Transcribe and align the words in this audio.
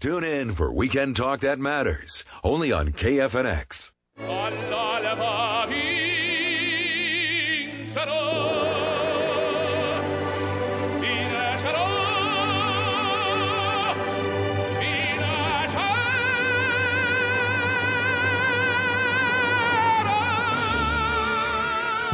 Tune 0.00 0.22
in 0.22 0.52
for 0.52 0.72
Weekend 0.72 1.16
Talk 1.16 1.40
That 1.40 1.58
Matters, 1.58 2.24
only 2.44 2.70
on 2.70 2.92
KFNX. 2.92 3.90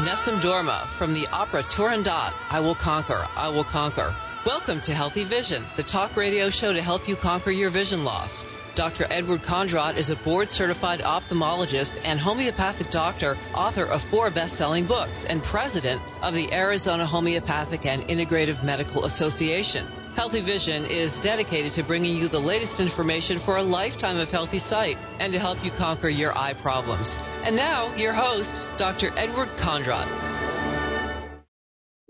Nessun 0.03 0.41
Dorma 0.41 0.89
from 0.89 1.13
the 1.13 1.27
opera 1.27 1.63
Turandot, 1.65 2.33
I 2.49 2.61
Will 2.61 2.75
Conquer, 2.75 3.29
I 3.37 3.51
Will 3.51 3.65
Conquer. 3.65 4.15
Welcome 4.45 4.83
to 4.83 4.95
Healthy 4.95 5.25
Vision, 5.25 5.65
the 5.77 5.83
talk 5.83 6.19
radio 6.19 6.51
show 6.51 6.75
to 6.75 6.83
help 6.83 7.09
you 7.09 7.17
conquer 7.17 7.51
your 7.51 7.71
vision 7.71 8.05
loss. 8.05 8.45
Dr. 8.75 9.07
Edward 9.09 9.41
Kondrot 9.41 9.97
is 9.97 10.11
a 10.11 10.17
board 10.17 10.51
certified 10.51 11.01
ophthalmologist 11.01 11.99
and 12.05 12.21
homeopathic 12.21 12.91
doctor, 12.91 13.39
author 13.55 13.85
of 13.85 14.03
four 14.03 14.31
best 14.31 14.57
selling 14.57 14.85
books, 14.85 15.25
and 15.25 15.43
president 15.43 16.03
of 16.21 16.35
the 16.35 16.53
Arizona 16.53 17.07
Homeopathic 17.07 17.87
and 17.87 18.03
Integrative 18.03 18.63
Medical 18.63 19.07
Association. 19.07 19.87
Healthy 20.15 20.41
Vision 20.41 20.85
is 20.85 21.19
dedicated 21.23 21.73
to 21.73 21.83
bringing 21.83 22.19
you 22.19 22.29
the 22.29 22.39
latest 22.39 22.81
information 22.81 23.39
for 23.39 23.57
a 23.57 23.63
lifetime 23.63 24.19
of 24.19 24.31
healthy 24.31 24.59
sight 24.59 24.99
and 25.21 25.33
to 25.33 25.39
help 25.39 25.65
you 25.65 25.71
conquer 25.71 26.11
your 26.11 26.37
eye 26.37 26.53
problems. 26.53 27.17
And 27.47 27.57
now, 27.57 27.95
your 27.95 28.13
host, 28.13 28.55
Dr. 28.77 29.11
Edward 29.17 29.49
Kondrot. 29.57 30.07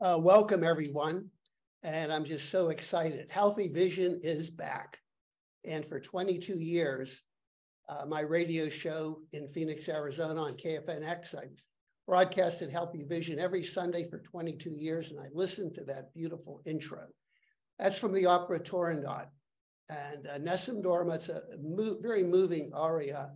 Uh, 0.03 0.19
welcome, 0.19 0.65
everyone. 0.65 1.31
And 1.85 2.11
I'm 2.11 2.25
just 2.25 2.51
so 2.51 2.71
excited. 2.71 3.27
Healthy 3.31 3.69
Vision 3.69 4.19
is 4.23 4.51
back. 4.51 4.99
And 5.67 5.85
for 5.85 6.01
22 6.01 6.59
years, 6.59 7.23
uh, 7.89 8.07
my 8.07 8.21
radio 8.21 8.71
show 8.71 9.21
in 9.33 9.49
Phoenix, 9.49 9.89
Arizona 9.91 10.43
on 10.43 10.55
KFNX, 10.55 11.35
I 11.37 11.45
broadcasted 12.09 12.71
Healthy 12.71 13.05
Vision 13.05 13.39
every 13.39 13.63
Sunday 13.63 14.09
for 14.09 14.19
22 14.19 14.71
years, 14.71 15.11
and 15.11 15.21
I 15.21 15.29
listened 15.35 15.75
to 15.75 15.85
that 15.85 16.13
beautiful 16.15 16.63
intro. 16.65 17.07
That's 17.79 17.99
from 17.99 18.15
the 18.15 18.27
opera 18.27 18.61
Turandot. 18.61 19.27
And 19.91 20.27
uh, 20.27 20.39
Dorma, 20.39 21.17
it's 21.17 21.29
a 21.29 21.43
mo- 21.63 21.99
very 22.01 22.25
moving 22.25 22.71
aria 22.75 23.33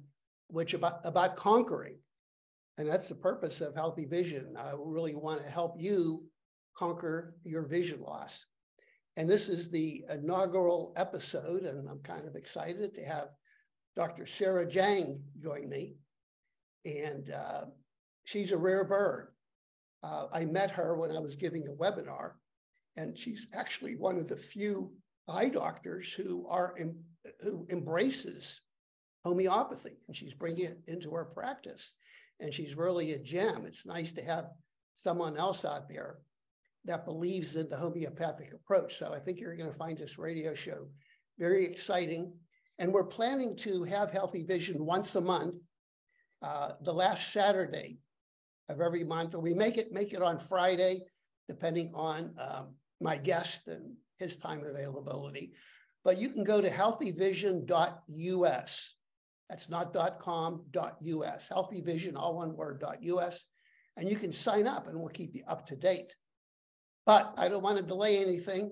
which 0.50 0.72
about, 0.72 1.00
about 1.04 1.36
conquering. 1.36 1.98
And 2.78 2.88
that's 2.88 3.08
the 3.08 3.14
purpose 3.14 3.60
of 3.60 3.74
Healthy 3.74 4.06
Vision. 4.06 4.54
I 4.56 4.72
really 4.78 5.14
want 5.14 5.42
to 5.42 5.50
help 5.50 5.74
you 5.78 6.22
conquer 6.78 7.34
your 7.44 7.62
vision 7.62 8.00
loss. 8.02 8.46
And 9.16 9.28
this 9.28 9.48
is 9.48 9.70
the 9.70 10.04
inaugural 10.12 10.92
episode, 10.96 11.62
and 11.62 11.88
I'm 11.88 11.98
kind 12.00 12.26
of 12.26 12.36
excited 12.36 12.94
to 12.94 13.04
have 13.04 13.28
Dr. 13.96 14.26
Sarah 14.26 14.68
Jang 14.68 15.20
join 15.42 15.68
me. 15.68 15.96
And 16.84 17.30
uh, 17.30 17.64
she's 18.24 18.52
a 18.52 18.56
rare 18.56 18.84
bird. 18.84 19.32
Uh, 20.04 20.28
I 20.32 20.44
met 20.44 20.70
her 20.70 20.96
when 20.96 21.10
I 21.10 21.18
was 21.18 21.34
giving 21.34 21.66
a 21.66 21.72
webinar, 21.72 22.32
and 22.96 23.18
she's 23.18 23.48
actually 23.54 23.96
one 23.96 24.16
of 24.16 24.28
the 24.28 24.36
few 24.36 24.92
eye 25.28 25.48
doctors 25.48 26.12
who 26.12 26.46
are 26.48 26.78
who 27.40 27.66
embraces 27.70 28.60
homeopathy 29.24 29.98
and 30.06 30.16
she's 30.16 30.32
bringing 30.32 30.64
it 30.64 30.80
into 30.86 31.10
her 31.10 31.24
practice. 31.24 31.94
And 32.40 32.54
she's 32.54 32.76
really 32.76 33.12
a 33.12 33.18
gem. 33.18 33.66
It's 33.66 33.84
nice 33.84 34.12
to 34.12 34.22
have 34.22 34.46
someone 34.94 35.36
else 35.36 35.64
out 35.64 35.88
there 35.88 36.18
that 36.88 37.04
believes 37.04 37.56
in 37.56 37.68
the 37.68 37.76
homeopathic 37.76 38.52
approach. 38.52 38.96
So 38.96 39.14
I 39.14 39.18
think 39.18 39.38
you're 39.38 39.56
going 39.56 39.70
to 39.70 39.76
find 39.76 39.96
this 39.96 40.18
radio 40.18 40.54
show 40.54 40.88
very 41.38 41.64
exciting. 41.64 42.32
And 42.78 42.92
we're 42.92 43.04
planning 43.04 43.56
to 43.58 43.84
have 43.84 44.10
Healthy 44.10 44.44
Vision 44.44 44.84
once 44.84 45.14
a 45.14 45.20
month, 45.20 45.54
uh, 46.42 46.72
the 46.82 46.92
last 46.92 47.32
Saturday 47.32 47.98
of 48.68 48.80
every 48.80 49.04
month. 49.04 49.34
And 49.34 49.42
we 49.42 49.54
make 49.54 49.78
it 49.78 49.92
make 49.92 50.12
it 50.12 50.22
on 50.22 50.38
Friday, 50.38 51.02
depending 51.48 51.92
on 51.94 52.34
um, 52.38 52.74
my 53.00 53.16
guest 53.16 53.68
and 53.68 53.94
his 54.18 54.36
time 54.36 54.62
availability. 54.64 55.52
But 56.04 56.18
you 56.18 56.30
can 56.30 56.44
go 56.44 56.60
to 56.60 56.70
healthyvision.us 56.70 58.94
that's 59.48 59.70
not 59.70 59.94
.com, 60.20 60.64
.us, 60.76 61.48
Healthy 61.48 61.80
Vision, 61.80 62.16
all 62.16 62.36
one 62.36 62.54
word, 62.54 62.84
.us. 62.84 63.46
And 63.96 64.08
you 64.08 64.16
can 64.16 64.30
sign 64.30 64.66
up 64.66 64.86
and 64.86 64.98
we'll 64.98 65.08
keep 65.08 65.34
you 65.34 65.42
up 65.48 65.66
to 65.66 65.76
date. 65.76 66.14
But 67.08 67.32
I 67.38 67.48
don't 67.48 67.62
want 67.62 67.78
to 67.78 67.82
delay 67.82 68.18
anything. 68.18 68.70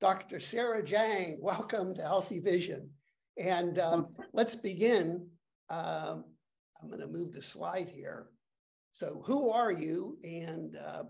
Dr. 0.00 0.40
Sarah 0.40 0.82
Jang, 0.82 1.38
welcome 1.40 1.94
to 1.94 2.02
Healthy 2.02 2.40
Vision. 2.40 2.90
And 3.38 3.78
um, 3.78 4.08
let's 4.32 4.56
begin. 4.56 5.28
Um, 5.70 6.24
I'm 6.82 6.88
going 6.88 7.00
to 7.00 7.06
move 7.06 7.32
the 7.32 7.40
slide 7.40 7.88
here. 7.88 8.26
So, 8.90 9.22
who 9.24 9.50
are 9.50 9.70
you? 9.70 10.18
And 10.24 10.76
uh, 10.76 11.04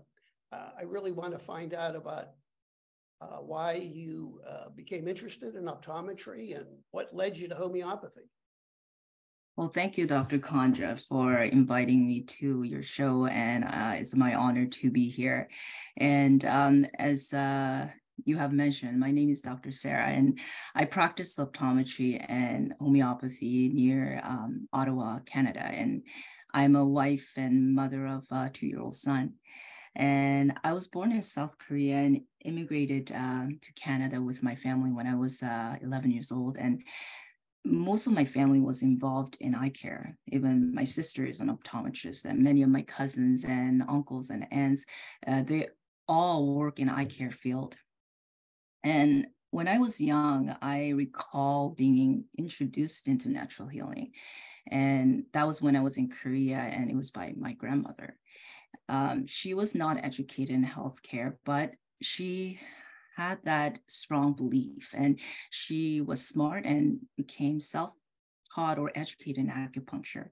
uh, 0.51 0.69
I 0.79 0.83
really 0.83 1.11
want 1.11 1.31
to 1.31 1.39
find 1.39 1.73
out 1.73 1.95
about 1.95 2.27
uh, 3.21 3.37
why 3.37 3.73
you 3.83 4.39
uh, 4.47 4.69
became 4.75 5.07
interested 5.07 5.55
in 5.55 5.65
optometry 5.65 6.55
and 6.55 6.67
what 6.91 7.11
led 7.11 7.35
you 7.35 7.47
to 7.47 7.55
homeopathy. 7.55 8.29
Well, 9.57 9.69
thank 9.69 9.97
you, 9.97 10.05
Dr. 10.05 10.37
Condra, 10.37 10.99
for 10.99 11.37
inviting 11.37 12.05
me 12.05 12.23
to 12.23 12.63
your 12.63 12.83
show, 12.83 13.27
and 13.27 13.63
uh, 13.63 13.93
it's 13.95 14.13
my 14.13 14.35
honor 14.35 14.65
to 14.65 14.91
be 14.91 15.07
here. 15.07 15.47
And 15.95 16.43
um, 16.43 16.85
as 16.99 17.31
uh, 17.31 17.87
you 18.25 18.35
have 18.35 18.51
mentioned, 18.51 18.99
my 18.99 19.11
name 19.11 19.29
is 19.29 19.39
Dr. 19.39 19.71
Sarah, 19.71 20.07
and 20.07 20.39
I 20.75 20.83
practice 20.83 21.37
optometry 21.37 22.23
and 22.27 22.73
homeopathy 22.81 23.69
near 23.69 24.19
um, 24.25 24.67
Ottawa, 24.73 25.19
Canada. 25.19 25.63
And 25.63 26.03
I'm 26.53 26.75
a 26.75 26.85
wife 26.85 27.31
and 27.37 27.73
mother 27.73 28.05
of 28.07 28.25
a 28.31 28.49
two-year-old 28.49 28.97
son. 28.97 29.35
And 29.95 30.53
I 30.65 30.73
was 30.73 30.87
born 30.87 31.13
in 31.13 31.21
South 31.21 31.55
Korea 31.57 31.95
and 31.95 32.21
immigrated 32.43 33.09
uh, 33.15 33.47
to 33.61 33.73
Canada 33.81 34.21
with 34.21 34.43
my 34.43 34.55
family 34.55 34.91
when 34.91 35.07
I 35.07 35.15
was 35.15 35.41
uh, 35.41 35.77
11 35.81 36.11
years 36.11 36.33
old. 36.33 36.57
And 36.57 36.83
most 37.65 38.05
of 38.07 38.13
my 38.13 38.25
family 38.25 38.59
was 38.59 38.83
involved 38.83 39.37
in 39.41 39.55
eye 39.55 39.69
care. 39.69 40.17
Even 40.27 40.73
my 40.73 40.83
sister 40.83 41.25
is 41.25 41.41
an 41.41 41.55
optometrist, 41.55 42.25
and 42.25 42.43
many 42.43 42.61
of 42.61 42.69
my 42.69 42.83
cousins 42.83 43.43
and 43.43 43.83
uncles 43.87 44.29
and 44.29 44.47
aunts, 44.51 44.85
uh, 45.27 45.41
they 45.41 45.67
all 46.07 46.55
work 46.55 46.79
in 46.79 46.89
eye 46.89 47.05
care 47.05 47.31
field. 47.31 47.75
And 48.83 49.27
when 49.49 49.67
I 49.67 49.79
was 49.79 49.99
young, 49.99 50.55
I 50.61 50.89
recall 50.89 51.69
being 51.69 52.25
introduced 52.37 53.07
into 53.07 53.29
natural 53.29 53.67
healing. 53.67 54.11
And 54.67 55.25
that 55.33 55.47
was 55.47 55.61
when 55.61 55.75
I 55.75 55.81
was 55.81 55.97
in 55.97 56.09
Korea, 56.09 56.57
and 56.57 56.89
it 56.89 56.95
was 56.95 57.09
by 57.09 57.33
my 57.37 57.53
grandmother. 57.53 58.17
Um, 58.89 59.25
she 59.27 59.53
was 59.53 59.73
not 59.73 60.03
educated 60.03 60.53
in 60.53 60.63
healthcare, 60.63 61.37
but 61.45 61.71
she 62.01 62.59
had 63.15 63.39
that 63.43 63.79
strong 63.87 64.33
belief 64.33 64.93
and 64.93 65.19
she 65.49 66.01
was 66.01 66.25
smart 66.25 66.65
and 66.65 66.99
became 67.17 67.59
self 67.59 67.91
taught 68.55 68.79
or 68.79 68.91
educated 68.95 69.37
in 69.37 69.49
acupuncture. 69.49 70.29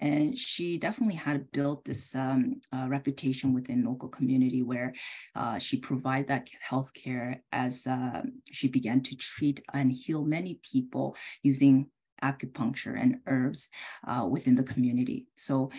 And 0.00 0.36
she 0.36 0.78
definitely 0.78 1.16
had 1.16 1.50
built 1.52 1.84
this 1.84 2.14
um, 2.14 2.60
uh, 2.72 2.86
reputation 2.88 3.52
within 3.52 3.84
local 3.84 4.08
community 4.08 4.62
where 4.62 4.94
uh, 5.34 5.58
she 5.58 5.76
provided 5.76 6.28
that 6.28 6.48
health 6.60 6.92
care 6.94 7.42
as 7.52 7.86
uh, 7.86 8.22
she 8.50 8.68
began 8.68 9.02
to 9.02 9.16
treat 9.16 9.62
and 9.74 9.92
heal 9.92 10.24
many 10.24 10.60
people 10.62 11.16
using 11.42 11.90
acupuncture 12.22 13.00
and 13.00 13.20
herbs 13.26 13.70
uh, 14.06 14.26
within 14.28 14.54
the 14.54 14.62
community. 14.62 15.26
So 15.36 15.70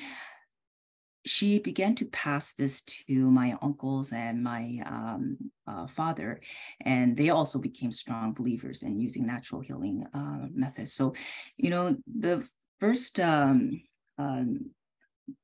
she 1.26 1.60
began 1.60 1.96
to 1.96 2.06
pass 2.06 2.54
this 2.54 2.82
to 2.82 3.32
my 3.32 3.58
uncles 3.62 4.14
and 4.14 4.44
my 4.44 4.82
um, 4.86 5.38
uh, 5.68 5.88
father, 5.88 6.40
and 6.82 7.16
they 7.18 7.30
also 7.30 7.60
became 7.60 7.92
strong 7.92 8.34
believers 8.34 8.84
in 8.84 9.00
using 9.00 9.26
natural 9.26 9.62
healing 9.62 10.06
uh, 10.14 10.48
methods. 10.54 10.94
So, 10.94 11.14
you 11.58 11.70
know, 11.70 11.98
the 12.08 12.48
first 12.80 13.20
um, 13.20 13.82
um, 14.18 14.72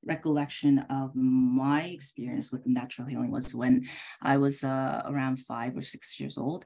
recollection 0.04 0.80
of 0.90 1.16
my 1.16 1.84
experience 1.84 2.52
with 2.52 2.66
natural 2.66 3.08
healing 3.08 3.32
was 3.32 3.54
when 3.54 3.88
I 4.22 4.38
was 4.38 4.64
uh, 4.64 5.04
around 5.06 5.40
five 5.40 5.76
or 5.76 5.82
six 5.82 6.20
years 6.20 6.38
old. 6.38 6.66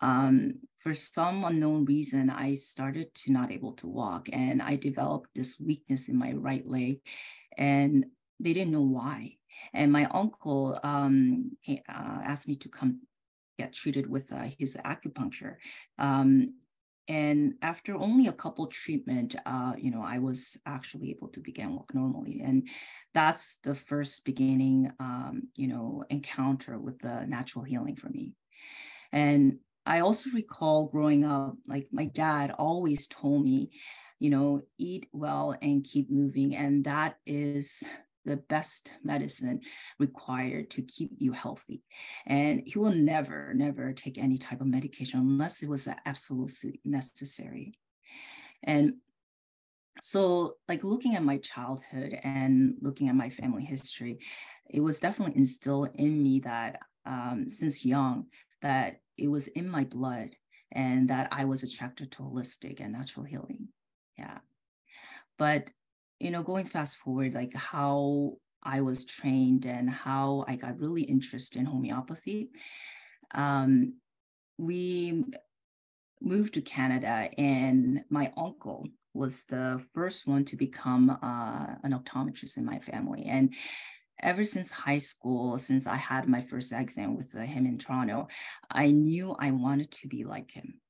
Um, 0.00 0.54
for 0.78 0.92
some 0.94 1.44
unknown 1.44 1.84
reason, 1.84 2.28
I 2.28 2.54
started 2.54 3.14
to 3.14 3.32
not 3.32 3.52
able 3.52 3.72
to 3.74 3.86
walk, 3.86 4.28
and 4.32 4.60
I 4.60 4.76
developed 4.76 5.30
this 5.34 5.60
weakness 5.60 6.08
in 6.08 6.18
my 6.18 6.32
right 6.32 6.66
leg. 6.66 7.00
And 7.56 8.06
they 8.42 8.52
didn't 8.52 8.72
know 8.72 8.82
why. 8.82 9.36
And 9.72 9.92
my 9.92 10.06
uncle 10.06 10.78
um, 10.82 11.52
he, 11.60 11.82
uh, 11.88 12.20
asked 12.24 12.48
me 12.48 12.56
to 12.56 12.68
come 12.68 13.00
get 13.58 13.72
treated 13.72 14.08
with 14.08 14.32
uh, 14.32 14.48
his 14.58 14.76
acupuncture. 14.84 15.56
Um, 15.98 16.54
and 17.08 17.54
after 17.62 17.94
only 17.96 18.28
a 18.28 18.32
couple 18.32 18.66
treatment, 18.66 19.34
uh, 19.44 19.74
you 19.76 19.90
know, 19.90 20.02
I 20.02 20.18
was 20.18 20.56
actually 20.66 21.10
able 21.10 21.28
to 21.28 21.40
begin 21.40 21.74
walk 21.74 21.94
normally. 21.94 22.40
And 22.44 22.68
that's 23.12 23.58
the 23.64 23.74
first 23.74 24.24
beginning, 24.24 24.92
um, 25.00 25.48
you 25.56 25.68
know, 25.68 26.04
encounter 26.10 26.78
with 26.78 26.98
the 27.00 27.26
natural 27.26 27.64
healing 27.64 27.96
for 27.96 28.08
me. 28.08 28.34
And 29.10 29.58
I 29.84 30.00
also 30.00 30.30
recall 30.30 30.86
growing 30.86 31.24
up, 31.24 31.56
like 31.66 31.88
my 31.90 32.06
dad 32.06 32.54
always 32.56 33.08
told 33.08 33.44
me, 33.44 33.70
you 34.20 34.30
know, 34.30 34.62
eat 34.78 35.06
well 35.12 35.56
and 35.60 35.84
keep 35.84 36.08
moving. 36.08 36.54
And 36.54 36.84
that 36.84 37.18
is 37.26 37.82
the 38.24 38.36
best 38.36 38.92
medicine 39.02 39.60
required 39.98 40.70
to 40.70 40.82
keep 40.82 41.10
you 41.18 41.32
healthy. 41.32 41.82
And 42.26 42.62
he 42.66 42.78
will 42.78 42.92
never, 42.92 43.52
never 43.54 43.92
take 43.92 44.18
any 44.18 44.38
type 44.38 44.60
of 44.60 44.66
medication 44.66 45.20
unless 45.20 45.62
it 45.62 45.68
was 45.68 45.88
absolutely 46.06 46.80
necessary. 46.84 47.74
And 48.62 48.94
so, 50.00 50.54
like 50.68 50.84
looking 50.84 51.16
at 51.16 51.24
my 51.24 51.38
childhood 51.38 52.18
and 52.24 52.76
looking 52.80 53.08
at 53.08 53.14
my 53.14 53.30
family 53.30 53.64
history, 53.64 54.20
it 54.70 54.80
was 54.80 55.00
definitely 55.00 55.36
instilled 55.36 55.90
in 55.94 56.22
me 56.22 56.40
that 56.40 56.80
um, 57.04 57.50
since 57.50 57.84
young, 57.84 58.26
that 58.62 59.00
it 59.18 59.28
was 59.28 59.48
in 59.48 59.68
my 59.68 59.84
blood 59.84 60.30
and 60.72 61.10
that 61.10 61.28
I 61.30 61.44
was 61.44 61.62
attracted 61.62 62.12
to 62.12 62.22
holistic 62.22 62.80
and 62.80 62.92
natural 62.92 63.26
healing. 63.26 63.68
Yeah. 64.16 64.38
But, 65.38 65.70
you 66.22 66.30
know, 66.30 66.42
going 66.42 66.66
fast 66.66 66.98
forward, 66.98 67.34
like 67.34 67.52
how 67.54 68.34
I 68.62 68.80
was 68.80 69.04
trained 69.04 69.66
and 69.66 69.90
how 69.90 70.44
I 70.46 70.54
got 70.54 70.78
really 70.78 71.02
interested 71.02 71.58
in 71.58 71.66
homeopathy. 71.66 72.50
Um, 73.34 73.94
we 74.56 75.24
moved 76.20 76.54
to 76.54 76.60
Canada, 76.60 77.28
and 77.36 78.04
my 78.08 78.32
uncle 78.36 78.86
was 79.14 79.42
the 79.48 79.84
first 79.94 80.28
one 80.28 80.44
to 80.44 80.56
become 80.56 81.10
uh, 81.10 81.74
an 81.82 81.92
optometrist 81.92 82.56
in 82.56 82.64
my 82.64 82.78
family. 82.78 83.24
And 83.24 83.52
ever 84.20 84.44
since 84.44 84.70
high 84.70 84.98
school, 84.98 85.58
since 85.58 85.88
I 85.88 85.96
had 85.96 86.28
my 86.28 86.40
first 86.40 86.72
exam 86.72 87.16
with 87.16 87.32
him 87.32 87.66
in 87.66 87.78
Toronto, 87.78 88.28
I 88.70 88.92
knew 88.92 89.34
I 89.38 89.50
wanted 89.50 89.90
to 89.90 90.08
be 90.08 90.22
like 90.22 90.52
him. 90.52 90.80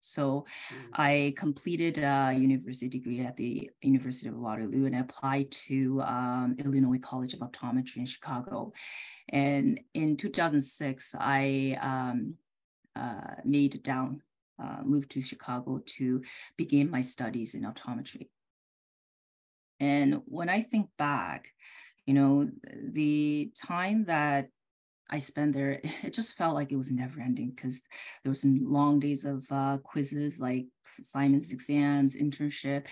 So 0.00 0.46
mm-hmm. 0.72 0.90
I 0.94 1.34
completed 1.36 1.98
a 1.98 2.34
university 2.36 2.88
degree 2.88 3.20
at 3.20 3.36
the 3.36 3.70
University 3.82 4.28
of 4.28 4.36
Waterloo 4.36 4.86
and 4.86 4.96
applied 4.96 5.50
to 5.52 6.00
um, 6.02 6.56
Illinois 6.58 6.98
College 6.98 7.34
of 7.34 7.40
Optometry 7.40 7.98
in 7.98 8.06
Chicago. 8.06 8.72
And 9.28 9.80
in 9.94 10.16
2006, 10.16 11.14
I 11.18 11.78
um, 11.80 12.34
uh, 12.96 13.36
made 13.44 13.82
down, 13.82 14.22
uh, 14.58 14.78
moved 14.84 15.10
to 15.12 15.20
Chicago 15.20 15.80
to 15.84 16.22
begin 16.56 16.90
my 16.90 17.02
studies 17.02 17.54
in 17.54 17.62
optometry. 17.62 18.28
And 19.78 20.20
when 20.26 20.48
I 20.48 20.60
think 20.60 20.88
back, 20.98 21.52
you 22.06 22.14
know, 22.14 22.50
the 22.82 23.52
time 23.56 24.04
that 24.06 24.48
I 25.10 25.18
spent 25.18 25.54
there, 25.54 25.80
it 26.02 26.12
just 26.12 26.34
felt 26.34 26.54
like 26.54 26.72
it 26.72 26.76
was 26.76 26.90
never 26.90 27.20
ending 27.20 27.50
because 27.50 27.82
there 28.22 28.30
was 28.30 28.40
some 28.40 28.60
long 28.64 29.00
days 29.00 29.24
of 29.24 29.44
uh, 29.50 29.78
quizzes 29.82 30.38
like 30.38 30.66
assignments, 30.98 31.52
exams, 31.52 32.16
internship, 32.16 32.86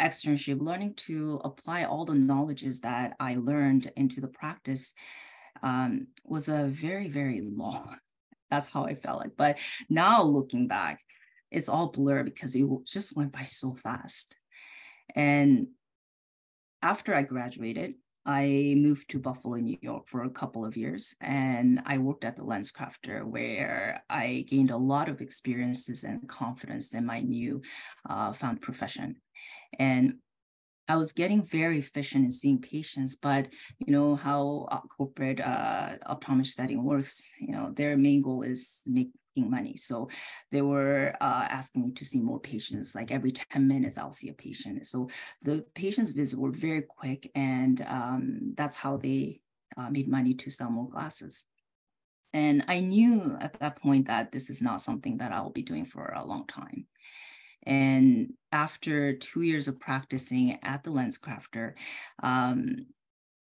externship, 0.00 0.60
learning 0.60 0.94
to 0.94 1.40
apply 1.44 1.84
all 1.84 2.04
the 2.04 2.14
knowledges 2.14 2.80
that 2.80 3.16
I 3.18 3.36
learned 3.36 3.90
into 3.96 4.20
the 4.20 4.28
practice 4.28 4.94
um, 5.62 6.08
was 6.24 6.48
a 6.48 6.66
very, 6.66 7.08
very 7.08 7.40
long. 7.40 7.96
That's 8.50 8.72
how 8.72 8.84
I 8.84 8.94
felt 8.94 9.20
like. 9.20 9.36
But 9.36 9.58
now 9.88 10.22
looking 10.22 10.68
back, 10.68 11.00
it's 11.50 11.68
all 11.68 11.90
blur 11.90 12.22
because 12.22 12.54
it 12.54 12.64
just 12.86 13.16
went 13.16 13.32
by 13.32 13.44
so 13.44 13.74
fast. 13.74 14.36
And 15.14 15.68
after 16.82 17.14
I 17.14 17.22
graduated, 17.22 17.94
I 18.26 18.74
moved 18.76 19.08
to 19.10 19.20
Buffalo, 19.20 19.56
New 19.56 19.78
York 19.80 20.08
for 20.08 20.24
a 20.24 20.30
couple 20.30 20.64
of 20.64 20.76
years, 20.76 21.14
and 21.20 21.80
I 21.86 21.98
worked 21.98 22.24
at 22.24 22.34
the 22.34 22.42
LensCrafter, 22.42 23.24
where 23.24 24.02
I 24.10 24.44
gained 24.48 24.72
a 24.72 24.76
lot 24.76 25.08
of 25.08 25.20
experiences 25.20 26.02
and 26.02 26.28
confidence 26.28 26.92
in 26.92 27.06
my 27.06 27.20
new 27.20 27.62
uh, 28.10 28.32
found 28.32 28.60
profession. 28.60 29.16
And 29.78 30.14
I 30.88 30.96
was 30.96 31.12
getting 31.12 31.42
very 31.42 31.78
efficient 31.78 32.24
in 32.24 32.32
seeing 32.32 32.60
patients, 32.60 33.14
but 33.14 33.48
you 33.78 33.92
know 33.92 34.16
how 34.16 34.66
corporate 34.96 35.40
uh, 35.40 35.96
optometry 36.08 36.46
setting 36.46 36.84
works. 36.84 37.28
You 37.40 37.52
know, 37.52 37.70
their 37.70 37.96
main 37.96 38.22
goal 38.22 38.42
is 38.42 38.82
to 38.84 38.90
make 38.90 39.10
making 39.36 39.50
money. 39.50 39.76
So 39.76 40.08
they 40.50 40.62
were 40.62 41.12
uh, 41.20 41.46
asking 41.50 41.86
me 41.86 41.92
to 41.92 42.04
see 42.04 42.20
more 42.20 42.40
patients. 42.40 42.94
Like 42.94 43.10
every 43.10 43.32
10 43.32 43.66
minutes, 43.66 43.98
I'll 43.98 44.12
see 44.12 44.28
a 44.28 44.34
patient. 44.34 44.86
So 44.86 45.08
the 45.42 45.64
patients' 45.74 46.10
visit 46.10 46.38
were 46.38 46.50
very 46.50 46.82
quick, 46.82 47.30
and 47.34 47.84
um, 47.86 48.54
that's 48.56 48.76
how 48.76 48.96
they 48.96 49.40
uh, 49.76 49.90
made 49.90 50.08
money 50.08 50.34
to 50.34 50.50
sell 50.50 50.70
more 50.70 50.88
glasses. 50.88 51.44
And 52.32 52.64
I 52.68 52.80
knew 52.80 53.36
at 53.40 53.58
that 53.60 53.80
point 53.80 54.06
that 54.08 54.32
this 54.32 54.50
is 54.50 54.60
not 54.60 54.80
something 54.80 55.18
that 55.18 55.32
I'll 55.32 55.50
be 55.50 55.62
doing 55.62 55.86
for 55.86 56.12
a 56.14 56.24
long 56.24 56.46
time. 56.46 56.86
And 57.62 58.34
after 58.52 59.14
two 59.16 59.42
years 59.42 59.68
of 59.68 59.80
practicing 59.80 60.58
at 60.62 60.84
the 60.84 60.90
LensCrafter, 60.90 61.72
um, 62.22 62.86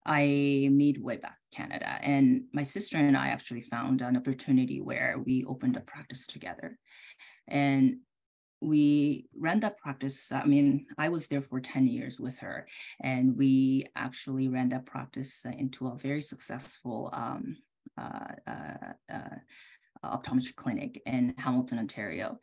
I 0.06 0.68
made 0.70 1.02
way 1.02 1.16
back 1.16 1.38
Canada. 1.54 1.98
And 2.02 2.44
my 2.52 2.62
sister 2.62 2.96
and 2.96 3.16
I 3.16 3.28
actually 3.28 3.62
found 3.62 4.00
an 4.00 4.16
opportunity 4.16 4.80
where 4.80 5.16
we 5.24 5.44
opened 5.44 5.76
a 5.76 5.80
practice 5.80 6.26
together. 6.26 6.78
And 7.48 7.98
we 8.60 9.26
ran 9.38 9.60
that 9.60 9.78
practice. 9.78 10.32
I 10.32 10.44
mean, 10.44 10.86
I 10.98 11.08
was 11.08 11.28
there 11.28 11.42
for 11.42 11.60
10 11.60 11.86
years 11.86 12.18
with 12.18 12.38
her, 12.38 12.66
and 13.00 13.36
we 13.36 13.86
actually 13.94 14.48
ran 14.48 14.70
that 14.70 14.86
practice 14.86 15.44
into 15.44 15.86
a 15.86 15.98
very 15.98 16.22
successful 16.22 17.10
um, 17.12 17.58
uh, 17.98 18.32
uh, 18.46 18.92
uh, 19.12 19.36
optometry 20.04 20.56
clinic 20.56 21.02
in 21.06 21.34
Hamilton, 21.38 21.78
Ontario. 21.78 22.38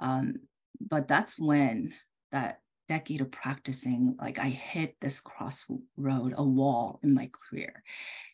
Um, 0.00 0.34
but 0.80 1.06
that's 1.08 1.38
when 1.38 1.94
that 2.32 2.60
decade 2.92 3.22
of 3.22 3.30
practicing, 3.30 4.14
like 4.20 4.38
I 4.38 4.50
hit 4.50 4.96
this 5.00 5.18
crossroad, 5.18 6.34
a 6.44 6.44
wall 6.58 7.00
in 7.02 7.14
my 7.14 7.30
career. 7.36 7.82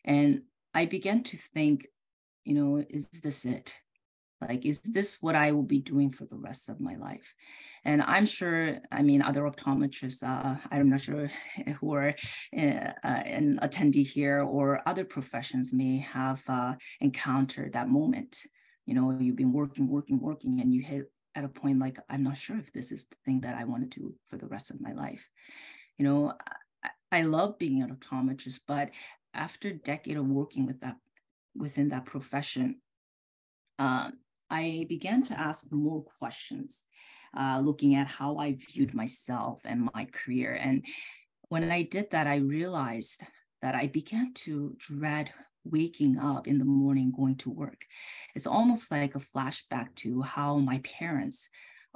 And 0.03 0.43
I 0.73 0.83
began 0.85 1.23
to 1.23 1.37
think, 1.37 1.87
you 2.43 2.55
know, 2.55 2.83
is 2.89 3.07
this 3.25 3.45
it? 3.45 3.67
Like, 4.41 4.65
is 4.65 4.79
this 4.79 5.17
what 5.21 5.35
I 5.35 5.51
will 5.53 5.69
be 5.75 5.79
doing 5.93 6.11
for 6.11 6.25
the 6.25 6.41
rest 6.47 6.69
of 6.69 6.79
my 6.79 6.95
life? 6.95 7.33
And 7.85 8.01
I'm 8.01 8.25
sure, 8.25 8.79
I 8.91 9.01
mean, 9.01 9.21
other 9.21 9.43
optometrists, 9.43 10.23
uh, 10.23 10.55
I'm 10.71 10.89
not 10.89 11.01
sure 11.01 11.29
who 11.79 11.93
are 11.93 12.13
uh, 12.55 12.91
an 13.37 13.59
attendee 13.61 14.07
here 14.07 14.41
or 14.41 14.81
other 14.85 15.05
professions 15.05 15.73
may 15.73 15.97
have 15.99 16.41
uh, 16.49 16.73
encountered 16.99 17.73
that 17.73 17.89
moment. 17.89 18.31
You 18.85 18.95
know, 18.95 19.17
you've 19.19 19.41
been 19.43 19.53
working, 19.53 19.87
working, 19.87 20.19
working, 20.19 20.59
and 20.61 20.73
you 20.73 20.81
hit 20.81 21.11
at 21.35 21.43
a 21.43 21.49
point 21.49 21.79
like 21.79 21.97
i'm 22.09 22.23
not 22.23 22.37
sure 22.37 22.57
if 22.57 22.71
this 22.73 22.91
is 22.91 23.05
the 23.05 23.15
thing 23.25 23.41
that 23.41 23.55
i 23.55 23.63
want 23.63 23.89
to 23.89 23.99
do 23.99 24.15
for 24.27 24.37
the 24.37 24.47
rest 24.47 24.71
of 24.71 24.81
my 24.81 24.93
life. 24.93 25.27
You 25.97 26.05
know 26.05 26.33
i, 26.83 26.89
I 27.11 27.21
love 27.23 27.57
being 27.57 27.81
an 27.81 27.95
optometrist 27.95 28.61
but 28.67 28.91
after 29.33 29.69
a 29.69 29.73
decade 29.73 30.17
of 30.17 30.25
working 30.27 30.65
with 30.65 30.81
that 30.81 30.97
within 31.55 31.89
that 31.89 32.05
profession 32.05 32.81
uh, 33.77 34.11
i 34.49 34.85
began 34.89 35.23
to 35.23 35.39
ask 35.39 35.71
more 35.71 36.03
questions 36.19 36.83
uh, 37.37 37.61
looking 37.63 37.95
at 37.95 38.07
how 38.07 38.37
i 38.37 38.57
viewed 38.71 38.93
myself 38.93 39.59
and 39.65 39.89
my 39.93 40.05
career. 40.05 40.57
And 40.59 40.85
when 41.49 41.69
i 41.71 41.83
did 41.83 42.09
that 42.11 42.27
i 42.27 42.37
realized 42.37 43.21
that 43.61 43.75
i 43.75 43.87
began 43.87 44.33
to 44.33 44.75
dread 44.77 45.31
waking 45.63 46.17
up 46.17 46.47
in 46.47 46.57
the 46.57 46.65
morning 46.65 47.13
going 47.15 47.35
to 47.37 47.49
work. 47.49 47.85
It's 48.35 48.47
almost 48.47 48.91
like 48.91 49.15
a 49.15 49.19
flashback 49.19 49.95
to 49.97 50.21
how 50.21 50.57
my 50.57 50.79
parents 50.79 51.49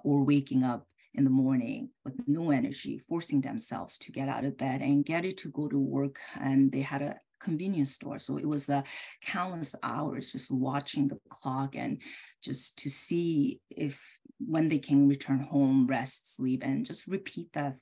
were 0.04 0.24
waking 0.24 0.64
up 0.64 0.86
in 1.14 1.24
the 1.24 1.30
morning 1.30 1.90
with 2.04 2.16
no 2.28 2.52
energy, 2.52 3.00
forcing 3.08 3.42
themselves 3.42 3.98
to 4.00 4.12
get 4.12 4.28
out 4.28 4.46
of 4.46 4.58
bed 4.58 4.82
and 4.82 5.06
get 5.06 5.26
it 5.26 5.38
to 5.38 5.52
go 5.52 5.68
to 5.68 5.78
work. 5.78 6.20
And 6.40 6.72
they 6.72 6.82
had 6.82 7.02
a 7.02 7.20
convenience 7.40 7.92
store. 7.92 8.20
So 8.20 8.38
it 8.38 8.48
was 8.48 8.70
a 8.70 8.84
countless 9.22 9.76
hours 9.84 10.32
just 10.32 10.50
watching 10.50 11.08
the 11.08 11.20
clock 11.30 11.76
and 11.76 12.02
just 12.42 12.78
to 12.80 12.90
see 12.90 13.62
if 13.70 14.02
when 14.40 14.70
they 14.70 14.80
can 14.80 15.08
return 15.08 15.40
home, 15.40 15.86
rest, 15.88 16.36
sleep, 16.36 16.64
and 16.66 16.86
just 16.86 17.08
repeat 17.08 17.54
that 17.54 17.76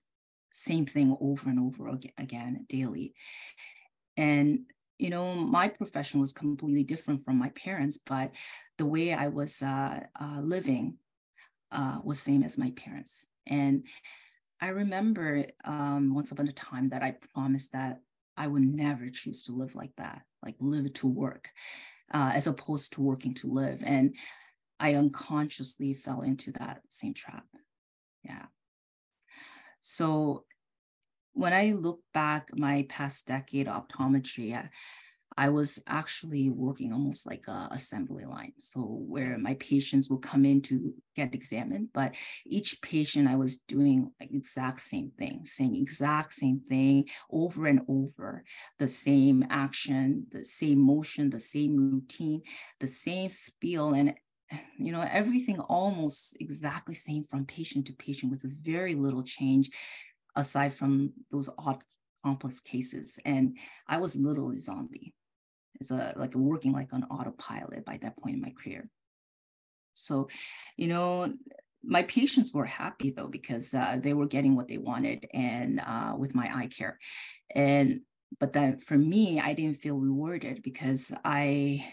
same 0.51 0.85
thing 0.85 1.15
over 1.21 1.50
and 1.50 1.59
over 1.59 1.97
again 2.17 2.65
daily. 2.67 3.13
And 4.17 4.65
you 5.01 5.10
know, 5.10 5.34
my 5.34 5.67
profession 5.67 6.20
was 6.20 6.31
completely 6.31 6.84
different 6.84 7.25
from 7.25 7.38
my 7.38 7.50
parents, 7.50 7.98
but 8.05 8.31
the 8.77 8.86
way 8.86 9.13
I 9.13 9.29
was 9.29 9.60
uh, 9.63 10.01
uh, 10.22 10.41
living 10.41 10.98
uh, 11.72 12.00
was 12.03 12.20
same 12.20 12.43
as 12.43 12.55
my 12.55 12.70
parents. 12.72 13.25
And 13.48 13.88
I 14.60 14.67
remember 14.67 15.46
um, 15.65 16.13
once 16.13 16.31
upon 16.31 16.48
a 16.48 16.53
time 16.53 16.89
that 16.89 17.01
I 17.01 17.15
promised 17.34 17.74
that 17.74 18.01
I 18.38 18.46
would 18.46 18.62
never 18.62 19.10
choose 19.10 19.41
to 19.43 19.53
live 19.53 19.74
like 19.74 19.96
that, 19.98 20.22
like 20.46 20.55
live 20.60 20.93
to 20.93 21.08
work, 21.08 21.50
uh, 22.13 22.31
as 22.36 22.46
opposed 22.46 22.93
to 22.93 23.01
working 23.01 23.34
to 23.36 23.48
live. 23.48 23.81
And 23.84 24.15
I 24.79 24.93
unconsciously 24.93 25.96
fell 25.96 26.22
into 26.22 26.51
that 26.53 26.81
same 26.89 27.15
trap. 27.15 27.46
Yeah. 28.24 28.46
So 29.81 30.46
when 31.33 31.53
I 31.53 31.71
look 31.71 32.01
back 32.13 32.50
my 32.53 32.85
past 32.89 33.27
decade 33.27 33.67
of 33.67 33.88
optometry, 33.88 34.55
I, 34.55 34.69
I 35.38 35.50
was 35.50 35.79
actually 35.88 36.50
working 36.50 36.91
almost 36.91 37.25
like 37.25 37.47
a 37.47 37.69
assembly 37.71 38.25
line. 38.25 38.53
So 38.59 38.81
where 38.81 39.38
my 39.38 39.53
patients 39.55 40.09
will 40.09 40.17
come 40.19 40.43
in 40.45 40.61
to 40.63 40.93
get 41.15 41.33
examined, 41.33 41.89
but 41.93 42.15
each 42.45 42.81
patient 42.81 43.29
I 43.29 43.38
was 43.38 43.57
doing 43.57 44.11
exact 44.19 44.81
same 44.81 45.11
thing, 45.17 45.45
saying 45.45 45.75
exact 45.75 46.33
same 46.33 46.61
thing 46.67 47.07
over 47.31 47.65
and 47.67 47.81
over, 47.88 48.43
the 48.77 48.89
same 48.89 49.45
action, 49.50 50.27
the 50.31 50.43
same 50.43 50.79
motion, 50.79 51.29
the 51.29 51.39
same 51.39 51.77
routine, 51.77 52.41
the 52.79 52.88
same 52.88 53.29
spiel, 53.29 53.93
and 53.93 54.15
you 54.77 54.91
know 54.91 55.05
everything 55.09 55.59
almost 55.61 56.35
exactly 56.41 56.93
same 56.93 57.23
from 57.23 57.45
patient 57.45 57.88
to 57.88 57.93
patient 57.93 58.31
with 58.31 58.41
very 58.63 58.95
little 58.95 59.23
change 59.23 59.69
aside 60.35 60.73
from 60.73 61.13
those 61.31 61.50
odd 61.57 61.83
complex 62.23 62.59
cases 62.59 63.19
and 63.25 63.57
i 63.88 63.97
was 63.97 64.15
literally 64.15 64.59
zombie. 64.59 65.13
It's 65.79 65.89
a 65.89 66.13
like 66.15 66.35
working 66.35 66.73
like 66.73 66.93
an 66.93 67.05
autopilot 67.05 67.85
by 67.85 67.97
that 68.01 68.15
point 68.17 68.35
in 68.35 68.41
my 68.41 68.51
career. 68.51 68.88
So 69.93 70.27
you 70.77 70.88
know 70.88 71.33
my 71.83 72.03
patients 72.03 72.53
were 72.53 72.65
happy 72.65 73.09
though 73.09 73.27
because 73.27 73.73
uh, 73.73 73.97
they 74.00 74.13
were 74.13 74.27
getting 74.27 74.55
what 74.55 74.67
they 74.67 74.77
wanted 74.77 75.27
and 75.33 75.81
uh, 75.83 76.13
with 76.15 76.35
my 76.35 76.51
eye 76.55 76.67
care. 76.67 77.00
And 77.55 78.01
but 78.39 78.53
then 78.53 78.79
for 78.79 78.97
me 78.97 79.41
i 79.41 79.53
didn't 79.53 79.81
feel 79.83 79.97
rewarded 79.97 80.61
because 80.63 81.11
i 81.25 81.83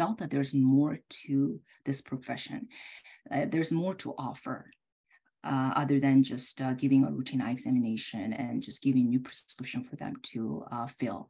felt 0.00 0.18
that 0.18 0.30
there's 0.30 0.54
more 0.54 0.98
to 1.10 1.60
this 1.84 2.00
profession. 2.00 2.68
Uh, 3.30 3.44
there's 3.46 3.70
more 3.70 3.94
to 3.94 4.14
offer 4.16 4.70
uh, 5.44 5.72
other 5.76 6.00
than 6.00 6.22
just 6.22 6.60
uh, 6.60 6.74
giving 6.74 7.04
a 7.04 7.10
routine 7.10 7.40
eye 7.40 7.52
examination 7.52 8.32
and 8.32 8.62
just 8.62 8.82
giving 8.82 9.08
new 9.08 9.20
prescription 9.20 9.82
for 9.82 9.96
them 9.96 10.14
to 10.22 10.64
uh, 10.70 10.86
fill. 10.86 11.28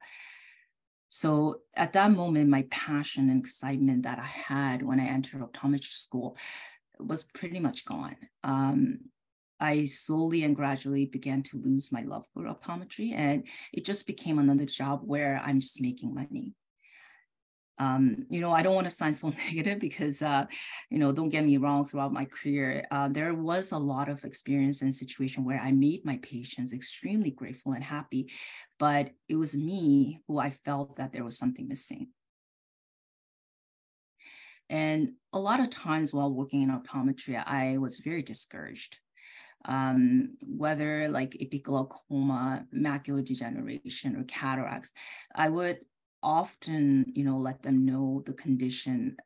So 1.08 1.62
at 1.74 1.92
that 1.94 2.12
moment, 2.12 2.48
my 2.48 2.66
passion 2.70 3.30
and 3.30 3.40
excitement 3.40 4.04
that 4.04 4.18
I 4.18 4.26
had 4.26 4.82
when 4.82 5.00
I 5.00 5.06
entered 5.06 5.40
optometry 5.40 5.92
school 5.92 6.36
was 6.98 7.24
pretty 7.24 7.58
much 7.60 7.84
gone. 7.84 8.16
Um, 8.44 9.00
I 9.58 9.84
slowly 9.84 10.44
and 10.44 10.56
gradually 10.56 11.06
began 11.06 11.42
to 11.44 11.58
lose 11.58 11.92
my 11.92 12.02
love 12.02 12.26
for 12.32 12.44
optometry, 12.44 13.12
and 13.14 13.46
it 13.72 13.84
just 13.84 14.06
became 14.06 14.38
another 14.38 14.64
job 14.64 15.02
where 15.04 15.40
I'm 15.44 15.60
just 15.60 15.80
making 15.80 16.14
money 16.14 16.54
um, 17.80 18.26
you 18.28 18.42
know, 18.42 18.52
I 18.52 18.62
don't 18.62 18.74
want 18.74 18.86
to 18.86 18.90
sound 18.90 19.16
so 19.16 19.32
negative 19.48 19.80
because, 19.80 20.20
uh, 20.20 20.44
you 20.90 20.98
know, 20.98 21.12
don't 21.12 21.30
get 21.30 21.44
me 21.44 21.56
wrong, 21.56 21.86
throughout 21.86 22.12
my 22.12 22.26
career, 22.26 22.86
uh, 22.90 23.08
there 23.08 23.32
was 23.32 23.72
a 23.72 23.78
lot 23.78 24.10
of 24.10 24.22
experience 24.24 24.82
and 24.82 24.94
situation 24.94 25.44
where 25.46 25.58
I 25.58 25.72
made 25.72 26.04
my 26.04 26.18
patients 26.18 26.74
extremely 26.74 27.30
grateful 27.30 27.72
and 27.72 27.82
happy, 27.82 28.30
but 28.78 29.10
it 29.28 29.36
was 29.36 29.56
me 29.56 30.20
who 30.28 30.38
I 30.38 30.50
felt 30.50 30.96
that 30.96 31.12
there 31.12 31.24
was 31.24 31.38
something 31.38 31.68
missing. 31.68 32.08
And 34.68 35.14
a 35.32 35.38
lot 35.38 35.60
of 35.60 35.70
times 35.70 36.12
while 36.12 36.32
working 36.32 36.62
in 36.62 36.70
optometry, 36.70 37.42
I 37.44 37.78
was 37.78 37.96
very 37.96 38.22
discouraged. 38.22 38.98
Um, 39.66 40.36
whether 40.42 41.08
like 41.08 41.32
epiglaucoma, 41.32 42.66
macular 42.74 43.22
degeneration, 43.22 44.16
or 44.16 44.24
cataracts, 44.24 44.92
I 45.34 45.50
would 45.50 45.80
often, 46.22 47.06
you 47.14 47.24
know, 47.24 47.38
let 47.38 47.62
them 47.62 47.84
know 47.84 48.22
the 48.26 48.32
condition 48.32 49.16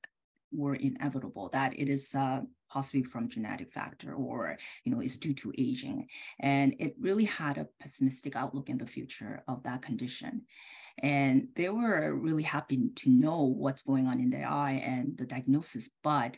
were 0.53 0.77
inevitable, 0.77 1.49
that 1.53 1.79
it 1.79 1.89
is 1.89 2.15
uh, 2.15 2.41
possibly 2.71 3.03
from 3.03 3.29
genetic 3.29 3.73
factor 3.73 4.15
or, 4.15 4.57
you 4.85 4.93
know, 4.93 5.01
is 5.01 5.17
due 5.17 5.35
to 5.35 5.53
aging. 5.59 6.07
And 6.41 6.75
it 6.79 6.95
really 7.01 7.25
had 7.25 7.59
a 7.59 7.69
pessimistic 7.81 8.37
outlook 8.37 8.69
in 8.69 8.79
the 8.79 8.87
future 8.87 9.43
of 9.49 9.63
that 9.65 9.83
condition. 9.83 10.43
And 10.99 11.49
they 11.57 11.69
were 11.69 12.15
really 12.15 12.45
happy 12.45 12.91
to 12.97 13.11
know 13.11 13.43
what's 13.43 13.83
going 13.83 14.07
on 14.07 14.21
in 14.21 14.31
their 14.31 14.49
eye 14.49 14.83
and 14.85 15.17
the 15.17 15.27
diagnosis, 15.27 15.91
but 16.03 16.37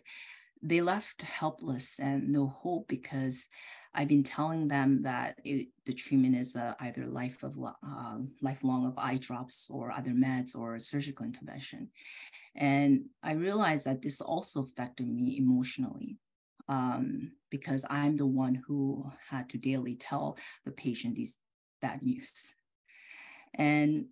they 0.63 0.81
left 0.81 1.23
helpless 1.23 1.99
and 1.99 2.31
no 2.31 2.47
hope 2.47 2.89
because 2.89 3.49
I've 3.97 4.09
been 4.09 4.23
telling 4.23 4.69
them 4.69 5.03
that 5.03 5.41
it, 5.43 5.69
the 5.87 5.95
treatment 5.95 6.37
is 6.37 6.55
uh, 6.55 6.75
either 6.81 7.07
life 7.07 7.43
of 7.43 7.59
uh, 7.59 8.19
lifelong 8.43 8.87
of 8.87 8.99
eye 8.99 9.17
drops 9.17 9.69
or 9.71 9.91
other 9.91 10.11
meds 10.11 10.55
or 10.55 10.79
surgical 10.79 11.25
intervention, 11.25 11.89
and 12.55 13.07
I 13.23 13.33
realized 13.33 13.87
that 13.87 14.03
this 14.03 14.21
also 14.21 14.63
affected 14.63 15.09
me 15.09 15.39
emotionally 15.39 16.19
um, 16.69 17.33
because 17.51 17.87
I'm 17.89 18.17
the 18.19 18.27
one 18.27 18.63
who 18.67 19.11
had 19.31 19.49
to 19.51 19.59
daily 19.59 19.97
tell 19.97 20.37
the 20.67 20.73
patient 20.73 21.15
these 21.15 21.39
bad 21.81 22.03
news, 22.03 22.55
and 23.55 24.07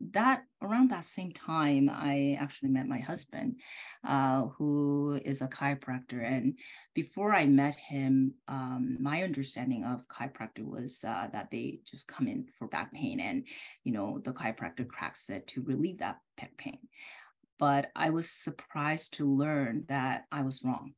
that 0.00 0.44
around 0.62 0.90
that 0.90 1.04
same 1.04 1.32
time, 1.32 1.88
I 1.90 2.36
actually 2.40 2.70
met 2.70 2.86
my 2.86 2.98
husband, 2.98 3.60
uh, 4.06 4.46
who 4.46 5.20
is 5.24 5.40
a 5.40 5.48
chiropractor. 5.48 6.22
And 6.22 6.58
before 6.94 7.34
I 7.34 7.46
met 7.46 7.76
him, 7.76 8.34
um, 8.48 8.98
my 9.00 9.22
understanding 9.22 9.84
of 9.84 10.06
chiropractor 10.08 10.64
was 10.64 11.04
uh, 11.06 11.28
that 11.32 11.50
they 11.50 11.80
just 11.90 12.08
come 12.08 12.26
in 12.26 12.46
for 12.58 12.68
back 12.68 12.92
pain, 12.92 13.20
and 13.20 13.46
you 13.84 13.92
know 13.92 14.18
the 14.22 14.32
chiropractor 14.32 14.86
cracks 14.86 15.30
it 15.30 15.46
to 15.48 15.62
relieve 15.62 15.98
that 15.98 16.18
back 16.36 16.56
pain. 16.56 16.78
But 17.58 17.90
I 17.94 18.10
was 18.10 18.28
surprised 18.28 19.14
to 19.14 19.32
learn 19.32 19.84
that 19.88 20.24
I 20.32 20.42
was 20.42 20.62
wrong 20.64 20.94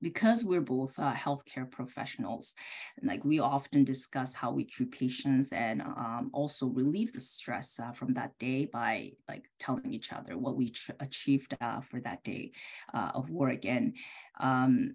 because 0.00 0.44
we're 0.44 0.60
both 0.60 0.98
uh, 0.98 1.12
healthcare 1.12 1.68
professionals, 1.70 2.54
like 3.02 3.24
we 3.24 3.40
often 3.40 3.84
discuss 3.84 4.34
how 4.34 4.52
we 4.52 4.64
treat 4.64 4.92
patients 4.92 5.52
and 5.52 5.82
um, 5.82 6.30
also 6.32 6.66
relieve 6.66 7.12
the 7.12 7.20
stress 7.20 7.80
uh, 7.80 7.92
from 7.92 8.14
that 8.14 8.38
day 8.38 8.66
by 8.66 9.12
like 9.28 9.50
telling 9.58 9.92
each 9.92 10.12
other 10.12 10.38
what 10.38 10.56
we 10.56 10.70
tr- 10.70 10.92
achieved 11.00 11.56
uh, 11.60 11.80
for 11.80 12.00
that 12.00 12.22
day 12.22 12.52
uh, 12.94 13.10
of 13.14 13.30
work. 13.30 13.64
And 13.64 13.96
um, 14.38 14.92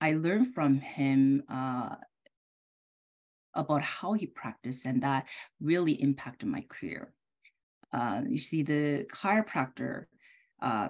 I 0.00 0.12
learned 0.12 0.54
from 0.54 0.78
him 0.78 1.42
uh, 1.48 1.96
about 3.54 3.82
how 3.82 4.12
he 4.14 4.26
practiced, 4.26 4.86
and 4.86 5.02
that 5.02 5.28
really 5.60 5.92
impacted 5.92 6.48
my 6.48 6.64
career. 6.68 7.12
Uh, 7.92 8.22
you 8.26 8.38
see, 8.38 8.62
the 8.62 9.06
chiropractor, 9.12 10.06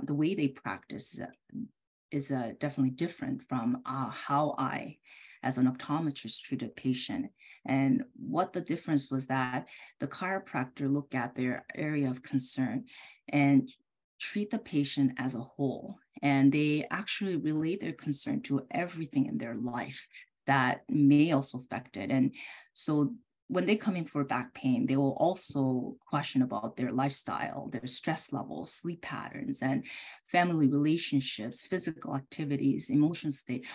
the 0.05 0.15
way 0.15 0.35
they 0.35 0.49
practice 0.49 1.19
is 2.13 2.31
uh, 2.31 2.53
definitely 2.61 2.91
different 2.91 3.43
from 3.49 3.83
uh, 3.87 4.11
how 4.11 4.55
I, 4.59 4.99
as 5.43 5.59
an 5.59 5.67
optometrist, 5.67 6.43
treat 6.43 6.63
a 6.63 6.69
patient. 6.69 7.31
And 7.67 8.05
what 8.15 8.53
the 8.53 8.61
difference 8.61 9.11
was 9.11 9.27
that 9.27 9.69
the 9.99 10.07
chiropractor 10.07 10.89
looked 10.89 11.15
at 11.15 11.35
their 11.35 11.65
area 11.75 12.11
of 12.11 12.23
concern 12.23 12.85
and 13.29 13.69
treat 14.21 14.51
the 14.51 14.59
patient 14.59 15.13
as 15.19 15.35
a 15.35 15.41
whole. 15.41 15.97
And 16.23 16.53
they 16.53 16.87
actually 16.91 17.37
relate 17.37 17.81
their 17.81 17.93
concern 17.93 18.43
to 18.43 18.67
everything 18.71 19.27
in 19.27 19.39
their 19.39 19.57
life 19.57 20.07
that 20.47 20.83
may 20.89 21.33
also 21.33 21.59
affect 21.59 21.97
it. 21.97 22.11
And 22.11 22.35
so 22.73 23.15
when 23.49 23.67
they 23.67 23.77
come 23.77 23.97
in 23.97 24.05
for 24.05 24.25
back 24.25 24.55
pain, 24.55 24.87
they 24.87 24.97
will 24.97 25.17
also 25.19 25.97
question 26.07 26.43
about 26.43 26.77
their 26.77 26.91
lifestyle, 26.91 27.69
their 27.69 27.87
stress 27.87 28.33
levels, 28.33 28.73
sleep 28.73 29.03
patterns, 29.03 29.63
and 29.63 29.85
family 30.27 30.69
relationships, 30.69 31.63
physical 31.63 32.17
activities, 32.17 32.89
emotional 32.89 33.33
state, 33.33 33.67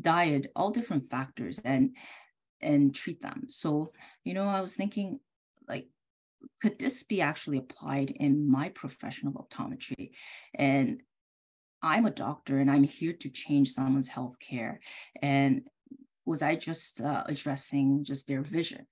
diet, 0.00 0.46
all 0.54 0.70
different 0.70 1.04
factors, 1.04 1.58
and 1.64 1.96
and 2.60 2.94
treat 2.94 3.20
them. 3.20 3.46
So, 3.48 3.92
you 4.24 4.32
know, 4.32 4.44
I 4.44 4.60
was 4.60 4.76
thinking, 4.76 5.20
like, 5.68 5.88
could 6.62 6.78
this 6.78 7.02
be 7.02 7.20
actually 7.20 7.58
applied 7.58 8.10
in 8.10 8.48
my 8.50 8.70
profession 8.70 9.28
of 9.28 9.34
optometry? 9.34 10.10
And 10.54 11.02
I'm 11.82 12.06
a 12.06 12.10
doctor, 12.10 12.58
and 12.58 12.70
I'm 12.70 12.84
here 12.84 13.12
to 13.12 13.28
change 13.28 13.70
someone's 13.70 14.08
health 14.08 14.38
care. 14.38 14.80
And 15.20 15.62
was 16.24 16.42
I 16.42 16.56
just 16.56 17.00
uh, 17.00 17.24
addressing 17.26 18.04
just 18.04 18.26
their 18.26 18.42
vision? 18.42 18.86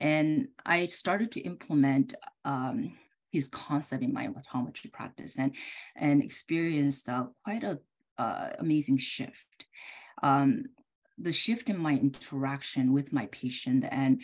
And 0.00 0.48
I 0.64 0.86
started 0.86 1.32
to 1.32 1.40
implement 1.40 2.14
um, 2.44 2.92
his 3.30 3.48
concept 3.48 4.02
in 4.02 4.12
my 4.12 4.28
optometry 4.28 4.92
practice 4.92 5.38
and, 5.38 5.54
and 5.96 6.22
experienced 6.22 7.08
uh, 7.08 7.26
quite 7.44 7.64
a 7.64 7.80
uh, 8.18 8.50
amazing 8.58 8.98
shift. 8.98 9.66
Um, 10.22 10.64
the 11.18 11.32
shift 11.32 11.68
in 11.68 11.78
my 11.78 11.92
interaction 11.94 12.92
with 12.92 13.12
my 13.12 13.26
patient 13.26 13.84
and 13.90 14.22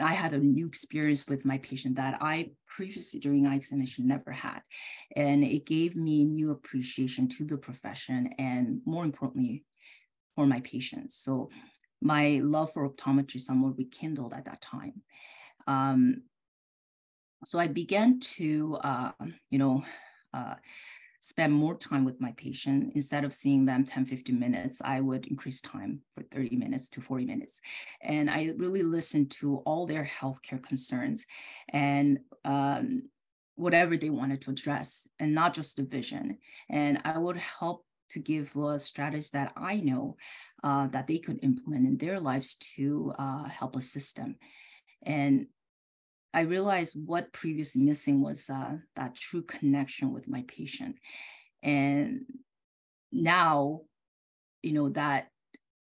I 0.00 0.12
had 0.12 0.34
a 0.34 0.38
new 0.38 0.66
experience 0.66 1.26
with 1.26 1.44
my 1.44 1.58
patient 1.58 1.96
that 1.96 2.18
I 2.20 2.50
previously 2.66 3.20
during 3.20 3.46
eye 3.46 3.56
examination 3.56 4.06
never 4.06 4.30
had. 4.30 4.60
And 5.16 5.42
it 5.42 5.66
gave 5.66 5.96
me 5.96 6.24
new 6.24 6.50
appreciation 6.50 7.28
to 7.30 7.44
the 7.44 7.56
profession 7.56 8.34
and 8.38 8.80
more 8.84 9.04
importantly, 9.04 9.64
for 10.34 10.46
my 10.46 10.60
patients. 10.60 11.16
So 11.16 11.50
my 12.00 12.40
love 12.42 12.72
for 12.72 12.88
optometry 12.88 13.40
somewhat 13.40 13.76
rekindled 13.78 14.32
at 14.32 14.44
that 14.44 14.60
time. 14.60 15.02
Um, 15.66 16.22
so 17.44 17.58
I 17.58 17.66
began 17.66 18.20
to, 18.20 18.76
uh, 18.82 19.12
you 19.50 19.58
know, 19.58 19.84
uh, 20.34 20.54
spend 21.20 21.52
more 21.52 21.76
time 21.76 22.04
with 22.04 22.20
my 22.20 22.32
patient. 22.32 22.92
Instead 22.94 23.24
of 23.24 23.32
seeing 23.32 23.64
them 23.64 23.84
10 23.84 24.04
15 24.04 24.38
minutes 24.38 24.80
i 24.84 25.00
would 25.00 25.26
increase 25.26 25.60
time 25.60 26.00
for 26.14 26.22
30 26.22 26.56
minutes 26.56 26.88
to 26.90 27.00
40 27.00 27.24
minutes. 27.26 27.60
And 28.00 28.30
i 28.30 28.52
really 28.56 28.82
listened 28.82 29.30
to 29.32 29.56
all 29.58 29.86
their 29.86 30.04
healthcare 30.04 30.62
concerns 30.62 31.26
and 31.70 32.20
um, 32.44 33.08
whatever 33.56 33.96
they 33.96 34.10
wanted 34.10 34.40
to 34.42 34.50
address 34.50 35.08
and 35.18 35.34
not 35.34 35.54
just 35.54 35.76
the 35.76 35.82
vision. 35.82 36.38
And 36.70 37.00
i 37.04 37.18
would 37.18 37.36
help 37.36 37.84
to 38.10 38.18
give 38.18 38.56
uh, 38.56 38.78
strategies 38.78 39.30
that 39.30 39.52
i 39.56 39.80
know 39.80 40.16
uh, 40.64 40.86
that 40.88 41.06
they 41.06 41.18
could 41.18 41.38
implement 41.42 41.86
in 41.86 41.96
their 41.98 42.20
lives 42.20 42.56
to 42.56 43.12
uh, 43.18 43.44
help 43.44 43.76
assist 43.76 44.16
them 44.16 44.36
and 45.02 45.46
I 46.34 46.42
realized 46.42 46.94
what 47.06 47.32
previously 47.32 47.82
missing 47.82 48.20
was 48.20 48.50
uh, 48.50 48.76
that 48.96 49.14
true 49.14 49.42
connection 49.42 50.12
with 50.12 50.28
my 50.28 50.44
patient. 50.46 50.96
And 51.62 52.26
now, 53.10 53.82
you 54.62 54.72
know, 54.72 54.90
that 54.90 55.28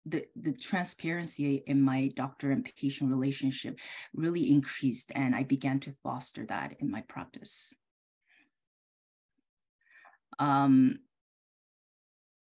the, 0.06 0.26
the 0.36 0.54
transparency 0.54 1.64
in 1.66 1.82
my 1.82 2.12
doctor 2.16 2.52
and 2.52 2.70
patient 2.80 3.12
relationship 3.12 3.80
really 4.14 4.52
increased, 4.52 5.12
and 5.16 5.36
I 5.36 5.44
began 5.44 5.80
to 5.82 5.96
foster 6.04 6.46
that 6.46 6.76
in 6.80 6.90
my 6.90 7.02
practice. 7.02 7.74
Um, 10.38 11.00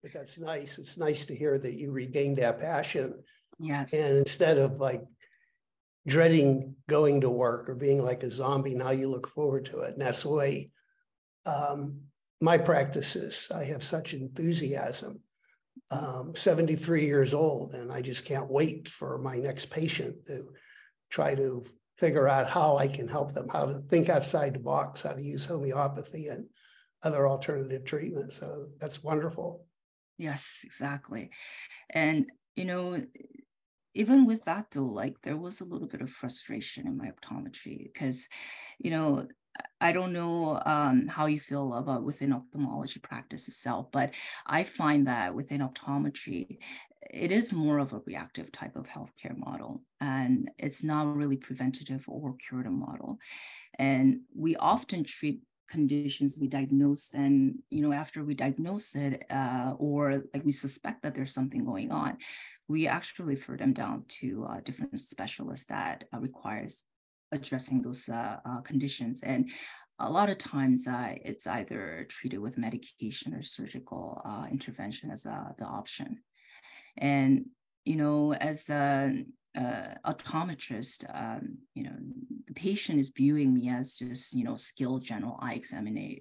but 0.04 0.12
that's 0.12 0.38
nice. 0.38 0.78
It's 0.78 0.98
nice 0.98 1.24
to 1.26 1.34
hear 1.34 1.56
that 1.56 1.78
you 1.78 1.90
regained 1.90 2.36
that 2.36 2.60
passion. 2.60 3.14
Yes. 3.58 3.94
And 3.94 4.18
instead 4.18 4.58
of 4.58 4.72
like 4.76 5.00
dreading 6.06 6.76
going 6.90 7.22
to 7.22 7.30
work 7.30 7.70
or 7.70 7.74
being 7.74 8.02
like 8.02 8.22
a 8.22 8.28
zombie. 8.28 8.74
Now 8.74 8.90
you 8.90 9.08
look 9.08 9.26
forward 9.26 9.64
to 9.66 9.80
it. 9.80 9.94
And 9.94 10.02
that's 10.02 10.24
the 10.24 10.30
way 10.30 10.70
um, 11.46 12.02
my 12.42 12.58
practice 12.58 13.16
is. 13.16 13.50
I 13.54 13.64
have 13.64 13.82
such 13.82 14.12
enthusiasm. 14.12 15.20
Um, 15.90 16.34
73 16.34 17.04
years 17.04 17.34
old, 17.34 17.74
and 17.74 17.90
I 17.90 18.00
just 18.00 18.26
can't 18.26 18.50
wait 18.50 18.88
for 18.88 19.18
my 19.18 19.36
next 19.36 19.66
patient 19.66 20.26
to 20.26 20.48
try 21.10 21.34
to 21.34 21.64
figure 21.96 22.28
out 22.28 22.50
how 22.50 22.76
I 22.76 22.88
can 22.88 23.08
help 23.08 23.32
them, 23.32 23.48
how 23.48 23.66
to 23.66 23.80
think 23.88 24.08
outside 24.08 24.54
the 24.54 24.60
box, 24.60 25.02
how 25.02 25.12
to 25.12 25.22
use 25.22 25.44
homeopathy 25.44 26.28
and 26.28 26.46
other 27.02 27.26
alternative 27.26 27.84
treatments. 27.84 28.36
So 28.36 28.66
that's 28.80 29.02
wonderful. 29.02 29.64
Yes, 30.18 30.60
exactly. 30.64 31.30
And, 31.90 32.30
you 32.56 32.64
know, 32.66 33.02
even 33.94 34.26
with 34.26 34.44
that 34.44 34.66
though 34.72 34.84
like 34.86 35.16
there 35.22 35.36
was 35.36 35.60
a 35.60 35.64
little 35.64 35.88
bit 35.88 36.02
of 36.02 36.10
frustration 36.10 36.86
in 36.86 36.96
my 36.98 37.10
optometry 37.12 37.84
because 37.92 38.28
you 38.78 38.90
know 38.90 39.26
I 39.80 39.92
don't 39.92 40.12
know 40.12 40.62
um, 40.66 41.08
how 41.08 41.26
you 41.26 41.40
feel 41.40 41.74
about 41.74 42.04
within 42.04 42.32
ophthalmology 42.32 43.00
practice 43.00 43.48
itself, 43.48 43.88
but 43.92 44.14
I 44.46 44.64
find 44.64 45.06
that 45.08 45.34
within 45.34 45.60
optometry, 45.60 46.58
it 47.12 47.32
is 47.32 47.52
more 47.52 47.78
of 47.78 47.92
a 47.92 48.00
reactive 48.06 48.52
type 48.52 48.76
of 48.76 48.86
healthcare 48.88 49.36
model, 49.36 49.82
and 50.00 50.50
it's 50.58 50.84
not 50.84 51.14
really 51.16 51.36
preventative 51.36 52.04
or 52.08 52.36
curative 52.36 52.72
model. 52.72 53.18
And 53.78 54.20
we 54.34 54.56
often 54.56 55.04
treat 55.04 55.40
conditions 55.68 56.36
we 56.38 56.46
diagnose 56.46 57.14
and 57.14 57.58
you 57.70 57.80
know 57.80 57.92
after 57.92 58.22
we 58.22 58.34
diagnose 58.34 58.94
it 58.94 59.24
uh, 59.30 59.72
or 59.78 60.22
like 60.34 60.44
we 60.44 60.52
suspect 60.52 61.02
that 61.02 61.14
there's 61.14 61.32
something 61.32 61.64
going 61.64 61.90
on 61.90 62.16
we 62.68 62.86
actually 62.86 63.34
refer 63.34 63.56
them 63.56 63.72
down 63.72 64.04
to 64.08 64.46
uh, 64.48 64.60
different 64.64 64.98
specialists 64.98 65.66
that 65.66 66.04
uh, 66.14 66.18
requires 66.18 66.84
addressing 67.32 67.82
those 67.82 68.08
uh, 68.08 68.38
uh, 68.44 68.60
conditions. 68.60 69.22
And 69.22 69.50
a 69.98 70.10
lot 70.10 70.30
of 70.30 70.38
times 70.38 70.86
uh, 70.86 71.14
it's 71.24 71.46
either 71.46 72.06
treated 72.08 72.38
with 72.38 72.58
medication 72.58 73.34
or 73.34 73.42
surgical 73.42 74.22
intervention 74.50 75.10
as 75.10 75.24
the 75.24 75.64
option. 75.64 76.20
And, 76.96 77.46
you 77.84 77.96
know, 77.96 78.32
as 78.34 78.66
a, 79.54 79.96
optometrist, 80.06 81.04
um, 81.14 81.58
you 81.74 81.84
know, 81.84 81.96
the 82.46 82.54
patient 82.54 82.98
is 82.98 83.12
viewing 83.16 83.54
me 83.54 83.68
as 83.68 83.98
just, 83.98 84.34
you 84.34 84.44
know, 84.44 84.56
skilled 84.56 85.04
general 85.04 85.38
eye 85.40 85.54
examiner, 85.54 86.16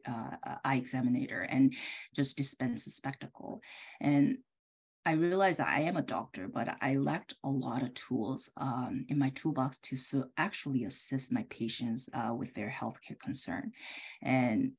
eye 0.64 0.76
examiner 0.76 1.42
and 1.50 1.74
just 2.16 2.38
dispense 2.38 2.88
a 2.88 2.92
spectacle. 2.92 3.62
And 4.00 4.38
I 5.06 5.14
realized 5.14 5.60
I 5.60 5.82
am 5.82 5.98
a 5.98 6.02
doctor, 6.02 6.48
but 6.48 6.78
I 6.82 6.96
lacked 6.96 7.36
a 7.44 7.50
lot 7.50 7.84
of 7.84 7.94
tools 7.94 8.50
um, 8.56 9.06
in 9.10 9.20
my 9.20 9.32
toolbox 9.32 9.78
to 9.80 9.98
so 9.98 10.26
actually 10.38 10.86
assist 10.86 11.34
my 11.34 11.46
patients 11.50 12.10
uh, 12.14 12.34
with 12.34 12.54
their 12.54 12.70
healthcare 12.70 13.20
concern 13.20 13.74
and 14.22 14.72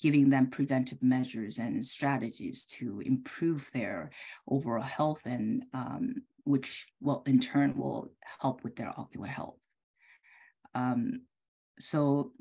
giving 0.00 0.28
them 0.28 0.50
preventive 0.50 1.02
measures 1.02 1.58
and 1.58 1.82
strategies 1.82 2.66
to 2.66 3.00
improve 3.06 3.70
their 3.72 4.10
overall 4.48 4.82
health 4.82 5.22
and 5.24 5.64
um, 5.72 6.16
which 6.44 6.86
will 7.00 7.22
in 7.26 7.40
turn 7.40 7.76
will 7.76 8.10
help 8.40 8.62
with 8.64 8.76
their 8.76 8.92
ocular 8.98 9.26
health. 9.26 9.60
Um, 10.74 11.22
so 11.78 12.32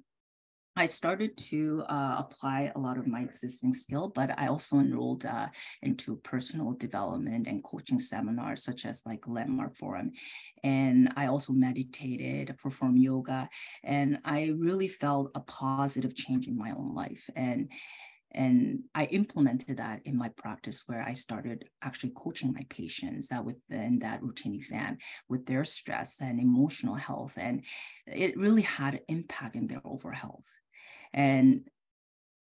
I 0.76 0.88
started 0.88 1.38
to 1.50 1.84
uh, 1.88 2.16
apply 2.18 2.72
a 2.74 2.80
lot 2.80 2.98
of 2.98 3.06
my 3.06 3.22
existing 3.22 3.74
skill, 3.74 4.10
but 4.10 4.34
I 4.40 4.48
also 4.48 4.78
enrolled 4.78 5.24
uh, 5.24 5.50
into 5.84 6.16
personal 6.18 6.72
development 6.72 7.48
and 7.48 7.64
coaching 7.64 8.00
seminars, 8.00 8.64
such 8.64 8.86
as 8.86 9.04
like 9.06 9.28
Landmark 9.28 9.78
Forum. 9.78 10.12
And 10.64 11.14
I 11.16 11.28
also 11.28 11.54
meditated, 11.54 12.58
performed 12.58 12.98
yoga, 12.98 13.50
and 13.84 14.20
I 14.26 14.54
really 14.58 14.88
felt 14.88 15.30
a 15.36 15.42
positive 15.42 16.16
change 16.16 16.48
in 16.48 16.58
my 16.58 16.72
own 16.72 16.96
life. 16.96 17.30
And 17.36 17.70
and 18.34 18.84
I 18.96 19.06
implemented 19.06 19.78
that 19.78 20.02
in 20.06 20.18
my 20.18 20.30
practice 20.30 20.84
where 20.88 21.02
I 21.02 21.14
started 21.14 21.66
actually 21.82 22.14
coaching 22.16 22.54
my 22.54 22.66
patients 22.70 23.32
uh, 23.32 23.44
within 23.44 24.00
that 24.00 24.24
routine 24.24 24.56
exam 24.56 24.98
with 25.30 25.46
their 25.46 25.64
stress 25.64 26.20
and 26.22 26.40
emotional 26.40 26.96
health. 26.96 27.34
And 27.38 27.64
it 28.08 28.38
really 28.38 28.64
had 28.64 28.96
an 28.96 29.02
impact 29.08 29.56
in 29.56 29.68
their 29.68 29.82
overall 29.86 30.16
health. 30.16 30.50
And 31.14 31.70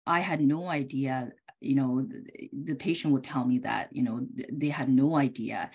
I 0.05 0.19
had 0.19 0.41
no 0.41 0.67
idea, 0.67 1.31
you 1.59 1.75
know, 1.75 2.01
the, 2.01 2.49
the 2.53 2.75
patient 2.75 3.13
would 3.13 3.23
tell 3.23 3.45
me 3.45 3.59
that, 3.59 3.89
you 3.91 4.03
know, 4.03 4.25
they 4.51 4.69
had 4.69 4.89
no 4.89 5.15
idea 5.15 5.71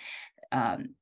um, 0.53 0.94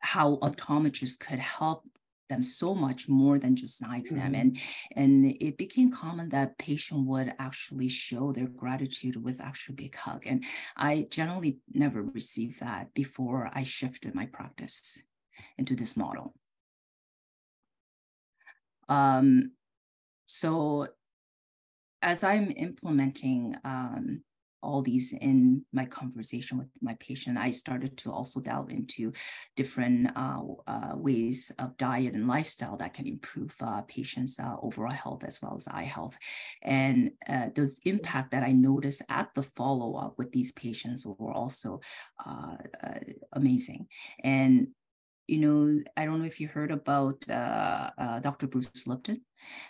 how 0.00 0.36
optometrists 0.36 1.18
could 1.18 1.38
help 1.38 1.84
them 2.28 2.42
so 2.42 2.74
much 2.74 3.08
more 3.08 3.38
than 3.38 3.56
just 3.56 3.82
an 3.82 3.94
exam. 3.94 4.32
Mm-hmm. 4.32 4.34
And, 4.34 4.58
and 4.96 5.36
it 5.40 5.56
became 5.56 5.90
common 5.90 6.28
that 6.30 6.58
patient 6.58 7.06
would 7.06 7.34
actually 7.38 7.88
show 7.88 8.32
their 8.32 8.46
gratitude 8.46 9.22
with 9.22 9.40
actually 9.40 9.76
big 9.76 9.96
hug. 9.96 10.26
And 10.26 10.44
I 10.76 11.06
generally 11.10 11.58
never 11.72 12.02
received 12.02 12.60
that 12.60 12.94
before 12.94 13.50
I 13.52 13.62
shifted 13.62 14.14
my 14.14 14.26
practice 14.26 15.02
into 15.56 15.74
this 15.74 15.96
model. 15.96 16.34
Um, 18.88 19.52
so 20.26 20.88
as 22.02 22.24
I'm 22.24 22.52
implementing 22.56 23.56
um, 23.64 24.22
all 24.62 24.82
these 24.82 25.12
in 25.12 25.64
my 25.72 25.84
conversation 25.84 26.58
with 26.58 26.68
my 26.80 26.96
patient, 27.00 27.38
I 27.38 27.50
started 27.50 27.96
to 27.98 28.10
also 28.10 28.40
delve 28.40 28.70
into 28.70 29.12
different 29.56 30.10
uh, 30.16 30.42
uh, 30.66 30.92
ways 30.94 31.52
of 31.58 31.76
diet 31.76 32.14
and 32.14 32.28
lifestyle 32.28 32.76
that 32.78 32.94
can 32.94 33.06
improve 33.06 33.54
uh, 33.60 33.82
patients' 33.82 34.38
uh, 34.40 34.56
overall 34.62 34.92
health 34.92 35.24
as 35.24 35.40
well 35.42 35.54
as 35.56 35.68
eye 35.68 35.82
health. 35.82 36.16
And 36.62 37.12
uh, 37.28 37.48
the 37.54 37.74
impact 37.84 38.32
that 38.32 38.42
I 38.42 38.52
noticed 38.52 39.02
at 39.08 39.30
the 39.34 39.42
follow 39.42 39.94
up 39.94 40.14
with 40.18 40.32
these 40.32 40.52
patients 40.52 41.06
were 41.06 41.32
also 41.32 41.80
uh, 42.24 42.56
amazing. 43.32 43.86
And 44.22 44.68
you 45.28 45.38
know, 45.38 45.82
I 45.96 46.06
don't 46.06 46.20
know 46.20 46.24
if 46.24 46.40
you 46.40 46.48
heard 46.48 46.70
about 46.70 47.22
uh, 47.28 47.90
uh, 47.98 48.18
Dr. 48.20 48.46
Bruce 48.46 48.86
Lipton. 48.86 49.20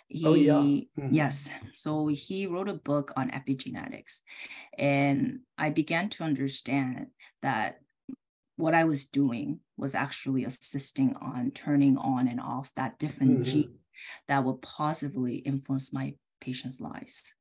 He, 0.07 0.25
oh, 0.25 0.33
yeah. 0.33 0.53
Mm-hmm. 0.53 1.13
Yes. 1.13 1.49
So 1.73 2.07
he 2.07 2.47
wrote 2.47 2.69
a 2.69 2.73
book 2.73 3.11
on 3.17 3.29
epigenetics. 3.29 4.21
And 4.77 5.41
I 5.57 5.69
began 5.69 6.09
to 6.11 6.23
understand 6.23 7.07
that 7.41 7.81
what 8.55 8.73
I 8.73 8.85
was 8.85 9.05
doing 9.05 9.59
was 9.77 9.95
actually 9.95 10.45
assisting 10.45 11.15
on 11.21 11.51
turning 11.51 11.97
on 11.97 12.29
and 12.29 12.39
off 12.39 12.71
that 12.77 12.97
different 12.97 13.39
mm-hmm. 13.39 13.43
gene 13.43 13.79
that 14.29 14.45
would 14.45 14.61
positively 14.61 15.35
influence 15.35 15.93
my 15.93 16.15
patients' 16.39 16.79
lives. 16.79 17.35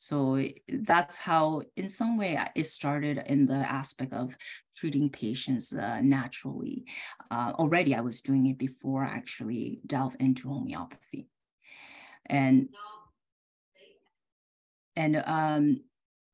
So 0.00 0.40
that's 0.68 1.18
how, 1.18 1.62
in 1.76 1.88
some 1.88 2.16
way, 2.16 2.38
it 2.54 2.66
started 2.66 3.20
in 3.26 3.46
the 3.46 3.56
aspect 3.56 4.12
of 4.12 4.36
treating 4.76 5.10
patients 5.10 5.72
uh, 5.72 6.00
naturally. 6.00 6.84
Uh, 7.32 7.52
already, 7.58 7.96
I 7.96 8.00
was 8.00 8.22
doing 8.22 8.46
it 8.46 8.58
before 8.58 9.04
I 9.04 9.08
actually 9.08 9.80
delve 9.84 10.14
into 10.20 10.50
homeopathy, 10.50 11.26
and 12.26 12.68
and 14.94 15.20
um, 15.26 15.78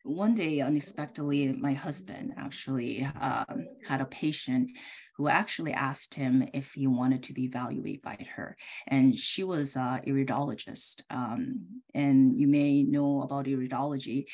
one 0.02 0.34
day, 0.34 0.60
unexpectedly, 0.60 1.54
my 1.54 1.72
husband 1.72 2.34
actually 2.36 3.08
um, 3.18 3.66
had 3.88 4.02
a 4.02 4.04
patient 4.04 4.76
who 5.16 5.28
actually 5.28 5.72
asked 5.72 6.14
him 6.14 6.48
if 6.52 6.72
he 6.72 6.86
wanted 6.86 7.22
to 7.24 7.32
be 7.32 7.44
evaluated 7.44 8.02
by 8.02 8.18
her. 8.34 8.56
And 8.86 9.14
she 9.14 9.44
was 9.44 9.76
a 9.76 10.02
iridologist. 10.06 11.02
Um, 11.10 11.82
and 11.94 12.38
you 12.38 12.48
may 12.48 12.82
know 12.82 13.22
about 13.22 13.46
iridology. 13.46 14.26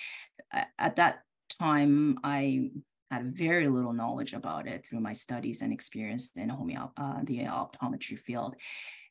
At 0.78 0.96
that 0.96 1.22
time, 1.58 2.18
I 2.24 2.70
had 3.10 3.36
very 3.36 3.68
little 3.68 3.92
knowledge 3.92 4.32
about 4.32 4.68
it 4.68 4.86
through 4.86 5.00
my 5.00 5.12
studies 5.12 5.62
and 5.62 5.72
experience 5.72 6.30
in 6.36 6.48
homeo- 6.48 6.92
uh, 6.96 7.20
the 7.24 7.40
optometry 7.40 8.18
field. 8.18 8.54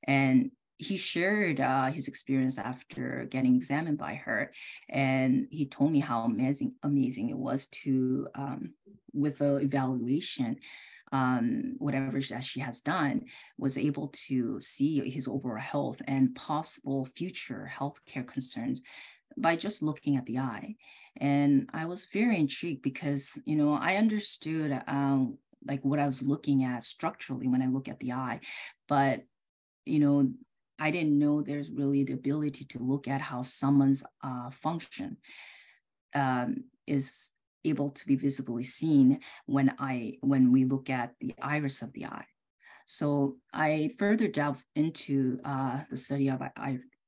And 0.03 0.51
he 0.79 0.95
shared 0.95 1.59
uh, 1.59 1.87
his 1.87 2.07
experience 2.07 2.57
after 2.57 3.27
getting 3.29 3.55
examined 3.55 3.97
by 3.97 4.15
her, 4.15 4.53
and 4.87 5.47
he 5.51 5.65
told 5.65 5.91
me 5.91 5.99
how 5.99 6.21
amazing 6.21 6.73
amazing 6.83 7.29
it 7.29 7.37
was 7.37 7.67
to 7.67 8.27
um, 8.33 8.73
with 9.13 9.39
the 9.39 9.57
evaluation. 9.57 10.57
Um, 11.11 11.75
whatever 11.79 12.19
that 12.19 12.43
she 12.43 12.59
has 12.59 12.81
done 12.81 13.25
was 13.57 13.79
able 13.79 14.09
to 14.27 14.61
see 14.61 15.09
his 15.09 15.27
overall 15.27 15.57
health 15.57 16.01
and 16.07 16.35
possible 16.35 17.05
future 17.05 17.71
healthcare 17.73 18.27
concerns 18.27 18.83
by 19.35 19.55
just 19.55 19.81
looking 19.81 20.17
at 20.17 20.25
the 20.27 20.37
eye. 20.37 20.75
And 21.17 21.67
I 21.73 21.87
was 21.87 22.05
very 22.13 22.37
intrigued 22.37 22.83
because, 22.83 23.31
you 23.45 23.55
know, 23.55 23.73
I 23.73 23.95
understood 23.95 24.79
um, 24.85 25.39
like 25.65 25.83
what 25.83 25.99
I 25.99 26.05
was 26.05 26.21
looking 26.21 26.63
at 26.63 26.83
structurally 26.83 27.47
when 27.47 27.61
I 27.61 27.67
look 27.67 27.87
at 27.87 27.99
the 27.99 28.13
eye, 28.13 28.41
but 28.87 29.21
you 29.85 29.99
know 29.99 30.31
I 30.77 30.91
didn't 30.91 31.19
know 31.19 31.41
there's 31.41 31.71
really 31.71 32.03
the 32.03 32.13
ability 32.13 32.63
to 32.65 32.79
look 32.79 33.07
at 33.07 33.19
how 33.19 33.41
someone's 33.41 34.03
uh, 34.23 34.49
function 34.49 35.17
um, 36.15 36.63
is 36.87 37.31
able 37.65 37.89
to 37.89 38.05
be 38.05 38.15
visibly 38.15 38.63
seen 38.63 39.19
when 39.45 39.73
I 39.79 40.17
when 40.21 40.51
we 40.51 40.65
look 40.65 40.89
at 40.89 41.13
the 41.19 41.33
iris 41.41 41.81
of 41.81 41.93
the 41.93 42.05
eye. 42.05 42.25
So 42.85 43.37
I 43.53 43.91
further 43.99 44.27
delve 44.27 44.63
into 44.75 45.39
uh, 45.43 45.81
the 45.89 45.97
study 45.97 46.29
of 46.29 46.41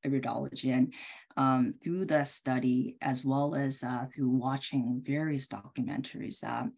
iridology, 0.06 0.72
and 0.72 0.94
um, 1.38 1.74
through 1.84 2.06
that 2.06 2.28
study, 2.28 2.98
as 3.02 3.26
well 3.26 3.56
as 3.56 3.84
uh, 3.84 4.06
through 4.14 4.30
watching 4.30 5.02
various 5.04 5.48
documentaries, 5.48 6.44
um, 6.44 6.74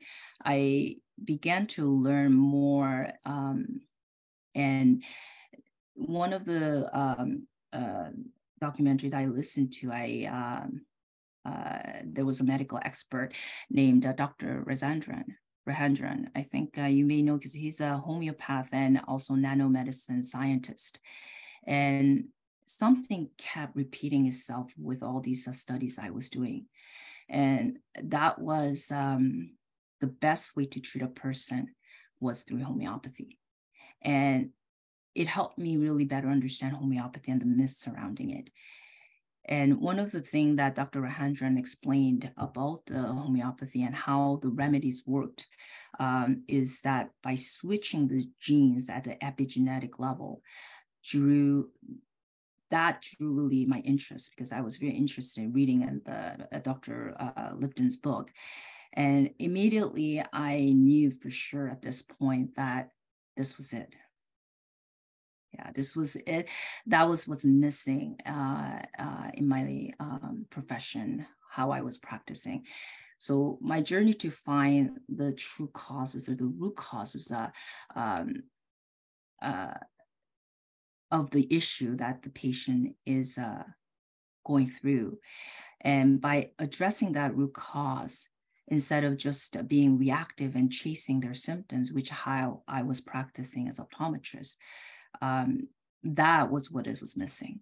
I 0.45 0.97
began 1.23 1.65
to 1.67 1.85
learn 1.85 2.33
more 2.33 3.09
um, 3.25 3.81
and 4.55 5.03
one 5.95 6.33
of 6.33 6.45
the 6.45 6.89
um, 6.97 7.47
uh, 7.71 8.09
documentary 8.59 9.09
that 9.09 9.17
I 9.17 9.25
listened 9.25 9.73
to, 9.73 9.91
I 9.91 10.29
um, 10.31 10.75
uh, 10.75 10.79
there 12.03 12.25
was 12.25 12.39
a 12.39 12.45
medical 12.45 12.79
expert 12.83 13.33
named 13.69 14.05
uh, 14.05 14.13
Dr. 14.13 14.63
Razandran. 14.67 15.25
Rahandran, 15.67 16.27
I 16.35 16.43
think 16.43 16.77
uh, 16.77 16.85
you 16.85 17.05
may 17.05 17.21
know 17.21 17.37
because 17.37 17.53
he's 17.53 17.79
a 17.79 17.97
homeopath 17.97 18.69
and 18.73 18.99
also 19.07 19.33
nanomedicine 19.35 20.23
scientist. 20.23 20.99
And 21.65 22.25
something 22.65 23.29
kept 23.37 23.75
repeating 23.75 24.25
itself 24.25 24.71
with 24.77 25.03
all 25.03 25.21
these 25.21 25.47
uh, 25.47 25.53
studies 25.53 25.99
I 25.99 26.09
was 26.09 26.29
doing. 26.29 26.65
And 27.29 27.79
that 28.01 28.39
was 28.39 28.91
um, 28.91 29.51
the 30.01 30.07
best 30.07 30.55
way 30.55 30.65
to 30.65 30.79
treat 30.79 31.03
a 31.03 31.07
person 31.07 31.69
was 32.19 32.43
through 32.43 32.63
homeopathy. 32.63 33.37
And 34.01 34.49
it 35.15 35.27
helped 35.27 35.57
me 35.57 35.77
really 35.77 36.05
better 36.05 36.27
understand 36.27 36.75
homeopathy 36.75 37.31
and 37.31 37.41
the 37.41 37.45
myths 37.45 37.77
surrounding 37.77 38.31
it. 38.31 38.49
And 39.45 39.81
one 39.81 39.99
of 39.99 40.11
the 40.11 40.21
things 40.21 40.57
that 40.57 40.75
Dr. 40.75 41.01
Rahandran 41.01 41.59
explained 41.59 42.31
about 42.37 42.85
the 42.85 42.99
homeopathy 42.99 43.83
and 43.83 43.93
how 43.93 44.39
the 44.41 44.49
remedies 44.49 45.03
worked 45.05 45.47
um, 45.99 46.43
is 46.47 46.81
that 46.81 47.09
by 47.21 47.35
switching 47.35 48.07
the 48.07 48.25
genes 48.39 48.89
at 48.89 49.03
the 49.03 49.15
epigenetic 49.15 49.99
level, 49.99 50.41
drew 51.03 51.69
that 52.71 53.03
drew 53.03 53.31
really 53.31 53.65
my 53.67 53.79
interest 53.79 54.31
because 54.35 54.51
I 54.51 54.61
was 54.61 54.77
very 54.77 54.93
interested 54.93 55.43
in 55.43 55.53
reading 55.53 55.81
in 55.83 56.01
the 56.05 56.47
uh, 56.51 56.59
Dr. 56.59 57.13
Uh, 57.19 57.51
Lipton's 57.53 57.97
book. 57.97 58.31
And 58.93 59.29
immediately 59.37 60.23
I 60.33 60.71
knew 60.73 61.11
for 61.11 61.29
sure 61.29 61.69
at 61.69 61.83
this 61.83 62.01
point 62.01 62.55
that 62.55 62.89
this 63.37 63.57
was 63.57 63.73
it 63.73 63.93
yeah 65.53 65.71
this 65.73 65.95
was 65.95 66.15
it 66.15 66.49
that 66.85 67.07
was 67.07 67.27
what's 67.27 67.45
missing 67.45 68.17
uh, 68.25 68.79
uh, 68.99 69.29
in 69.33 69.47
my 69.47 69.91
um, 69.99 70.45
profession 70.49 71.25
how 71.49 71.69
i 71.71 71.81
was 71.81 71.97
practicing. 71.99 72.65
So 73.19 73.57
my 73.61 73.79
journey 73.81 74.13
to 74.15 74.31
find 74.31 74.99
the 75.07 75.31
true 75.33 75.69
causes 75.71 76.27
or 76.27 76.35
the 76.35 76.47
root 76.47 76.75
causes 76.75 77.31
uh, 77.31 77.51
um, 77.95 78.43
uh, 79.41 79.75
of 81.09 81.29
the 81.29 81.47
issue 81.49 81.95
that 81.97 82.23
the 82.23 82.29
patient 82.29 82.95
is 83.05 83.37
uh, 83.37 83.63
going 84.45 84.67
through. 84.67 85.19
And 85.79 86.19
by 86.19 86.51
addressing 86.59 87.13
that 87.13 87.35
root 87.35 87.53
cause 87.53 88.27
instead 88.67 89.03
of 89.03 89.17
just 89.17 89.67
being 89.67 89.97
reactive 89.97 90.55
and 90.55 90.71
chasing 90.71 91.19
their 91.19 91.33
symptoms 91.33 91.91
which 91.91 92.07
how 92.09 92.63
i 92.65 92.81
was 92.81 93.01
practicing 93.01 93.67
as 93.67 93.77
optometrist 93.77 94.55
um, 95.21 95.67
that 96.03 96.51
was 96.51 96.71
what 96.71 96.87
it 96.87 96.99
was 96.99 97.15
missing. 97.15 97.59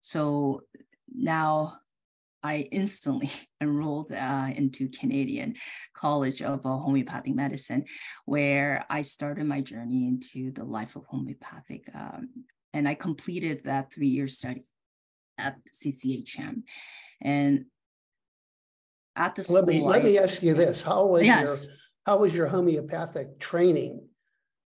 So 0.00 0.62
now 1.08 1.78
I 2.42 2.68
instantly 2.70 3.30
enrolled 3.60 4.12
uh, 4.12 4.48
into 4.54 4.88
Canadian 4.88 5.54
College 5.94 6.42
of 6.42 6.66
uh, 6.66 6.76
Homeopathic 6.76 7.34
Medicine, 7.34 7.84
where 8.24 8.84
I 8.90 9.02
started 9.02 9.46
my 9.46 9.60
journey 9.60 10.06
into 10.06 10.50
the 10.52 10.64
life 10.64 10.96
of 10.96 11.04
homeopathic. 11.06 11.88
Um, 11.94 12.28
and 12.74 12.88
I 12.88 12.94
completed 12.94 13.62
that 13.64 13.92
three 13.92 14.08
year 14.08 14.26
study 14.28 14.64
at 15.38 15.58
CCHM. 15.72 16.62
And 17.20 17.66
at 19.14 19.34
the 19.34 19.46
let 19.50 19.66
me 19.66 19.80
I, 19.80 19.84
let 19.84 20.04
me 20.04 20.18
ask 20.18 20.42
you 20.42 20.54
this: 20.54 20.82
How 20.82 21.06
was 21.06 21.24
yes. 21.24 21.66
your 21.66 21.74
how 22.06 22.16
was 22.18 22.34
your 22.34 22.46
homeopathic 22.46 23.38
training 23.38 24.08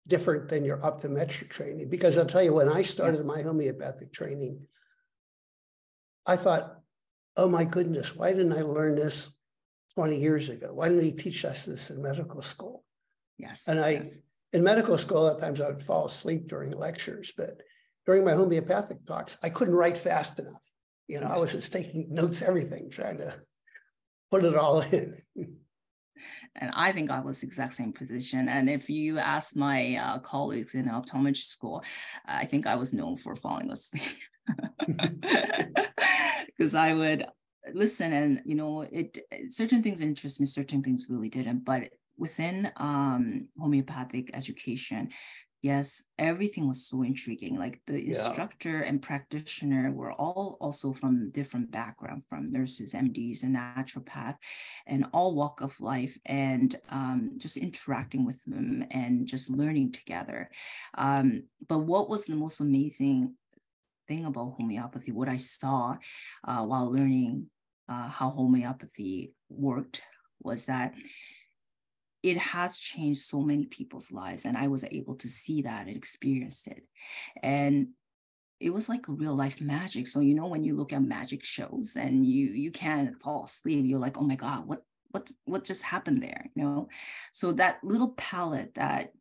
different 0.08 0.50
than 0.50 0.64
your 0.64 0.78
optometric 0.78 1.50
training. 1.50 1.90
Because 1.90 2.18
I'll 2.18 2.26
tell 2.26 2.44
you, 2.44 2.54
when 2.54 2.70
I 2.70 2.82
started 2.82 3.18
yes. 3.18 3.26
my 3.26 3.42
homeopathic 3.42 4.12
training, 4.12 4.62
I 6.26 6.36
thought, 6.36 6.78
oh 7.38 7.48
my 7.48 7.64
goodness, 7.64 8.16
why 8.16 8.32
didn't 8.32 8.54
I 8.54 8.62
learn 8.62 8.96
this 8.96 9.36
20 9.96 10.18
years 10.18 10.50
ago? 10.50 10.74
Why 10.74 10.90
didn't 10.90 11.04
he 11.04 11.12
teach 11.12 11.46
us 11.46 11.66
this 11.66 11.90
in 11.90 12.02
medical 12.02 12.42
school? 12.42 12.84
Yes. 13.38 13.68
And 13.68 13.80
I, 13.80 13.90
yes. 13.92 14.20
in 14.54 14.64
medical 14.64 14.98
school, 14.98 15.30
at 15.30 15.40
times 15.40 15.62
I 15.62 15.70
would 15.70 15.82
fall 15.82 16.06
asleep 16.06 16.48
during 16.48 16.72
lectures, 16.72 17.34
but 17.36 17.62
during 18.06 18.26
my 18.26 18.34
homeopathic 18.34 19.06
talks, 19.06 19.38
I 19.44 19.50
couldn't 19.50 19.76
write 19.76 19.98
fast 19.98 20.40
enough. 20.40 20.62
You 21.08 21.20
know, 21.20 21.28
I 21.28 21.38
was 21.38 21.52
just 21.52 21.74
taking 21.74 22.08
notes, 22.10 22.42
everything, 22.42 22.90
trying 22.90 23.18
to 23.18 23.36
put 24.30 24.46
it 24.46 24.56
all 24.56 24.82
in. 24.82 25.18
And 26.56 26.72
I 26.76 26.92
think 26.92 27.10
I 27.10 27.22
was 27.22 27.42
the 27.42 27.48
exact 27.48 27.74
same 27.74 27.94
position. 27.94 28.50
And 28.50 28.70
if 28.70 28.90
you 28.90 29.18
ask 29.18 29.56
my 29.56 29.96
uh, 29.96 30.20
colleagues 30.20 30.76
in 30.76 30.86
optometry 30.90 31.38
school, 31.38 31.84
I 32.26 32.46
think 32.46 32.68
I 32.68 32.76
was 32.76 32.94
known 32.94 33.18
for 33.18 33.36
falling 33.36 33.72
asleep 33.72 34.04
because 36.48 36.76
I 36.76 36.94
would 36.94 37.26
listen 37.74 38.12
and 38.12 38.42
you 38.46 38.56
know 38.56 38.82
it 38.82 39.20
certain 39.50 39.84
things 39.84 40.02
interest 40.02 40.40
me 40.40 40.46
certain 40.46 40.82
things 40.82 41.06
really 41.10 41.30
didn't 41.30 41.64
but 41.64 41.90
within 42.18 42.72
um, 42.78 43.48
homeopathic 43.58 44.32
education 44.34 45.10
yes 45.62 46.04
everything 46.18 46.68
was 46.68 46.88
so 46.88 47.04
intriguing 47.04 47.58
like 47.58 47.80
the 47.86 48.02
yeah. 48.02 48.10
instructor 48.10 48.82
and 48.82 49.02
practitioner 49.02 49.92
were 49.92 50.12
all 50.14 50.58
also 50.60 50.92
from 50.92 51.30
different 51.32 51.70
background 51.72 52.24
from 52.26 52.52
nurses 52.52 52.94
mds 52.94 53.44
and 53.44 53.56
naturopath 53.56 54.36
and 54.88 55.06
all 55.14 55.36
walk 55.36 55.62
of 55.62 55.80
life 55.80 56.18
and 56.26 56.76
um, 56.90 57.32
just 57.38 57.58
interacting 57.58 58.26
with 58.26 58.44
them 58.46 58.86
and 58.92 59.28
just 59.28 59.50
learning 59.50 59.92
together 59.92 60.50
um, 60.98 61.44
but 61.68 61.80
what 61.80 62.10
was 62.10 62.26
the 62.26 62.36
most 62.36 62.60
amazing 62.60 63.36
thing 64.08 64.26
about 64.26 64.54
homeopathy 64.58 65.12
what 65.12 65.30
i 65.30 65.38
saw 65.38 65.96
uh, 66.48 66.64
while 66.64 66.92
learning 66.92 67.46
uh, 67.88 68.08
how 68.08 68.30
homeopathy 68.30 69.34
worked 69.50 70.02
was 70.44 70.66
that 70.66 70.94
it 72.24 72.38
has 72.38 72.78
changed 72.78 73.22
so 73.22 73.42
many 73.42 73.66
people's 73.66 74.12
lives 74.12 74.46
and 74.46 74.56
i 74.56 74.68
was 74.68 74.84
able 74.92 75.16
to 75.16 75.28
see 75.28 75.62
that 75.64 75.88
and 75.88 75.96
experience 75.96 76.68
it. 76.68 76.84
And 77.42 77.90
it 78.60 78.72
was 78.72 78.88
like 78.88 79.06
real 79.08 79.34
life 79.36 79.60
magic. 79.60 80.08
So 80.08 80.20
you 80.20 80.36
know 80.36 80.46
when 80.46 80.64
you 80.64 80.76
look 80.76 80.94
at 80.94 81.02
magic 81.02 81.44
shows 81.44 81.96
and 81.96 82.26
you 82.26 82.48
you 82.48 82.72
can't 82.72 83.20
fall 83.20 83.46
asleep 83.46 83.86
you're 83.86 84.00
like 84.00 84.20
oh 84.20 84.24
my 84.24 84.36
god 84.36 84.68
what 84.68 84.84
what 85.12 85.32
what 85.46 85.64
just 85.64 85.84
happened 85.84 86.24
there? 86.24 86.50
You 86.56 86.64
know? 86.64 86.90
So 87.32 87.52
that 87.54 87.84
little 87.84 88.10
palette 88.10 88.76
that 88.76 89.14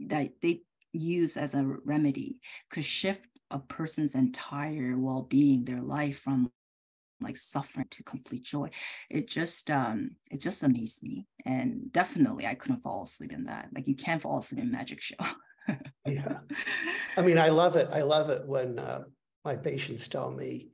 that 0.00 0.32
they 0.40 0.62
use 0.92 1.36
as 1.36 1.54
a 1.54 1.64
remedy 1.84 2.40
could 2.70 2.84
shift 2.84 3.26
a 3.50 3.58
person's 3.58 4.14
entire 4.14 4.96
well-being 4.98 5.64
their 5.64 5.80
life 5.80 6.18
from 6.18 6.50
like 7.22 7.36
suffering 7.36 7.86
to 7.90 8.02
complete 8.02 8.42
joy. 8.42 8.70
It 9.10 9.28
just 9.28 9.70
um 9.70 10.16
it 10.30 10.40
just 10.40 10.62
amazed 10.62 11.02
me. 11.02 11.26
And 11.44 11.92
definitely 11.92 12.46
I 12.46 12.54
couldn't 12.54 12.80
fall 12.80 13.02
asleep 13.02 13.32
in 13.32 13.44
that. 13.44 13.68
Like 13.74 13.88
you 13.88 13.96
can't 13.96 14.22
fall 14.22 14.38
asleep 14.38 14.62
in 14.62 14.70
magic 14.70 15.00
show. 15.00 15.16
yeah. 16.06 16.38
I 17.16 17.22
mean, 17.22 17.38
I 17.38 17.48
love 17.48 17.76
it. 17.76 17.88
I 17.92 18.02
love 18.02 18.30
it 18.30 18.46
when 18.46 18.78
uh, 18.78 19.00
my 19.44 19.56
patients 19.56 20.08
tell 20.08 20.30
me, 20.30 20.68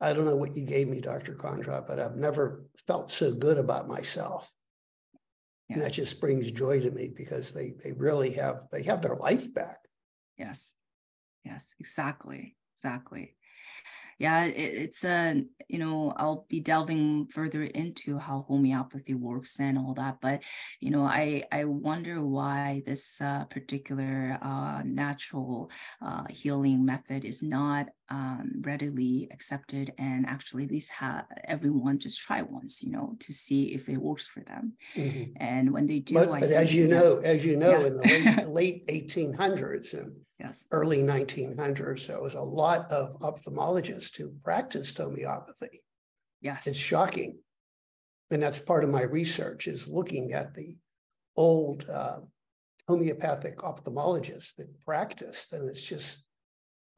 I 0.00 0.12
don't 0.12 0.26
know 0.26 0.36
what 0.36 0.56
you 0.56 0.64
gave 0.64 0.88
me, 0.88 1.00
Dr. 1.00 1.34
Kondrot, 1.34 1.86
but 1.86 1.98
I've 1.98 2.16
never 2.16 2.64
felt 2.86 3.10
so 3.10 3.34
good 3.34 3.58
about 3.58 3.88
myself. 3.88 4.52
Yes. 5.68 5.76
And 5.76 5.86
that 5.86 5.92
just 5.92 6.20
brings 6.20 6.50
joy 6.50 6.80
to 6.80 6.90
me 6.90 7.12
because 7.14 7.52
they 7.52 7.74
they 7.84 7.92
really 7.92 8.32
have 8.32 8.68
they 8.72 8.84
have 8.84 9.02
their 9.02 9.16
life 9.16 9.52
back. 9.52 9.78
Yes. 10.38 10.74
Yes, 11.44 11.74
exactly. 11.78 12.56
Exactly 12.76 13.34
yeah, 14.18 14.44
it, 14.44 14.54
it's 14.56 15.04
a, 15.04 15.42
you 15.68 15.78
know, 15.78 16.12
I'll 16.16 16.46
be 16.48 16.60
delving 16.60 17.28
further 17.28 17.62
into 17.62 18.18
how 18.18 18.44
homeopathy 18.48 19.14
works 19.14 19.60
and 19.60 19.78
all 19.78 19.94
that. 19.94 20.20
But, 20.20 20.42
you 20.80 20.90
know, 20.90 21.02
I, 21.02 21.44
I 21.52 21.64
wonder 21.64 22.24
why 22.24 22.82
this 22.84 23.20
uh, 23.20 23.44
particular 23.44 24.38
uh, 24.42 24.82
natural 24.84 25.70
uh, 26.02 26.24
healing 26.30 26.84
method 26.84 27.24
is 27.24 27.42
not 27.42 27.88
um, 28.10 28.62
readily 28.62 29.28
accepted 29.32 29.92
and 29.98 30.26
actually 30.26 30.64
at 30.64 30.70
least 30.70 30.90
have 30.90 31.26
everyone 31.44 31.98
just 31.98 32.20
try 32.20 32.42
once, 32.42 32.82
you 32.82 32.90
know, 32.90 33.14
to 33.20 33.32
see 33.32 33.74
if 33.74 33.88
it 33.88 33.98
works 33.98 34.26
for 34.26 34.40
them. 34.40 34.72
Mm-hmm. 34.96 35.32
And 35.36 35.72
when 35.72 35.86
they 35.86 36.00
do, 36.00 36.14
but, 36.14 36.30
but 36.30 36.50
as 36.50 36.74
you 36.74 36.88
know, 36.88 37.18
as 37.18 37.44
you 37.44 37.56
know, 37.56 37.80
yeah. 37.80 37.86
in 37.86 37.96
the 37.96 38.48
late, 38.48 38.48
late 38.48 38.86
1800s 38.88 39.94
and 39.94 40.12
yes. 40.38 40.64
early 40.70 41.02
1900s, 41.02 42.06
there 42.06 42.22
was 42.22 42.34
a 42.34 42.40
lot 42.40 42.90
of 42.92 43.18
ophthalmologists 43.20 44.16
who 44.16 44.32
practiced 44.42 44.98
homeopathy. 44.98 45.82
Yes. 46.40 46.66
It's 46.66 46.78
shocking. 46.78 47.40
And 48.30 48.42
that's 48.42 48.58
part 48.58 48.84
of 48.84 48.90
my 48.90 49.02
research 49.02 49.66
is 49.66 49.88
looking 49.88 50.32
at 50.32 50.54
the 50.54 50.76
old 51.36 51.84
uh, 51.92 52.18
homeopathic 52.86 53.58
ophthalmologists 53.58 54.54
that 54.56 54.84
practiced. 54.84 55.52
And 55.52 55.68
it's 55.68 55.86
just 55.86 56.24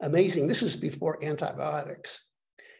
amazing. 0.01 0.47
This 0.47 0.61
is 0.61 0.75
before 0.75 1.23
antibiotics. 1.23 2.25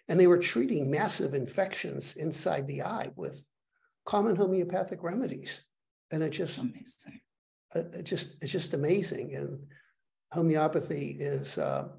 And 0.09 0.19
they 0.19 0.27
were 0.27 0.39
treating 0.39 0.91
massive 0.91 1.33
infections 1.33 2.15
inside 2.17 2.67
the 2.67 2.81
eye 2.81 3.11
with 3.15 3.47
common 4.05 4.35
homeopathic 4.35 5.03
remedies. 5.03 5.63
And 6.11 6.21
it 6.21 6.31
just, 6.31 6.59
amazing. 6.59 7.21
Uh, 7.73 7.83
it 7.93 8.03
just, 8.03 8.35
it's 8.43 8.51
just 8.51 8.73
amazing. 8.73 9.35
And 9.35 9.59
homeopathy 10.31 11.17
is, 11.19 11.57
uh, 11.57 11.89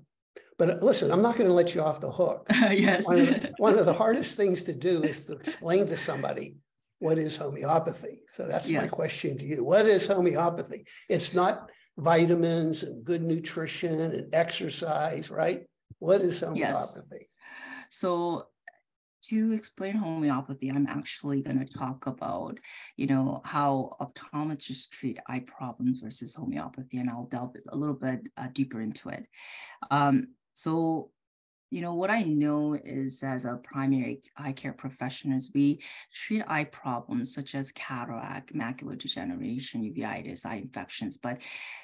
but 0.59 0.83
listen, 0.83 1.11
I'm 1.11 1.23
not 1.23 1.37
going 1.37 1.49
to 1.49 1.55
let 1.55 1.75
you 1.75 1.83
off 1.83 2.01
the 2.01 2.11
hook. 2.11 2.47
yes. 2.51 3.07
One 3.07 3.21
of, 3.21 3.29
the, 3.29 3.53
one 3.59 3.79
of, 3.79 3.87
the, 3.87 3.93
hardest 3.93 4.37
things 4.37 4.63
to 4.65 4.75
do 4.75 5.03
is 5.03 5.27
to 5.27 5.35
explain 5.35 5.87
to 5.87 5.97
somebody 5.97 6.57
what 6.99 7.19
is 7.19 7.37
homeopathy. 7.37 8.21
So 8.27 8.47
that's 8.47 8.71
yes. 8.71 8.83
my 8.83 8.89
question 8.89 9.37
to 9.39 9.45
you. 9.45 9.65
What 9.65 9.87
is 9.87 10.07
homeopathy? 10.07 10.85
It's 11.09 11.35
not 11.35 11.71
vitamins 11.99 12.85
and 12.85 13.05
good 13.05 13.23
nutrition 13.23 14.01
and 14.01 14.35
exercise, 14.35 15.31
right? 15.31 15.65
What 15.99 16.21
is 16.21 16.41
homeopathy? 16.41 16.61
Yes. 16.61 17.25
So 17.91 18.47
to 19.23 19.53
explain 19.53 19.95
homeopathy, 19.95 20.71
I'm 20.71 20.87
actually 20.87 21.43
going 21.43 21.59
to 21.65 21.79
talk 21.79 22.07
about, 22.07 22.59
you 22.97 23.07
know, 23.07 23.41
how 23.45 23.97
optometrists 24.01 24.91
treat 24.91 25.19
eye 25.29 25.45
problems 25.47 26.01
versus 26.01 26.35
homeopathy, 26.35 26.99
and 26.99 27.09
I'll 27.09 27.27
delve 27.27 27.57
a 27.69 27.77
little 27.77 27.95
bit 27.95 28.29
uh, 28.37 28.49
deeper 28.53 28.81
into 28.81 29.09
it. 29.09 29.27
Um, 29.91 30.29
so 30.55 31.11
you 31.73 31.81
know, 31.81 31.95
what 31.95 32.11
I 32.11 32.23
know 32.23 32.75
is 32.75 33.23
as 33.23 33.47
a 33.47 33.57
primary 33.57 34.21
eye 34.37 34.53
care 34.53 34.75
professionals, 34.75 35.51
we 35.55 35.81
treat 36.13 36.43
eye 36.47 36.65
problems 36.65 37.35
such 37.35 37.55
as 37.55 37.73
cataract, 37.73 38.55
macular 38.55 38.99
degeneration, 38.99 39.83
uveitis, 39.83 40.45
eye 40.45 40.57
infections. 40.57 41.17
But 41.17 41.39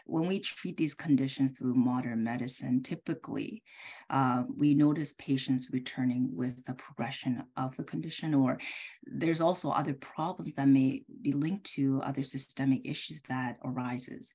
when 0.05 0.27
we 0.27 0.41
treat 0.41 0.77
these 0.77 0.93
conditions 0.93 1.53
through 1.53 1.75
modern 1.75 2.23
medicine, 2.23 2.83
typically 2.83 3.63
uh, 4.11 4.45
we 4.55 4.75
notice 4.75 5.15
patients 5.15 5.71
returning 5.73 6.37
with 6.37 6.63
the 6.67 6.75
progression 6.75 7.45
of 7.57 7.75
the 7.79 7.85
condition, 7.85 8.35
or 8.35 8.59
there's 9.05 9.41
also 9.41 9.71
other 9.71 9.95
problems 9.95 10.55
that 10.57 10.69
may 10.69 11.03
be 11.23 11.33
linked 11.33 11.65
to 11.77 12.03
other 12.03 12.23
systemic 12.23 12.83
issues 12.85 13.23
that 13.31 13.57
arises. 13.65 14.35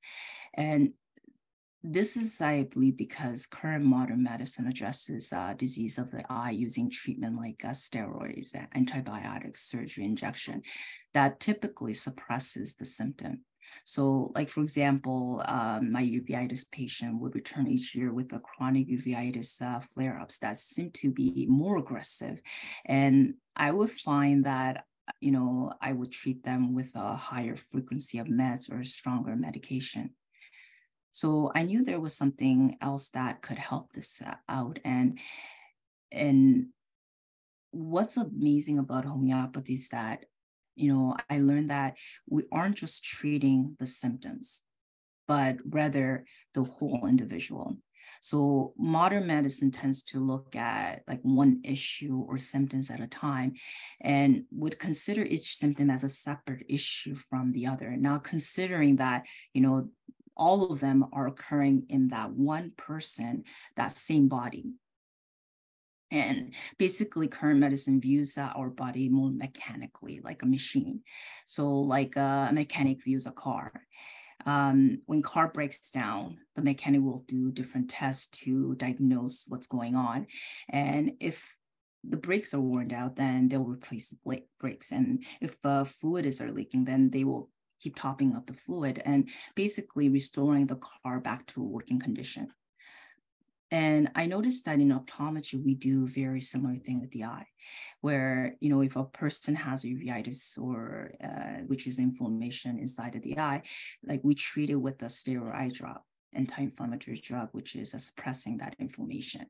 And 0.56 0.94
this 1.84 2.16
is, 2.16 2.40
I 2.40 2.64
believe, 2.64 2.96
because 2.96 3.46
current 3.46 3.84
modern 3.84 4.24
medicine 4.24 4.68
addresses 4.68 5.34
uh, 5.34 5.54
disease 5.54 5.98
of 5.98 6.12
the 6.12 6.24
eye 6.30 6.52
using 6.52 6.90
treatment 6.90 7.36
like 7.36 7.64
uh, 7.66 7.72
steroids, 7.72 8.56
antibiotics, 8.74 9.70
surgery, 9.70 10.06
injection, 10.06 10.62
that 11.14 11.42
typically 11.42 11.94
suppresses 11.94 12.76
the 12.76 12.86
symptom. 12.86 13.42
So, 13.84 14.32
like 14.34 14.50
for 14.50 14.62
example, 14.62 15.44
um, 15.46 15.92
my 15.92 16.04
uveitis 16.04 16.70
patient 16.72 17.20
would 17.20 17.36
return 17.36 17.68
each 17.68 17.96
year 17.96 18.14
with 18.14 18.32
a 18.34 18.40
chronic 18.40 18.88
uveitis 18.88 19.62
uh, 19.62 19.80
flare-ups 19.80 20.40
that 20.40 20.58
seem 20.58 20.92
to 20.92 21.12
be 21.12 21.48
more 21.50 21.78
aggressive, 21.78 22.42
and 22.86 23.36
I 23.56 23.72
would 23.72 23.90
find 23.90 24.46
that 24.46 24.86
you 25.20 25.32
know 25.32 25.74
I 25.82 25.94
would 25.94 26.12
treat 26.12 26.44
them 26.44 26.74
with 26.74 26.92
a 26.96 27.16
higher 27.16 27.56
frequency 27.56 28.20
of 28.20 28.28
meds 28.28 28.72
or 28.72 28.84
stronger 28.84 29.36
medication. 29.36 30.12
So 31.14 31.52
I 31.54 31.62
knew 31.62 31.84
there 31.84 32.00
was 32.00 32.18
something 32.18 32.76
else 32.82 33.10
that 33.10 33.44
could 33.44 33.60
help 33.60 33.94
this 33.94 34.20
uh, 34.26 34.36
out. 34.50 34.80
And 34.84 35.20
and 36.12 36.68
what's 37.72 38.18
amazing 38.18 38.80
about 38.80 39.06
homeopathy 39.06 39.74
is 39.74 39.90
that 39.90 40.26
you 40.76 40.92
know 40.92 41.16
I 41.30 41.40
learned 41.40 41.70
that 41.70 41.98
we 42.28 42.44
aren't 42.52 42.78
just 42.78 43.06
treating 43.06 43.78
the 43.80 43.86
symptoms, 43.86 44.64
but 45.28 45.58
rather 45.70 46.26
the 46.56 46.64
whole 46.64 47.06
individual. 47.08 47.78
So 48.22 48.74
modern 48.78 49.28
medicine 49.28 49.70
tends 49.70 50.02
to 50.06 50.20
look 50.20 50.56
at 50.56 51.04
like 51.08 51.20
one 51.22 51.62
issue 51.64 52.26
or 52.28 52.38
symptoms 52.38 52.90
at 52.90 53.02
a 53.02 53.08
time 53.08 53.54
and 54.02 54.46
would 54.52 54.80
consider 54.80 55.24
each 55.24 55.58
symptom 55.58 55.90
as 55.90 56.04
a 56.04 56.10
separate 56.10 56.66
issue 56.70 57.16
from 57.16 57.52
the 57.52 57.68
other. 57.68 57.96
Now, 57.98 58.18
considering 58.20 58.96
that, 58.98 59.26
you 59.54 59.62
know, 59.62 59.90
all 60.36 60.72
of 60.72 60.80
them 60.80 61.06
are 61.14 61.28
occurring 61.28 61.86
in 61.90 62.10
that 62.10 62.32
one 62.32 62.72
person, 62.78 63.44
that 63.76 63.92
same 63.92 64.28
body. 64.28 64.74
And 66.12 66.54
basically, 66.78 67.28
current 67.28 67.60
medicine 67.60 68.00
views 68.00 68.38
our 68.38 68.70
body 68.70 69.10
more 69.10 69.32
mechanically, 69.32 70.22
like 70.24 70.44
a 70.44 70.46
machine. 70.46 71.02
So, 71.46 71.80
like 71.80 72.16
a 72.16 72.52
mechanic 72.54 73.04
views 73.04 73.26
a 73.26 73.32
car. 73.32 73.72
Um, 74.46 75.00
when 75.06 75.22
car 75.22 75.48
breaks 75.48 75.90
down, 75.92 76.38
the 76.56 76.62
mechanic 76.62 77.02
will 77.02 77.24
do 77.28 77.52
different 77.52 77.90
tests 77.90 78.28
to 78.44 78.76
diagnose 78.76 79.46
what's 79.48 79.68
going 79.68 79.96
on. 79.96 80.28
And 80.70 81.14
if 81.20 81.58
the 82.04 82.18
brakes 82.18 82.54
are 82.54 82.60
worn 82.60 82.92
out, 82.94 83.16
then 83.16 83.48
they'll 83.48 83.64
replace 83.64 84.10
the 84.10 84.44
brakes. 84.60 84.92
And 84.92 85.24
if 85.42 85.58
uh, 85.66 85.86
fluid 85.86 86.26
is 86.26 86.42
are 86.42 86.52
leaking, 86.52 86.86
then 86.86 87.10
they 87.10 87.24
will 87.24 87.50
keep 87.84 87.96
topping 87.96 88.32
up 88.36 88.46
the 88.48 88.60
fluid 88.66 88.96
and 89.10 89.22
basically 89.56 90.08
restoring 90.20 90.66
the 90.68 90.82
car 90.90 91.20
back 91.20 91.42
to 91.48 91.62
a 91.62 91.72
working 91.78 92.00
condition. 92.08 92.46
And 93.72 94.04
I 94.22 94.28
noticed 94.36 94.66
that 94.66 94.80
in 94.84 94.92
optometry, 95.00 95.58
we 95.68 95.74
do 95.90 96.08
very 96.24 96.42
similar 96.42 96.78
thing 96.86 97.02
with 97.02 97.12
the 97.16 97.24
eye, 97.24 97.48
where, 98.06 98.56
you 98.62 98.70
know, 98.70 98.82
if 98.82 98.96
a 98.96 99.06
person 99.24 99.56
has 99.56 99.84
uveitis 99.84 100.44
or 100.66 101.12
uh, 101.30 101.58
which 101.72 101.88
is 101.88 101.98
inflammation 101.98 102.74
inside 102.86 103.16
of 103.16 103.24
the 103.24 103.36
eye, 103.40 103.62
like 104.10 104.22
we 104.24 104.36
treat 104.36 104.70
it 104.70 104.82
with 104.86 105.02
a 105.02 105.10
steroid 105.18 105.56
eye 105.62 105.72
drop 105.74 106.02
anti-inflammatory 106.36 107.20
drug, 107.30 107.48
which 107.52 107.76
is 107.76 107.94
uh, 107.94 107.98
suppressing 108.08 108.58
that 108.58 108.76
inflammation. 108.80 109.46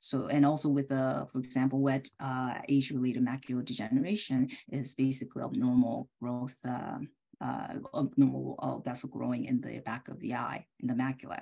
So, 0.00 0.16
and 0.34 0.44
also 0.50 0.68
with, 0.68 0.90
uh, 0.92 1.26
for 1.30 1.38
example, 1.38 1.80
wet 1.80 2.04
uh, 2.20 2.54
age-related 2.68 3.24
macular 3.24 3.64
degeneration 3.64 4.40
is 4.68 4.94
basically 4.94 5.42
abnormal 5.42 6.08
growth 6.20 6.58
um, 6.64 7.08
uh, 7.40 7.74
abnormal 7.96 8.56
uh, 8.58 8.78
vessel 8.78 9.08
growing 9.08 9.44
in 9.44 9.60
the 9.60 9.80
back 9.80 10.08
of 10.08 10.20
the 10.20 10.34
eye, 10.34 10.66
in 10.80 10.88
the 10.88 10.94
macula. 10.94 11.40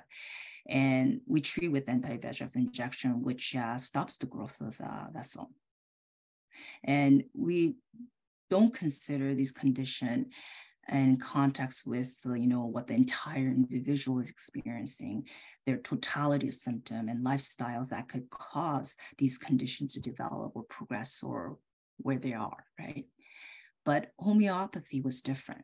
And 0.67 1.21
we 1.27 1.41
treat 1.41 1.71
with 1.71 1.89
anti-VEGF 1.89 2.55
injection, 2.55 3.23
which 3.23 3.55
uh, 3.55 3.77
stops 3.77 4.17
the 4.17 4.25
growth 4.25 4.61
of 4.61 4.77
the 4.77 5.07
vessel. 5.13 5.51
And 6.83 7.23
we 7.33 7.75
don't 8.49 8.73
consider 8.73 9.33
these 9.33 9.51
condition 9.51 10.27
in 10.89 11.17
context 11.17 11.87
with 11.87 12.19
you 12.25 12.47
know 12.47 12.65
what 12.65 12.87
the 12.87 12.93
entire 12.93 13.47
individual 13.47 14.19
is 14.19 14.29
experiencing 14.29 15.25
their 15.65 15.77
totality 15.77 16.49
of 16.49 16.53
symptom 16.53 17.07
and 17.07 17.25
lifestyles 17.25 17.89
that 17.89 18.09
could 18.09 18.29
cause 18.29 18.95
these 19.17 19.37
conditions 19.37 19.93
to 19.93 20.01
develop 20.01 20.51
or 20.55 20.63
progress 20.63 21.23
or 21.23 21.57
where 21.97 22.19
they 22.19 22.33
are 22.33 22.65
right 22.77 23.05
but 23.85 24.11
homeopathy 24.19 24.99
was 24.99 25.21
different 25.21 25.63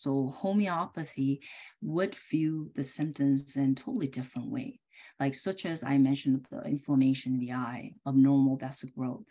so 0.00 0.28
homeopathy 0.28 1.40
would 1.82 2.14
view 2.30 2.70
the 2.74 2.84
symptoms 2.84 3.56
in 3.56 3.72
a 3.72 3.74
totally 3.74 4.08
different 4.08 4.48
way. 4.50 4.80
like 5.18 5.34
such 5.34 5.66
as 5.66 5.82
I 5.82 5.98
mentioned, 5.98 6.46
the 6.50 6.62
inflammation 6.62 7.34
in 7.34 7.40
the 7.40 7.52
eye, 7.52 7.92
abnormal 8.06 8.56
vessel 8.56 8.88
growth. 8.96 9.26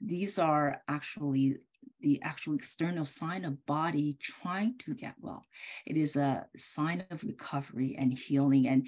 These 0.00 0.38
are 0.38 0.82
actually 0.88 1.56
the 2.00 2.20
actual 2.22 2.54
external 2.54 3.04
sign 3.04 3.44
of 3.44 3.64
body 3.66 4.16
trying 4.20 4.76
to 4.78 4.94
get 4.94 5.14
well. 5.20 5.44
It 5.86 5.96
is 5.96 6.16
a 6.16 6.46
sign 6.56 7.04
of 7.10 7.24
recovery 7.24 7.96
and 7.98 8.12
healing. 8.12 8.68
And 8.68 8.86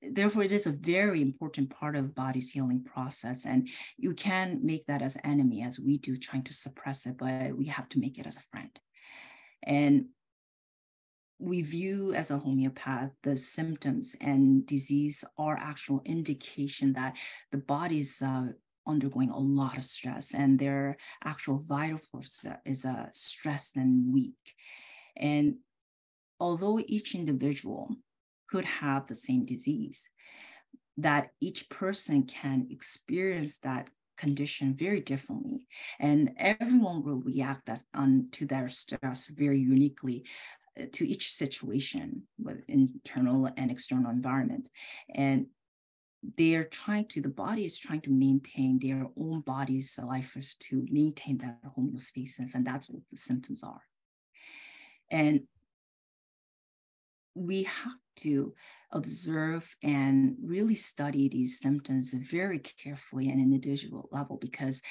therefore, 0.00 0.44
it 0.44 0.52
is 0.52 0.66
a 0.66 0.72
very 0.72 1.20
important 1.20 1.70
part 1.70 1.96
of 1.96 2.14
body's 2.14 2.50
healing 2.50 2.84
process. 2.84 3.46
And 3.46 3.68
you 3.96 4.14
can 4.14 4.60
make 4.62 4.86
that 4.86 5.02
as 5.02 5.16
enemy 5.24 5.62
as 5.62 5.78
we 5.80 5.98
do, 5.98 6.16
trying 6.16 6.44
to 6.44 6.52
suppress 6.52 7.06
it, 7.06 7.16
but 7.18 7.56
we 7.56 7.66
have 7.66 7.88
to 7.90 7.98
make 7.98 8.18
it 8.18 8.26
as 8.26 8.36
a 8.36 8.40
friend. 8.50 8.70
And 9.64 10.06
we 11.42 11.60
view 11.62 12.14
as 12.14 12.30
a 12.30 12.38
homeopath 12.38 13.10
the 13.24 13.36
symptoms 13.36 14.14
and 14.20 14.64
disease 14.64 15.24
are 15.36 15.56
actual 15.56 16.00
indication 16.04 16.92
that 16.92 17.16
the 17.50 17.58
body's 17.58 18.22
uh, 18.22 18.46
undergoing 18.86 19.30
a 19.30 19.38
lot 19.38 19.76
of 19.76 19.82
stress 19.82 20.34
and 20.34 20.58
their 20.58 20.96
actual 21.24 21.58
vital 21.58 21.98
force 21.98 22.44
is 22.64 22.84
uh, 22.84 23.06
stressed 23.12 23.76
and 23.76 24.12
weak. 24.12 24.54
And 25.16 25.56
although 26.38 26.80
each 26.86 27.14
individual 27.14 27.96
could 28.48 28.64
have 28.64 29.06
the 29.06 29.14
same 29.14 29.44
disease, 29.44 30.08
that 30.96 31.30
each 31.40 31.68
person 31.68 32.22
can 32.24 32.68
experience 32.70 33.58
that 33.58 33.88
condition 34.16 34.74
very 34.74 35.00
differently 35.00 35.66
and 35.98 36.32
everyone 36.36 37.02
will 37.02 37.20
react 37.20 37.68
as, 37.68 37.84
on, 37.94 38.28
to 38.30 38.46
their 38.46 38.68
stress 38.68 39.26
very 39.26 39.58
uniquely 39.58 40.24
Uh, 40.80 40.86
to 40.90 41.06
each 41.06 41.30
situation 41.30 42.22
with 42.38 42.64
internal 42.66 43.46
and 43.58 43.70
external 43.70 44.10
environment. 44.10 44.70
And 45.14 45.48
they're 46.38 46.64
trying 46.64 47.08
to 47.08 47.20
the 47.20 47.28
body 47.28 47.66
is 47.66 47.78
trying 47.78 48.00
to 48.02 48.10
maintain 48.10 48.78
their 48.78 49.06
own 49.18 49.40
body's 49.42 49.98
life 50.02 50.34
to 50.60 50.86
maintain 50.90 51.36
that 51.38 51.58
homeostasis 51.76 52.54
and 52.54 52.66
that's 52.66 52.88
what 52.88 53.02
the 53.10 53.18
symptoms 53.18 53.62
are. 53.62 53.82
And 55.10 55.42
we 57.34 57.62
have 57.64 57.94
to 58.14 58.54
observe 58.92 59.74
and 59.82 60.36
really 60.44 60.74
study 60.74 61.28
these 61.28 61.58
symptoms 61.58 62.12
very 62.12 62.58
carefully 62.58 63.30
and 63.30 63.40
an 63.40 63.52
individual 63.52 64.06
level 64.12 64.36
because 64.36 64.82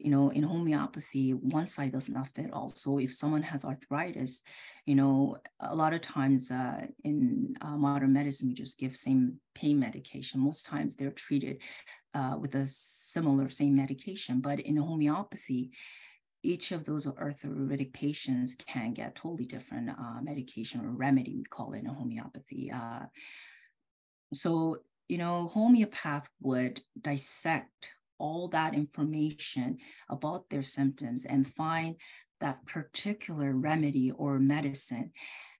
you 0.00 0.10
know 0.10 0.30
in 0.30 0.42
homeopathy 0.42 1.30
one 1.30 1.66
side 1.66 1.92
does 1.92 2.08
not 2.08 2.28
fit 2.34 2.52
all 2.52 2.68
so 2.68 2.98
if 2.98 3.14
someone 3.14 3.42
has 3.42 3.64
arthritis 3.64 4.42
you 4.86 4.96
know 4.96 5.36
a 5.60 5.74
lot 5.74 5.94
of 5.94 6.00
times 6.00 6.50
uh, 6.50 6.84
in 7.04 7.54
uh, 7.60 7.76
modern 7.76 8.12
medicine 8.12 8.48
we 8.48 8.54
just 8.54 8.76
give 8.76 8.96
same 8.96 9.38
pain 9.54 9.78
medication. 9.78 10.40
Most 10.40 10.66
times 10.66 10.96
they're 10.96 11.10
treated 11.10 11.62
uh, 12.12 12.36
with 12.38 12.54
a 12.54 12.66
similar 12.66 13.48
same 13.48 13.74
medication. 13.74 14.40
But 14.40 14.60
in 14.60 14.76
homeopathy 14.76 15.70
each 16.44 16.72
of 16.72 16.84
those 16.84 17.06
arthritic 17.06 17.92
patients 17.92 18.54
can 18.54 18.92
get 18.92 19.14
totally 19.14 19.46
different 19.46 19.90
uh, 19.90 20.20
medication 20.22 20.84
or 20.84 20.90
remedy, 20.90 21.36
we 21.36 21.44
call 21.44 21.72
it 21.72 21.80
in 21.80 21.86
homeopathy. 21.86 22.70
Uh, 22.72 23.06
so, 24.32 24.78
you 25.08 25.18
know, 25.18 25.50
homeopath 25.52 26.28
would 26.42 26.80
dissect 27.00 27.94
all 28.18 28.48
that 28.48 28.74
information 28.74 29.78
about 30.08 30.48
their 30.50 30.62
symptoms 30.62 31.24
and 31.24 31.46
find 31.46 31.96
that 32.40 32.64
particular 32.66 33.52
remedy 33.52 34.10
or 34.12 34.38
medicine 34.38 35.10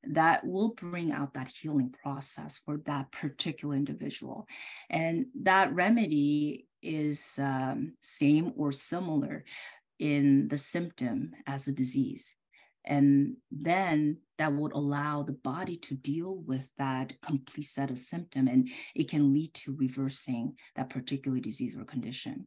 that 0.06 0.46
will 0.46 0.74
bring 0.74 1.12
out 1.12 1.32
that 1.32 1.48
healing 1.48 1.94
process 2.02 2.58
for 2.58 2.76
that 2.84 3.10
particular 3.10 3.74
individual. 3.74 4.46
And 4.90 5.26
that 5.42 5.72
remedy 5.72 6.66
is 6.82 7.38
um, 7.38 7.94
same 8.02 8.52
or 8.56 8.70
similar 8.70 9.44
in 9.98 10.48
the 10.48 10.58
symptom 10.58 11.32
as 11.46 11.68
a 11.68 11.72
disease. 11.72 12.32
And 12.84 13.36
then 13.50 14.18
that 14.38 14.52
would 14.52 14.72
allow 14.72 15.22
the 15.22 15.32
body 15.32 15.76
to 15.76 15.94
deal 15.94 16.36
with 16.46 16.70
that 16.76 17.14
complete 17.22 17.64
set 17.64 17.90
of 17.90 17.98
symptom 17.98 18.48
and 18.48 18.68
it 18.94 19.08
can 19.08 19.32
lead 19.32 19.54
to 19.54 19.76
reversing 19.76 20.56
that 20.76 20.90
particular 20.90 21.38
disease 21.38 21.76
or 21.76 21.84
condition. 21.84 22.46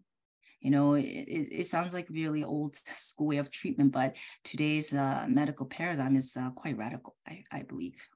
You 0.59 0.71
know, 0.71 0.95
it, 0.95 1.03
it 1.03 1.67
sounds 1.67 1.93
like 1.93 2.07
really 2.09 2.43
old 2.43 2.75
school 2.95 3.27
way 3.27 3.37
of 3.37 3.51
treatment, 3.51 3.91
but 3.91 4.15
today's 4.43 4.93
uh, 4.93 5.25
medical 5.27 5.65
paradigm 5.65 6.15
is 6.15 6.35
uh, 6.35 6.49
quite 6.51 6.77
radical, 6.77 7.15
I, 7.27 7.43
I 7.51 7.63
believe. 7.63 8.07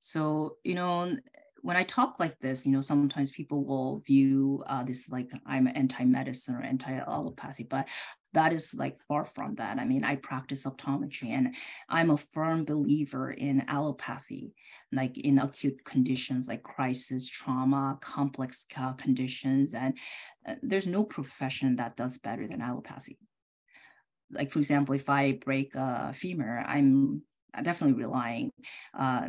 So, 0.00 0.58
you 0.64 0.74
know, 0.74 1.16
when 1.64 1.78
I 1.78 1.84
talk 1.84 2.20
like 2.20 2.38
this, 2.40 2.66
you 2.66 2.72
know, 2.72 2.82
sometimes 2.82 3.30
people 3.30 3.64
will 3.64 4.02
view 4.06 4.62
uh, 4.66 4.84
this 4.84 5.08
like 5.08 5.30
I'm 5.46 5.66
anti-medicine 5.66 6.54
or 6.54 6.60
anti-allopathy, 6.60 7.64
but 7.64 7.88
that 8.34 8.52
is 8.52 8.74
like 8.78 8.98
far 9.08 9.24
from 9.24 9.54
that. 9.54 9.78
I 9.78 9.86
mean, 9.86 10.04
I 10.04 10.16
practice 10.16 10.66
optometry 10.66 11.30
and 11.30 11.54
I'm 11.88 12.10
a 12.10 12.18
firm 12.18 12.66
believer 12.66 13.30
in 13.30 13.62
allopathy, 13.66 14.52
like 14.92 15.16
in 15.16 15.38
acute 15.38 15.82
conditions 15.86 16.48
like 16.48 16.62
crisis, 16.62 17.26
trauma, 17.30 17.96
complex 18.02 18.66
conditions. 18.98 19.72
And 19.72 19.96
uh, 20.46 20.56
there's 20.62 20.86
no 20.86 21.02
profession 21.02 21.76
that 21.76 21.96
does 21.96 22.18
better 22.18 22.46
than 22.46 22.60
allopathy. 22.60 23.16
Like, 24.30 24.50
for 24.50 24.58
example, 24.58 24.94
if 24.94 25.08
I 25.08 25.32
break 25.32 25.74
a 25.74 26.12
femur, 26.12 26.62
I'm 26.66 27.22
definitely 27.62 28.02
relying 28.02 28.50
uh, 28.92 29.28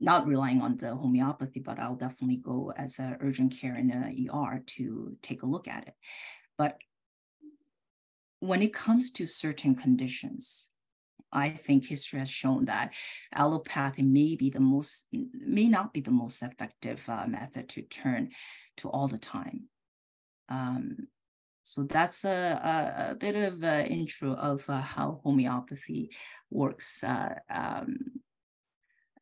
not 0.00 0.26
relying 0.26 0.60
on 0.60 0.76
the 0.76 0.94
homeopathy, 0.94 1.60
but 1.60 1.78
I'll 1.78 1.96
definitely 1.96 2.38
go 2.38 2.72
as 2.76 2.98
an 2.98 3.16
urgent 3.20 3.56
care 3.58 3.76
in 3.76 3.90
an 3.90 4.28
ER 4.30 4.62
to 4.66 5.16
take 5.22 5.42
a 5.42 5.46
look 5.46 5.68
at 5.68 5.88
it. 5.88 5.94
But 6.58 6.78
when 8.40 8.62
it 8.62 8.72
comes 8.72 9.10
to 9.12 9.26
certain 9.26 9.74
conditions, 9.74 10.68
I 11.32 11.48
think 11.50 11.86
history 11.86 12.20
has 12.20 12.30
shown 12.30 12.66
that 12.66 12.94
allopathy 13.34 14.02
may 14.02 14.36
be 14.36 14.50
the 14.50 14.60
most, 14.60 15.06
may 15.12 15.68
not 15.68 15.92
be 15.92 16.00
the 16.00 16.12
most 16.12 16.42
effective 16.42 17.04
uh, 17.08 17.26
method 17.26 17.68
to 17.70 17.82
turn 17.82 18.30
to 18.78 18.88
all 18.88 19.08
the 19.08 19.18
time. 19.18 19.64
Um, 20.48 21.08
so 21.64 21.82
that's 21.82 22.24
a, 22.24 22.28
a, 22.28 23.10
a, 23.12 23.14
bit 23.14 23.34
of 23.34 23.64
an 23.64 23.86
intro 23.86 24.34
of 24.34 24.68
uh, 24.68 24.80
how 24.80 25.20
homeopathy 25.24 26.10
works. 26.50 27.02
Uh, 27.02 27.36
um, 27.50 27.96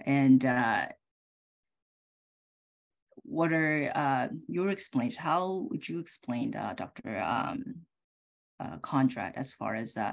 and 0.06 0.44
uh, 0.44 0.86
what 3.24 3.52
are 3.52 3.90
uh, 3.94 4.28
your 4.48 4.68
explains? 4.68 5.16
How 5.16 5.66
would 5.70 5.88
you 5.88 5.98
explain, 5.98 6.54
uh, 6.54 6.74
Dr. 6.76 7.18
Um, 7.18 7.76
uh, 8.60 8.78
Kondrot, 8.78 9.32
as 9.36 9.52
far 9.52 9.74
as 9.74 9.96
uh, 9.96 10.12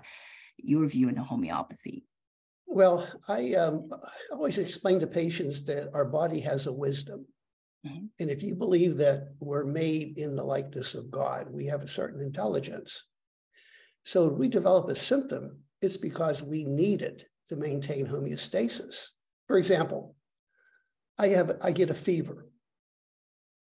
your 0.57 0.87
view 0.87 1.09
in 1.09 1.15
homeopathy? 1.15 2.05
Well, 2.65 3.07
I 3.27 3.55
um, 3.55 3.89
always 4.31 4.57
explain 4.57 4.99
to 4.99 5.07
patients 5.07 5.65
that 5.65 5.89
our 5.93 6.05
body 6.05 6.39
has 6.41 6.67
a 6.67 6.73
wisdom. 6.73 7.25
Mm-hmm. 7.85 8.05
And 8.19 8.29
if 8.29 8.43
you 8.43 8.55
believe 8.55 8.97
that 8.97 9.33
we're 9.39 9.65
made 9.65 10.17
in 10.17 10.35
the 10.35 10.43
likeness 10.43 10.95
of 10.95 11.09
God, 11.09 11.47
we 11.49 11.65
have 11.65 11.81
a 11.81 11.87
certain 11.87 12.21
intelligence. 12.21 13.05
So 14.03 14.27
we 14.27 14.47
develop 14.47 14.87
a 14.89 14.95
symptom, 14.95 15.59
it's 15.81 15.97
because 15.97 16.43
we 16.43 16.63
need 16.63 17.01
it 17.01 17.23
to 17.47 17.55
maintain 17.55 18.05
homeostasis. 18.05 19.09
For 19.49 19.57
example, 19.57 20.15
I 21.17 21.29
have 21.29 21.57
I 21.63 21.71
get 21.71 21.89
a 21.89 21.95
fever. 21.95 22.47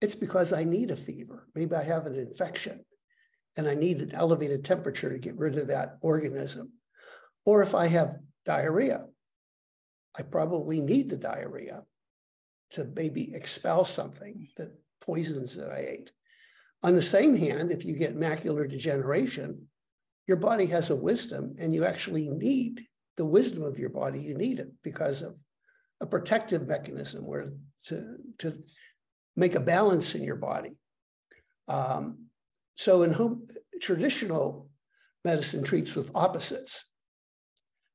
It's 0.03 0.15
because 0.15 0.53
I 0.53 0.65
need 0.65 0.91
a 0.91 0.97
fever. 0.97 1.49
Maybe 1.55 1.75
I 1.75 1.83
have 1.83 2.05
an 2.05 2.17
infection 2.17 2.85
and 3.57 3.67
I 3.67 3.75
need 3.75 3.97
an 4.01 4.15
elevated 4.15 4.63
temperature 4.63 5.11
to 5.11 5.19
get 5.19 5.39
rid 5.39 5.57
of 5.57 5.69
that 5.69 5.97
organism. 6.03 6.73
Or 7.47 7.63
if 7.63 7.75
I 7.75 7.87
have 7.87 8.19
diarrhea, 8.45 9.07
I 10.19 10.23
probably 10.23 10.83
need 10.83 11.09
the 11.09 11.17
diarrhea 11.17 11.85
to 12.73 12.85
maybe 12.95 13.35
expel 13.35 13.87
something 13.87 14.49
that 14.59 14.79
poisons 15.01 15.57
that 15.57 15.71
I 15.71 15.87
ate. 15.93 16.13
On 16.83 16.95
the 16.95 17.01
same 17.01 17.35
hand, 17.35 17.73
if 17.73 17.87
you 17.87 17.97
get 17.97 18.17
macular 18.17 18.69
degeneration, 18.69 19.67
your 20.29 20.37
body 20.37 20.67
has 20.67 20.91
a 20.91 20.97
wisdom 20.97 21.55
and 21.59 21.73
you 21.73 21.87
actually 21.87 22.29
need 22.29 22.83
the 23.17 23.25
wisdom 23.25 23.63
of 23.63 23.79
your 23.79 23.91
body. 23.91 24.21
You 24.21 24.35
need 24.35 24.59
it 24.59 24.69
because 24.83 25.23
of 25.23 25.37
a 26.01 26.07
protective 26.07 26.67
mechanism 26.67 27.27
where 27.27 27.53
to, 27.87 28.17
to 28.39 28.53
make 29.37 29.55
a 29.55 29.61
balance 29.61 30.15
in 30.15 30.23
your 30.23 30.37
body. 30.37 30.77
Um, 31.69 32.27
so 32.75 33.03
in 33.03 33.13
home, 33.13 33.47
traditional 33.81 34.69
medicine 35.25 35.63
treats 35.63 35.95
with 35.95 36.11
opposites. 36.15 36.85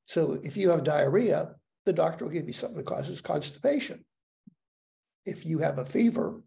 So 0.06 0.40
if 0.44 0.56
you 0.58 0.70
have 0.70 0.84
diarrhea, 0.84 1.56
the 1.86 1.94
doctor 1.94 2.26
will 2.26 2.32
give 2.32 2.48
you 2.48 2.54
something 2.54 2.78
that 2.78 2.86
causes 2.86 3.22
constipation. 3.22 4.06
If 5.26 5.46
you 5.46 5.60
have 5.60 5.80
a 5.80 5.86
fever, 5.86 6.44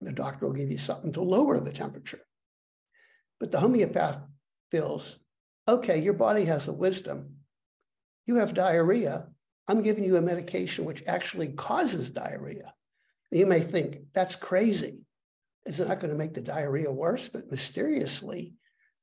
the 0.00 0.12
doctor 0.12 0.46
will 0.46 0.52
give 0.52 0.70
you 0.70 0.78
something 0.78 1.12
to 1.12 1.22
lower 1.22 1.58
the 1.58 1.72
temperature. 1.72 2.20
But 3.40 3.50
the 3.50 3.58
homeopath 3.58 4.20
feels, 4.70 5.18
okay, 5.66 5.98
your 5.98 6.14
body 6.14 6.44
has 6.44 6.68
a 6.68 6.72
wisdom. 6.72 7.36
You 8.26 8.36
have 8.36 8.54
diarrhea. 8.54 9.28
I'm 9.68 9.82
giving 9.82 10.04
you 10.04 10.16
a 10.16 10.22
medication 10.22 10.84
which 10.84 11.06
actually 11.06 11.48
causes 11.48 12.10
diarrhea. 12.10 12.72
You 13.30 13.46
may 13.46 13.60
think 13.60 13.98
that's 14.14 14.34
crazy. 14.34 15.00
It's 15.66 15.78
not 15.78 16.00
going 16.00 16.10
to 16.10 16.18
make 16.18 16.32
the 16.32 16.40
diarrhea 16.40 16.90
worse? 16.90 17.28
But 17.28 17.50
mysteriously, 17.50 18.54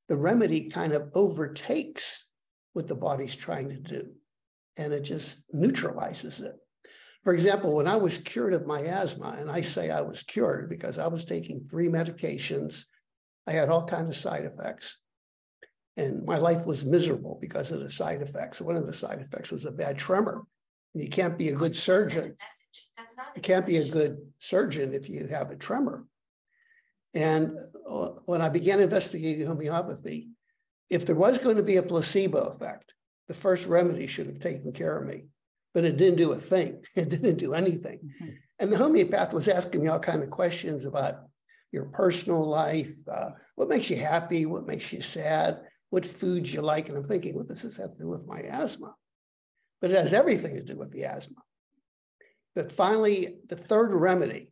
the 0.10 0.18
remedy 0.18 0.70
kind 0.70 0.94
of 0.94 1.12
overtakes 1.14 2.30
what 2.74 2.88
the 2.88 2.96
body's 2.96 3.36
trying 3.36 3.70
to 3.70 3.78
do 3.78 4.12
and 4.78 4.94
it 4.94 5.02
just 5.02 5.46
neutralizes 5.54 6.42
it. 6.42 6.56
For 7.24 7.34
example, 7.34 7.74
when 7.74 7.88
I 7.88 7.96
was 7.96 8.20
cured 8.20 8.54
of 8.54 8.68
my 8.68 8.82
asthma, 8.82 9.36
and 9.40 9.50
I 9.50 9.62
say 9.62 9.90
I 9.90 10.02
was 10.02 10.22
cured 10.24 10.70
because 10.70 11.00
I 11.00 11.08
was 11.08 11.26
taking 11.26 11.68
three 11.68 11.88
medications, 11.88 12.86
I 13.48 13.52
had 13.52 13.70
all 13.70 13.86
kinds 13.86 14.10
of 14.10 14.16
side 14.16 14.46
effects. 14.46 15.00
And 15.98 16.26
my 16.26 16.38
life 16.38 16.66
was 16.66 16.86
miserable 16.86 17.40
because 17.42 17.72
of 17.72 17.80
the 17.80 17.90
side 17.90 18.22
effects. 18.22 18.62
One 18.62 18.76
of 18.76 18.86
the 18.86 18.94
side 18.94 19.22
effects 19.22 19.52
was 19.52 19.66
a 19.66 19.72
bad 19.72 19.98
tremor. 19.98 20.44
You 20.96 21.10
can't 21.10 21.38
be 21.38 21.50
a 21.50 21.56
good 21.56 21.76
surgeon. 21.76 22.38
You 23.36 23.42
can't 23.42 23.66
be 23.66 23.78
a 23.78 23.90
good 23.90 24.18
surgeon 24.40 24.94
if 24.94 25.10
you 25.10 25.28
have 25.28 25.52
a 25.52 25.56
tremor. 25.56 26.06
And 27.14 27.60
uh, 27.90 28.08
when 28.26 28.42
I 28.42 28.50
began 28.50 28.80
investigating 28.80 29.46
homeopathy, 29.46 30.30
if 30.90 31.06
there 31.06 31.16
was 31.16 31.38
going 31.40 31.58
to 31.58 31.64
be 31.64 31.78
a 31.78 31.84
placebo 31.84 32.40
effect, 32.54 32.94
the 33.28 33.34
first 33.34 33.68
remedy 33.68 34.08
should 34.08 34.28
have 34.28 34.40
taken 34.40 34.72
care 34.72 34.98
of 34.98 35.08
me, 35.08 35.26
but 35.74 35.84
it 35.84 35.98
didn't 35.98 36.18
do 36.18 36.32
a 36.32 36.36
thing. 36.36 36.84
It 36.96 37.10
didn't 37.10 37.38
do 37.38 37.54
anything. 37.54 38.00
Mm-hmm. 38.00 38.30
And 38.60 38.72
the 38.72 38.78
homeopath 38.78 39.34
was 39.34 39.48
asking 39.48 39.82
me 39.82 39.90
all 39.90 40.00
kind 40.00 40.24
of 40.24 40.30
questions 40.30 40.86
about 40.86 41.16
your 41.72 41.86
personal 41.86 42.46
life, 42.46 42.94
uh, 43.12 43.32
what 43.56 43.68
makes 43.68 43.90
you 43.90 43.98
happy, 43.98 44.46
what 44.46 44.66
makes 44.66 44.94
you 44.94 45.02
sad, 45.02 45.60
what 45.90 46.06
foods 46.06 46.54
you 46.54 46.62
like. 46.62 46.88
And 46.88 46.98
I'm 46.98 47.04
thinking, 47.04 47.36
what 47.36 47.50
does 47.50 47.64
this 47.64 47.78
have 47.78 47.92
to 47.92 47.98
do 47.98 48.08
with 48.08 48.26
my 48.26 48.40
asthma? 48.40 48.96
But 49.82 49.92
it 49.92 49.98
has 49.98 50.14
everything 50.14 50.56
to 50.56 50.64
do 50.64 50.78
with 50.78 50.92
the 50.92 51.06
asthma. 51.06 51.38
But 52.56 52.72
finally, 52.72 53.40
the 53.48 53.58
third 53.58 53.94
remedy, 53.94 54.52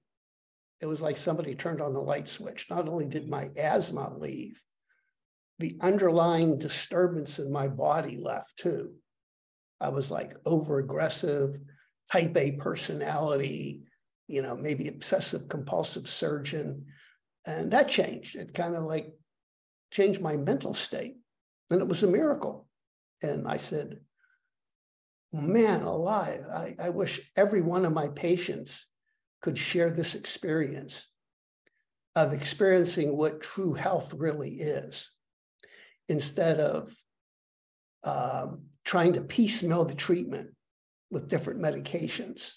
it 0.82 0.86
was 0.86 1.02
like 1.02 1.18
somebody 1.18 1.56
turned 1.56 1.80
on 1.80 1.96
a 1.96 2.02
light 2.02 2.28
switch. 2.28 2.70
Not 2.70 2.90
only 2.90 3.08
did 3.08 3.30
my 3.30 3.50
asthma 3.58 4.14
leave, 4.18 4.62
the 5.60 5.78
underlying 5.82 6.60
disturbance 6.60 7.40
in 7.40 7.52
my 7.52 7.68
body 7.70 8.18
left 8.18 8.58
too. 8.58 8.94
I 9.80 9.90
was 9.90 10.12
like 10.12 10.34
over 10.46 10.80
aggressive, 10.80 11.58
type 12.12 12.36
A 12.36 12.54
personality, 12.54 13.84
you 14.28 14.42
know, 14.42 14.56
maybe 14.56 14.88
obsessive 14.88 15.48
compulsive 15.48 16.08
surgeon. 16.10 16.86
And 17.46 17.72
that 17.72 17.88
changed. 17.88 18.36
It 18.36 18.54
kind 18.54 18.76
of 18.76 18.84
like 18.84 19.08
changed 19.92 20.22
my 20.22 20.36
mental 20.36 20.74
state. 20.74 21.16
And 21.70 21.82
it 21.82 21.88
was 21.88 22.04
a 22.04 22.08
miracle. 22.08 22.68
And 23.22 23.48
I 23.48 23.58
said, 23.58 24.00
man 25.34 25.82
alive, 25.82 26.46
I, 26.54 26.76
I 26.80 26.90
wish 26.90 27.32
every 27.36 27.62
one 27.62 27.86
of 27.86 27.94
my 27.94 28.08
patients 28.10 28.88
could 29.42 29.58
share 29.58 29.90
this 29.90 30.16
experience 30.16 31.08
of 32.16 32.34
experiencing 32.34 33.18
what 33.18 33.42
true 33.42 33.74
health 33.74 34.14
really 34.14 34.52
is 34.52 35.12
instead 36.08 36.60
of 36.60 36.96
um, 38.04 38.66
trying 38.86 39.14
to 39.14 39.22
piecemeal 39.22 39.86
the 39.86 39.96
treatment 39.96 40.52
with 41.10 41.30
different 41.30 41.62
medications. 41.62 42.54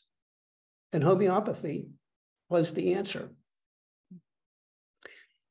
And 0.92 1.02
homeopathy 1.02 1.88
was 2.48 2.72
the 2.72 2.94
answer. 2.94 3.30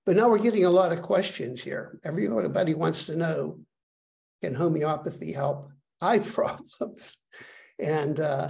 But 0.05 0.15
now 0.15 0.29
we're 0.29 0.37
getting 0.37 0.65
a 0.65 0.69
lot 0.69 0.91
of 0.91 1.01
questions 1.01 1.63
here. 1.63 1.99
Everybody 2.03 2.75
wants 2.75 3.07
to 3.07 3.15
know 3.15 3.59
can 4.41 4.53
homeopathy 4.53 5.31
help 5.31 5.71
eye 6.05 6.19
problems? 6.37 7.17
And 7.79 8.19
uh, 8.19 8.49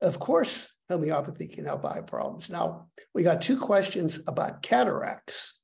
of 0.00 0.18
course, 0.18 0.68
homeopathy 0.88 1.48
can 1.48 1.64
help 1.64 1.84
eye 1.84 2.02
problems. 2.06 2.50
Now, 2.50 2.88
we 3.14 3.22
got 3.22 3.40
two 3.40 3.58
questions 3.58 4.20
about 4.28 4.62
cataracts. 4.62 5.60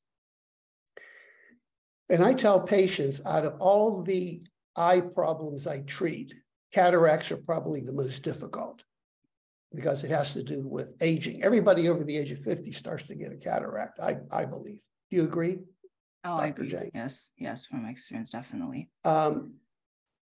And 2.11 2.24
I 2.24 2.33
tell 2.33 2.61
patients 2.61 3.24
out 3.26 3.45
of 3.45 3.55
all 3.61 4.03
the 4.03 4.43
eye 4.76 5.01
problems 5.01 5.66
I 5.66 5.81
treat, 5.81 6.33
cataracts 6.72 7.31
are 7.31 7.37
probably 7.37 7.81
the 7.81 7.93
most 7.93 8.22
difficult 8.22 8.83
because 9.74 10.05
it 10.05 10.11
has 10.11 10.33
to 10.33 10.43
do 10.43 10.66
with 10.66 10.95
aging. 11.03 11.43
Everybody 11.43 11.89
over 11.89 12.03
the 12.03 12.16
age 12.16 12.31
of 12.31 12.39
50 12.39 12.72
starts 12.72 13.03
to 13.05 13.14
get 13.14 13.33
a 13.33 13.37
cataract, 13.37 14.01
I, 14.01 14.16
I 14.33 14.47
believe. 14.47 14.81
Do 15.11 15.16
you 15.16 15.24
agree? 15.24 15.59
Oh, 16.24 16.37
Dr. 16.37 16.43
I 16.43 16.47
agree. 16.49 16.68
Jang? 16.68 16.91
Yes, 16.95 17.33
yes, 17.37 17.66
from 17.66 17.83
my 17.83 17.91
experience, 17.91 18.31
definitely. 18.31 18.89
Um, 19.05 19.55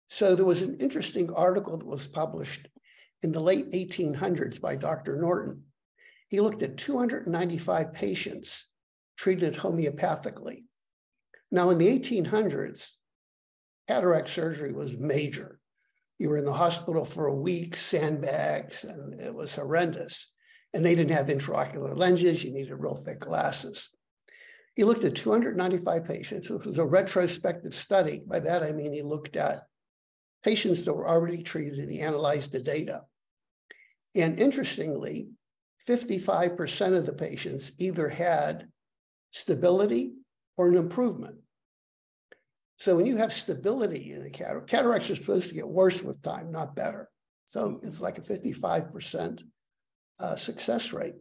so 0.10 0.34
there 0.34 0.46
was 0.46 0.64
an 0.64 0.78
interesting 0.80 1.32
article 1.32 1.78
that 1.78 1.86
was 1.86 2.08
published 2.08 2.68
in 3.22 3.32
the 3.32 3.40
late 3.40 3.72
1800s 3.72 4.60
by 4.60 4.76
Dr. 4.76 5.22
Norton. 5.22 5.64
He 6.30 6.40
looked 6.40 6.64
at 6.64 6.78
295 6.78 7.94
patients 7.94 8.68
treated 9.18 9.54
homeopathically. 9.54 10.64
Now, 11.52 11.70
in 11.70 11.78
the 11.78 12.00
1800s, 12.00 12.94
cataract 13.88 14.30
surgery 14.30 14.74
was 14.74 14.98
major. 14.98 15.60
You 16.18 16.30
were 16.30 16.38
in 16.38 16.46
the 16.46 16.54
hospital 16.54 17.06
for 17.06 17.28
a 17.28 17.36
week, 17.36 17.76
sandbags, 17.76 18.84
and 18.84 19.20
it 19.22 19.34
was 19.34 19.56
horrendous. 19.56 20.34
And 20.74 20.84
they 20.84 20.96
didn't 20.96 21.16
have 21.16 21.28
intraocular 21.28 21.96
lenses, 21.96 22.44
you 22.44 22.52
needed 22.52 22.76
real 22.76 22.96
thick 22.96 23.20
glasses. 23.20 23.92
He 24.76 24.84
looked 24.84 25.04
at 25.04 25.16
295 25.16 26.06
patients. 26.06 26.50
It 26.50 26.66
was 26.66 26.80
a 26.80 26.86
retrospective 26.86 27.76
study. 27.76 28.24
By 28.26 28.40
that, 28.40 28.64
I 28.64 28.72
mean 28.72 28.94
he 28.94 29.02
looked 29.02 29.36
at 29.36 29.69
patients 30.44 30.86
that 30.86 30.94
were 30.94 31.08
already 31.08 31.44
treated 31.44 31.80
and 31.80 31.92
he 31.92 32.00
analyzed 32.00 32.52
the 32.52 32.60
data. 32.60 33.04
And 34.16 34.40
interestingly, 34.40 35.30
55% 35.88 36.98
of 36.98 37.06
the 37.06 37.14
patients 37.14 37.74
either 37.80 38.10
had 38.10 38.68
stability 39.32 40.14
or 40.58 40.70
an 40.70 40.76
improvement. 40.76 41.38
So 42.78 42.96
when 42.96 43.06
you 43.06 43.18
have 43.18 43.34
stability 43.34 44.14
in 44.14 44.26
a 44.26 44.30
cataract, 44.30 44.70
cataracts 44.70 45.10
are 45.10 45.16
supposed 45.16 45.50
to 45.50 45.56
get 45.56 45.68
worse 45.68 46.02
with 46.02 46.22
time, 46.22 46.52
not 46.52 46.76
better. 46.76 47.10
So 47.46 47.80
it's 47.84 48.02
like 48.02 48.18
a 48.18 48.22
55% 48.22 49.44
uh, 50.20 50.36
success 50.36 50.94
rate. 50.94 51.16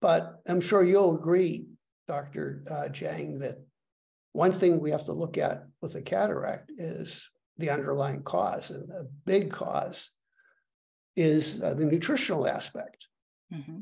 But 0.00 0.40
I'm 0.48 0.60
sure 0.60 0.82
you'll 0.82 1.16
agree, 1.16 1.66
Dr. 2.08 2.64
Uh, 2.70 2.88
Jang, 2.88 3.38
that 3.38 3.56
one 4.32 4.52
thing 4.52 4.80
we 4.80 4.90
have 4.90 5.04
to 5.04 5.12
look 5.12 5.38
at 5.38 5.64
with 5.80 5.94
a 5.94 6.02
cataract 6.02 6.72
is 6.76 7.30
the 7.58 7.70
underlying 7.70 8.22
cause. 8.22 8.70
And 8.70 8.90
a 8.90 9.04
big 9.26 9.50
cause 9.50 10.10
is 11.16 11.62
uh, 11.62 11.74
the 11.74 11.84
nutritional 11.84 12.46
aspect. 12.46 13.06
Mm-hmm. 13.52 13.78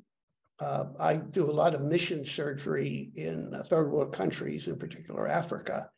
Uh, 0.61 0.85
I 1.01 1.17
do 1.17 1.51
a 1.51 1.53
lot 1.53 1.75
of 1.75 1.81
mission 1.81 2.25
surgery 2.25 3.11
in 3.17 3.53
uh, 3.55 3.63
third 3.63 3.91
world 3.91 4.13
countries, 4.13 4.69
in 4.69 4.79
particular 4.79 5.27
Africa, 5.27 5.89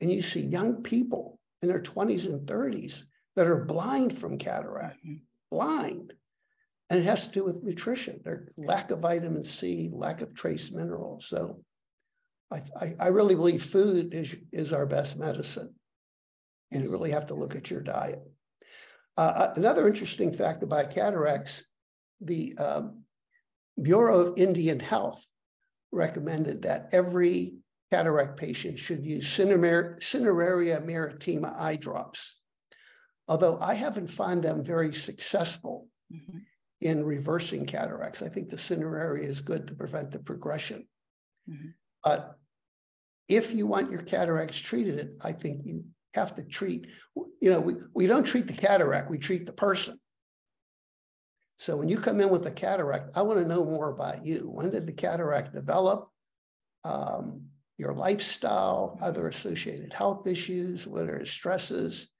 and 0.00 0.10
you 0.10 0.20
see 0.20 0.40
young 0.40 0.82
people 0.82 1.38
in 1.62 1.68
their 1.68 1.82
20s 1.82 2.26
and 2.26 2.46
30s 2.46 3.02
that 3.36 3.46
are 3.46 3.64
blind 3.64 4.16
from 4.16 4.38
cataract, 4.38 5.04
mm-hmm. 5.04 5.16
blind. 5.50 6.14
And 6.88 6.98
it 6.98 7.04
has 7.04 7.28
to 7.28 7.34
do 7.34 7.44
with 7.44 7.62
nutrition, 7.62 8.20
their 8.24 8.48
lack 8.56 8.90
of 8.90 9.00
vitamin 9.00 9.44
C, 9.44 9.90
lack 9.92 10.22
of 10.22 10.34
trace 10.34 10.72
minerals. 10.72 11.28
So 11.28 11.62
I, 12.52 12.62
I, 12.80 12.94
I 12.98 13.06
really 13.08 13.36
believe 13.36 13.62
food 13.62 14.12
is, 14.12 14.34
is 14.52 14.72
our 14.72 14.86
best 14.86 15.16
medicine. 15.16 15.72
And 16.72 16.84
you 16.84 16.90
really 16.90 17.10
have 17.10 17.26
to 17.26 17.34
look 17.34 17.56
at 17.56 17.70
your 17.70 17.80
diet. 17.80 18.20
Uh, 19.16 19.32
uh, 19.36 19.52
another 19.56 19.88
interesting 19.88 20.32
fact 20.32 20.62
about 20.62 20.94
cataracts, 20.94 21.68
the 22.20 22.56
um, 22.58 23.02
Bureau 23.80 24.20
of 24.20 24.38
Indian 24.38 24.80
Health 24.80 25.24
recommended 25.92 26.62
that 26.62 26.90
every 26.92 27.54
cataract 27.90 28.38
patient 28.38 28.78
should 28.78 29.04
use 29.04 29.26
Cineraria 29.26 30.84
maritima 30.84 31.54
eye 31.58 31.76
drops. 31.76 32.38
Although 33.26 33.58
I 33.60 33.74
haven't 33.74 34.06
found 34.06 34.42
them 34.42 34.64
very 34.64 34.92
successful 34.92 35.88
mm-hmm. 36.12 36.38
in 36.80 37.04
reversing 37.04 37.66
cataracts. 37.66 38.22
I 38.22 38.28
think 38.28 38.48
the 38.48 38.56
Cineraria 38.56 39.22
is 39.22 39.40
good 39.40 39.68
to 39.68 39.74
prevent 39.74 40.12
the 40.12 40.18
progression. 40.20 40.86
Mm-hmm. 41.48 41.68
But 42.04 42.36
if 43.28 43.54
you 43.54 43.66
want 43.66 43.92
your 43.92 44.02
cataracts 44.02 44.58
treated, 44.58 45.16
I 45.22 45.32
think 45.32 45.64
you 45.64 45.84
have 46.14 46.34
to 46.36 46.44
treat, 46.44 46.88
you 47.40 47.50
know, 47.50 47.60
we, 47.60 47.74
we 47.94 48.06
don't 48.06 48.24
treat 48.24 48.46
the 48.46 48.52
cataract, 48.52 49.10
we 49.10 49.18
treat 49.18 49.46
the 49.46 49.52
person. 49.52 49.98
So 51.58 51.76
when 51.76 51.88
you 51.88 51.98
come 51.98 52.20
in 52.20 52.30
with 52.30 52.46
a 52.46 52.50
cataract, 52.50 53.12
I 53.16 53.22
want 53.22 53.38
to 53.38 53.46
know 53.46 53.64
more 53.64 53.90
about 53.90 54.24
you. 54.24 54.50
When 54.50 54.70
did 54.70 54.86
the 54.86 54.92
cataract 54.92 55.52
develop? 55.52 56.08
Um, 56.84 57.50
your 57.76 57.94
lifestyle, 57.94 58.98
other 59.02 59.26
associated 59.28 59.92
health 59.92 60.26
issues, 60.26 60.86
what 60.86 61.08
are 61.08 61.24
stresses, 61.24 62.10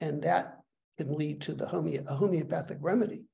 and 0.00 0.22
that 0.22 0.56
can 0.96 1.14
lead 1.14 1.42
to 1.42 1.54
the 1.54 1.66
home- 1.66 1.88
a 1.88 2.14
homeopathic 2.14 2.78
remedy 2.80 3.26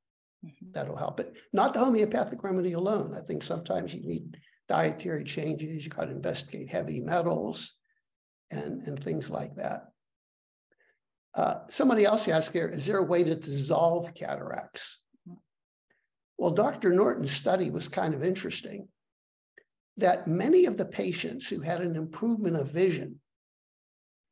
mm-hmm. 0.45 0.73
that'll 0.73 0.97
help 0.97 1.21
it. 1.21 1.37
Not 1.53 1.75
the 1.75 1.81
homeopathic 1.81 2.43
remedy 2.43 2.73
alone. 2.73 3.15
I 3.17 3.21
think 3.21 3.43
sometimes 3.43 3.95
you 3.95 4.05
need 4.05 4.37
dietary 4.69 5.25
changes. 5.25 5.85
You 5.85 5.91
got 5.91 6.07
to 6.07 6.11
investigate 6.11 6.69
heavy 6.69 7.01
metals 7.01 7.78
and, 8.51 8.83
and 8.85 9.03
things 9.03 9.31
like 9.31 9.55
that. 9.57 9.89
Uh, 11.35 11.61
somebody 11.69 12.05
else 12.05 12.27
asked 12.29 12.53
here, 12.53 12.67
is 12.67 12.87
there 12.87 12.99
a 12.99 13.05
way 13.05 13.23
to 13.23 13.35
dissolve 13.35 14.15
cataracts? 14.15 15.03
Well, 16.37 16.53
Dr. 16.53 16.93
Norton's 16.93 17.33
study 17.33 17.71
was 17.71 17.89
kind 17.89 18.15
of 18.15 18.25
interesting 18.25 18.89
that 19.97 20.29
many 20.29 20.67
of 20.67 20.77
the 20.77 20.87
patients 20.87 21.49
who 21.49 21.61
had 21.61 21.81
an 21.81 21.97
improvement 21.97 22.57
of 22.57 22.71
vision, 22.71 23.21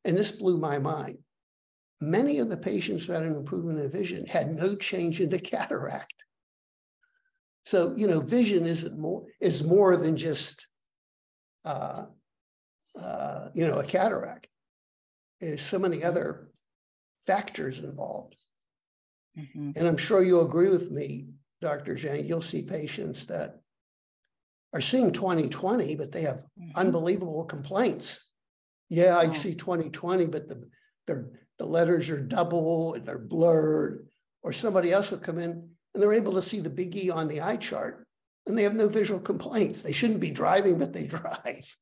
and 0.05 0.17
this 0.17 0.31
blew 0.31 0.57
my 0.57 0.79
mind, 0.79 1.17
many 1.99 2.39
of 2.39 2.49
the 2.49 2.57
patients 2.57 3.05
who 3.05 3.13
had 3.13 3.23
an 3.23 3.35
improvement 3.35 3.79
of 3.79 3.91
vision 3.91 4.25
had 4.25 4.53
no 4.53 4.75
change 4.75 5.19
in 5.19 5.29
the 5.29 5.39
cataract. 5.39 6.23
So, 7.63 7.93
you 7.97 8.07
know, 8.07 8.21
vision 8.21 8.65
isn't 8.65 8.97
more 8.97 9.25
is 9.41 9.63
more 9.63 9.97
than 9.97 10.15
just 10.15 10.67
uh, 11.65 12.05
uh, 12.99 13.49
you 13.53 13.65
know, 13.67 13.79
a 13.79 13.83
cataract. 13.83 14.47
There's 15.39 15.61
so 15.61 15.79
many 15.79 16.03
other 16.03 16.49
factors 17.25 17.79
involved. 17.79 18.35
Mm-hmm. 19.37 19.71
And 19.75 19.87
I'm 19.87 19.97
sure 19.97 20.23
you'll 20.23 20.45
agree 20.45 20.69
with 20.69 20.89
me, 20.89 21.27
Dr. 21.61 21.95
Jang. 21.95 22.25
You'll 22.25 22.41
see 22.41 22.63
patients 22.63 23.27
that 23.27 23.59
are 24.73 24.81
seeing 24.81 25.11
2020, 25.11 25.95
but 25.95 26.11
they 26.11 26.21
have 26.21 26.37
mm-hmm. 26.59 26.71
unbelievable 26.75 27.45
complaints. 27.45 28.29
Yeah, 28.89 29.17
I 29.17 29.27
oh. 29.27 29.33
see 29.33 29.53
2020, 29.53 30.27
but 30.27 30.47
the 30.47 30.67
they're, 31.05 31.29
the 31.57 31.65
letters 31.65 32.09
are 32.09 32.21
double 32.21 32.93
and 32.93 33.05
they're 33.05 33.17
blurred. 33.17 34.07
Or 34.43 34.53
somebody 34.53 34.91
else 34.91 35.11
will 35.11 35.17
come 35.17 35.39
in 35.39 35.51
and 35.93 36.03
they're 36.03 36.13
able 36.13 36.33
to 36.33 36.41
see 36.41 36.59
the 36.59 36.69
big 36.69 36.95
E 36.95 37.09
on 37.09 37.27
the 37.27 37.41
eye 37.41 37.57
chart 37.57 38.07
and 38.45 38.57
they 38.57 38.63
have 38.63 38.75
no 38.75 38.87
visual 38.87 39.19
complaints. 39.19 39.83
They 39.83 39.91
shouldn't 39.91 40.19
be 40.19 40.31
driving, 40.31 40.79
but 40.79 40.93
they 40.93 41.03
drive. 41.07 41.75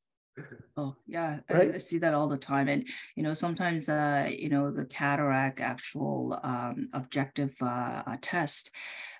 Oh 0.77 0.93
yeah, 1.07 1.39
right? 1.49 1.71
I, 1.71 1.75
I, 1.75 1.77
see 1.77 1.99
that 1.99 2.13
all 2.13 2.27
the 2.27 2.38
time, 2.38 2.67
and 2.67 2.86
you 3.15 3.23
know 3.23 3.33
sometimes 3.33 3.88
uh, 3.88 4.29
you 4.29 4.49
know 4.49 4.71
the 4.71 4.83
cataract 4.83 5.61
actual 5.61 6.38
um, 6.43 6.89
objective 6.91 7.55
uh, 7.61 8.03
uh, 8.05 8.17
test, 8.21 8.71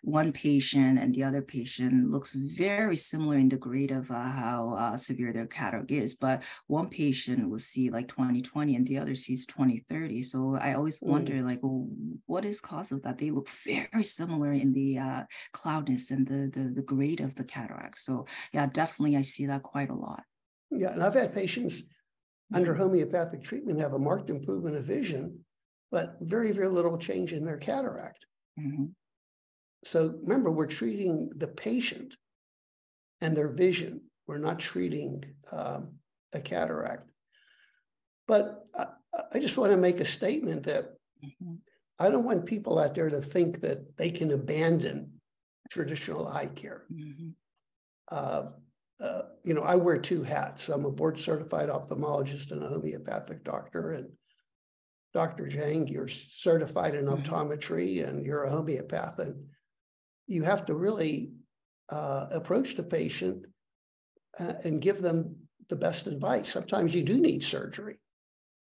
one 0.02 0.34
patient 0.34 1.00
and 1.00 1.16
the 1.16 1.24
other 1.24 1.42
patient 1.42 2.12
looks 2.12 2.34
very 2.34 2.98
similar 2.98 3.38
in 3.38 3.48
the 3.48 3.56
grade 3.56 3.92
of 3.92 4.12
uh, 4.12 4.16
how 4.16 4.76
uh, 4.78 4.98
severe 4.98 5.32
their 5.32 5.48
cataract 5.48 5.92
is, 5.92 6.14
but 6.14 6.44
one 6.68 6.90
patient 6.90 7.50
will 7.50 7.60
see 7.60 7.90
like 7.90 8.10
2020 8.10 8.76
and 8.76 8.86
the 8.86 8.98
other 8.98 9.16
sees 9.16 9.46
2030. 9.46 10.24
So 10.24 10.58
I 10.60 10.74
always 10.74 11.00
mm. 11.00 11.08
wonder 11.08 11.42
like, 11.42 11.64
well, 11.64 11.88
what 12.26 12.44
is 12.44 12.60
cause 12.60 12.92
of 12.92 13.02
that? 13.04 13.18
They 13.18 13.32
look 13.32 13.48
very 13.48 14.04
similar 14.04 14.52
in 14.52 14.74
the 14.74 15.00
uh, 15.00 15.24
cloudness 15.54 16.12
and 16.12 16.28
the, 16.28 16.52
the 16.54 16.70
the 16.70 16.82
grade 16.82 17.22
of 17.22 17.36
the 17.36 17.46
cataract. 17.46 17.98
So 18.00 18.26
yeah, 18.52 18.66
definitely 18.66 19.16
I 19.16 19.22
see 19.22 19.46
that 19.46 19.64
quite 19.64 19.90
a 19.90 19.96
lot. 19.96 20.24
Yeah, 20.72 20.92
and 20.92 21.04
I've 21.04 21.14
had 21.14 21.34
patients 21.34 21.84
under 22.54 22.74
mm-hmm. 22.74 22.82
homeopathic 22.82 23.44
treatment 23.44 23.80
have 23.80 23.94
a 23.94 24.00
marked 24.00 24.30
improvement 24.30 24.76
of 24.76 24.84
vision, 24.84 25.40
but 25.92 26.16
very, 26.22 26.52
very 26.52 26.68
little 26.68 26.98
change 26.98 27.34
in 27.34 27.46
their 27.46 27.58
cataract. 27.58 28.26
Mm-hmm. 28.60 28.86
So 29.84 30.16
remember, 30.24 30.52
we're 30.52 30.68
treating 30.68 31.30
the 31.36 31.48
patient 31.48 32.16
and 33.22 33.36
their 33.36 33.54
vision. 33.54 34.02
We're 34.28 34.38
not 34.38 34.60
treating 34.60 35.24
um, 35.52 35.94
a 36.34 36.40
cataract. 36.40 37.10
But 38.28 38.68
I, 38.78 38.86
I, 39.34 39.40
just 39.40 39.58
want 39.58 39.72
to 39.72 39.78
make 39.78 40.00
a 40.00 40.06
statement 40.06 40.64
that 40.64 40.86
mm-hmm. 41.24 41.56
I 42.00 42.10
don't 42.10 42.26
want 42.26 42.48
people 42.48 42.80
out 42.80 42.96
there 42.96 43.10
to 43.10 43.22
think 43.22 43.62
that 43.62 43.98
they 43.98 44.10
can 44.10 44.32
abandon 44.32 45.12
traditional 45.70 46.28
eye 46.28 46.48
care. 46.48 46.86
Mm-hmm. 46.92 47.30
Uh, 48.12 48.44
uh, 49.02 49.22
you 49.44 49.54
know, 49.54 49.64
I 49.64 49.76
wear 49.76 49.98
two 49.98 50.24
hats. 50.24 50.70
I'm 50.70 50.86
a 50.86 50.92
board 50.92 51.20
certified 51.20 51.70
ophthalmologist 51.70 52.52
and 52.52 52.64
a 52.64 52.68
homeopathic 52.68 53.44
doctor. 53.44 53.92
And 53.92 54.10
Dr. 55.14 55.48
Jang, 55.48 55.88
you're 55.88 56.08
certified 56.08 56.96
in 56.96 57.06
mm-hmm. 57.06 57.22
optometry 57.22 58.08
and 58.08 58.26
you're 58.26 58.46
a 58.46 58.52
homeopath. 58.52 59.20
And 59.20 59.48
you 60.28 60.44
have 60.44 60.66
to 60.66 60.76
really 60.76 61.32
uh, 61.90 62.28
approach 62.32 62.76
the 62.76 62.84
patient 62.84 63.46
uh, 64.40 64.54
and 64.64 64.82
give 64.82 65.02
them 65.02 65.36
the 65.70 65.76
best 65.76 66.08
advice. 66.08 66.50
Sometimes 66.50 66.96
you 66.96 67.04
do 67.04 67.18
need 67.18 67.44
surgery. 67.44 67.98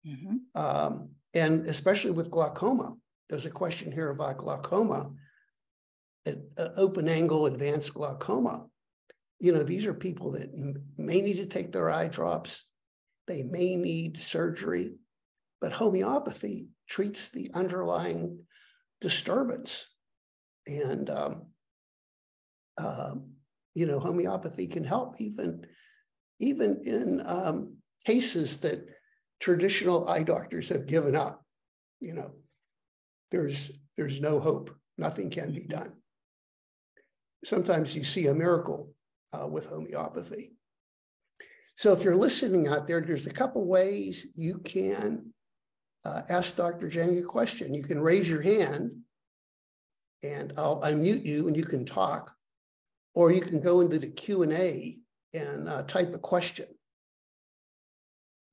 Mm-hmm. 0.06 0.60
Um, 0.60 1.10
and 1.34 1.68
especially 1.68 2.12
with 2.12 2.32
glaucoma, 2.32 2.96
there's 3.30 3.46
a 3.46 3.52
question 3.52 3.92
here 3.92 4.10
about 4.10 4.38
glaucoma, 4.38 5.12
uh, 6.28 6.68
open 6.78 7.08
angle 7.08 7.46
advanced 7.46 7.94
glaucoma 7.94 8.66
you 9.40 9.52
know, 9.52 9.64
these 9.64 9.86
are 9.86 9.94
people 9.94 10.32
that 10.32 10.50
may 10.98 11.22
need 11.22 11.36
to 11.36 11.46
take 11.46 11.72
their 11.72 11.90
eye 11.90 12.08
drops, 12.08 12.70
they 13.28 13.44
may 13.44 13.76
need 13.76 14.18
surgery, 14.18 14.94
but 15.62 15.74
homeopathy 15.74 16.70
treats 16.88 17.30
the 17.30 17.52
underlying 17.54 18.40
disturbance. 19.02 19.94
And, 20.66 21.10
um, 21.10 21.48
uh, 22.78 23.16
you 23.76 23.86
know, 23.86 24.00
homeopathy 24.00 24.68
can 24.68 24.84
help 24.84 25.20
even, 25.20 25.66
even 26.40 26.82
in 26.86 27.22
um, 27.26 27.78
cases 28.06 28.58
that 28.58 28.86
traditional 29.40 30.10
eye 30.10 30.24
doctors 30.24 30.70
have 30.70 30.88
given 30.88 31.16
up. 31.16 31.44
You 32.00 32.14
know, 32.14 32.32
there's 33.32 33.72
there's 33.98 34.22
no 34.22 34.40
hope. 34.40 34.76
Nothing 34.98 35.30
can 35.30 35.54
be 35.54 35.66
done. 35.66 35.94
Sometimes 37.44 37.96
you 37.96 38.04
see 38.04 38.28
a 38.28 38.34
miracle 38.34 38.94
uh, 39.34 39.48
with 39.48 39.68
homeopathy. 39.68 40.54
So 41.76 41.94
if 41.94 42.04
you're 42.04 42.16
listening 42.16 42.68
out 42.68 42.88
there, 42.88 43.02
there's 43.02 43.28
a 43.28 43.34
couple 43.34 43.66
ways 43.68 44.28
you 44.36 44.60
can 44.60 45.34
uh, 46.06 46.22
ask 46.30 46.56
Dr. 46.56 46.90
Jang 46.90 47.18
a 47.20 47.24
question. 47.24 47.74
You 47.74 47.84
can 47.84 48.00
raise 48.00 48.30
your 48.30 48.42
hand 48.42 48.92
and 50.24 50.54
I'll 50.58 50.82
unmute 50.82 51.26
you 51.26 51.48
and 51.48 51.56
you 51.56 51.64
can 51.64 51.86
talk, 51.86 52.34
or 53.14 53.32
you 53.32 53.42
can 53.42 53.62
go 53.62 53.82
into 53.82 54.00
the 54.00 54.08
Q&A 54.08 54.98
and 55.34 55.70
uh, 55.70 55.84
type 55.84 56.14
a 56.14 56.18
question. 56.18 56.66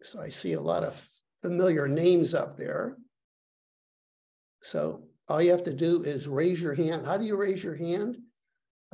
So 0.03 0.21
I 0.21 0.29
see 0.29 0.53
a 0.53 0.61
lot 0.61 0.85
of 0.85 1.09
familiar 1.41 1.89
names 1.89 2.35
up 2.35 2.59
there. 2.59 2.99
So 4.61 5.05
all 5.29 5.41
you 5.41 5.51
have 5.53 5.63
to 5.65 5.73
do 5.73 6.03
is 6.03 6.29
raise 6.29 6.61
your 6.61 6.75
hand. 6.75 7.07
How 7.07 7.17
do 7.17 7.25
you 7.25 7.37
raise 7.37 7.65
your 7.65 7.77
hand? 7.77 8.19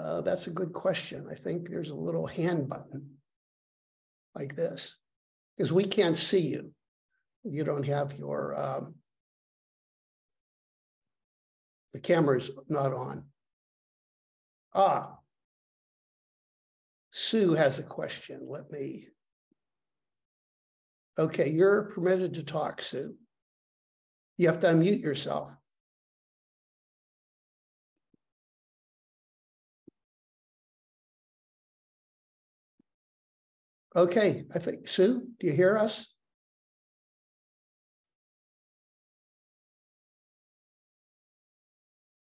Uh, 0.00 0.20
that's 0.22 0.46
a 0.46 0.50
good 0.50 0.72
question. 0.72 1.26
I 1.30 1.34
think 1.34 1.68
there's 1.68 1.90
a 1.90 1.96
little 1.96 2.26
hand 2.26 2.68
button 2.68 3.16
like 4.34 4.56
this 4.56 4.96
because 5.56 5.72
we 5.72 5.84
can't 5.84 6.16
see 6.16 6.40
you. 6.40 6.72
You 7.44 7.64
don't 7.64 7.86
have 7.86 8.14
your, 8.18 8.58
um, 8.58 8.94
the 11.92 12.00
camera's 12.00 12.50
not 12.68 12.92
on. 12.92 13.24
Ah, 14.74 15.16
Sue 17.10 17.54
has 17.54 17.78
a 17.78 17.82
question. 17.82 18.46
Let 18.48 18.70
me. 18.70 19.08
Okay, 21.18 21.50
you're 21.50 21.90
permitted 21.90 22.34
to 22.34 22.44
talk, 22.44 22.80
Sue. 22.80 23.16
You 24.38 24.46
have 24.46 24.60
to 24.60 24.68
unmute 24.68 25.02
yourself. 25.02 25.54
Okay, 33.96 34.44
I 34.54 34.58
think, 34.60 34.86
Sue, 34.86 35.26
do 35.40 35.46
you 35.48 35.52
hear 35.52 35.76
us? 35.76 36.14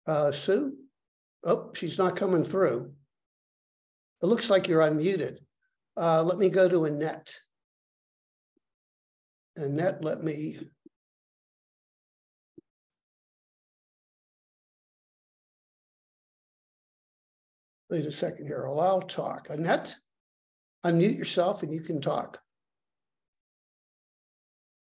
Uh, 0.06 0.30
Sue? 0.30 0.74
Oh, 1.42 1.70
she's 1.74 1.98
not 1.98 2.16
coming 2.16 2.44
through. 2.44 2.92
It 4.22 4.26
looks 4.26 4.50
like 4.50 4.68
you're 4.68 4.82
unmuted. 4.82 5.38
Uh, 5.96 6.22
let 6.22 6.38
me 6.38 6.50
go 6.50 6.68
to 6.68 6.84
Annette. 6.84 7.34
Annette, 9.56 10.04
let 10.04 10.22
me. 10.22 10.58
Wait 17.88 18.04
a 18.04 18.12
second 18.12 18.46
here. 18.46 18.64
Allow 18.64 19.00
talk. 19.00 19.48
Annette? 19.50 19.96
Unmute 20.84 21.18
yourself 21.18 21.62
and 21.62 21.72
you 21.72 21.80
can 21.80 22.00
talk. 22.00 22.40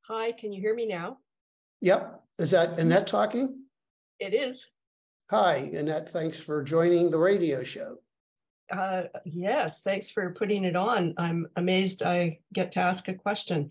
Hi, 0.03 0.33
can 0.33 0.53
you 0.53 0.61
hear 0.61 0.75
me 0.75 0.87
now? 0.87 1.19
Yep. 1.81 2.21
Is 2.39 2.51
that 2.51 2.79
Annette 2.79 3.07
talking? 3.07 3.65
It 4.19 4.35
is. 4.35 4.71
Hi, 5.31 5.71
Annette. 5.75 6.11
Thanks 6.11 6.41
for 6.41 6.63
joining 6.63 7.11
the 7.11 7.19
radio 7.19 7.63
show. 7.63 7.99
Uh, 8.71 9.05
yes, 9.25 9.83
thanks 9.83 10.11
for 10.11 10.33
putting 10.33 10.65
it 10.65 10.77
on. 10.77 11.15
I'm 11.19 11.47
amazed 11.57 12.03
I 12.03 12.41
get 12.53 12.73
to 12.73 12.81
ask 12.81 13.09
a 13.09 13.15
question. 13.15 13.71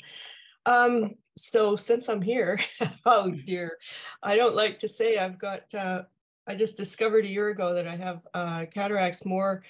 Um, 0.65 1.15
so 1.38 1.75
since 1.75 2.07
I'm 2.07 2.21
here, 2.21 2.59
oh 3.05 3.32
dear, 3.32 3.77
I 4.21 4.36
don't 4.36 4.55
like 4.55 4.79
to 4.79 4.88
say 4.88 5.17
I've 5.17 5.39
got, 5.39 5.73
uh, 5.73 6.03
I 6.47 6.55
just 6.55 6.77
discovered 6.77 7.25
a 7.25 7.29
year 7.29 7.49
ago 7.49 7.73
that 7.73 7.88
I 7.88 7.95
have 7.95 8.27
uh, 8.34 8.65
cataracts 8.73 9.25
more 9.25 9.63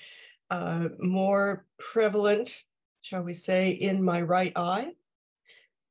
uh, 0.52 0.90
more 1.00 1.66
prevalent, 1.80 2.64
shall 3.02 3.24
we 3.24 3.34
say, 3.34 3.72
in 3.72 4.04
my 4.04 4.22
right 4.22 4.54
eye 4.56 4.92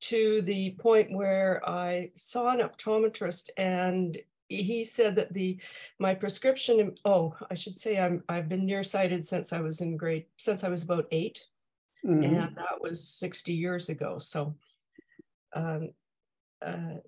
to 0.00 0.42
the 0.42 0.76
point 0.78 1.12
where 1.12 1.68
I 1.68 2.12
saw 2.16 2.50
an 2.50 2.60
optometrist 2.60 3.50
and 3.56 4.16
he 4.48 4.84
said 4.84 5.16
that 5.16 5.32
the 5.32 5.58
my 6.00 6.12
prescription 6.12 6.96
oh 7.04 7.36
i 7.52 7.54
should 7.54 7.78
say 7.78 8.00
i'm 8.00 8.24
i've 8.28 8.48
been 8.48 8.66
nearsighted 8.66 9.24
since 9.24 9.52
i 9.52 9.60
was 9.60 9.80
in 9.80 9.96
grade 9.96 10.26
since 10.38 10.64
i 10.64 10.68
was 10.68 10.82
about 10.82 11.06
8 11.12 11.46
mm-hmm. 12.04 12.24
and 12.24 12.56
that 12.56 12.80
was 12.80 13.06
60 13.06 13.52
years 13.52 13.88
ago. 13.88 14.18
So 14.18 14.56
um 15.54 15.90
uh 16.64 16.98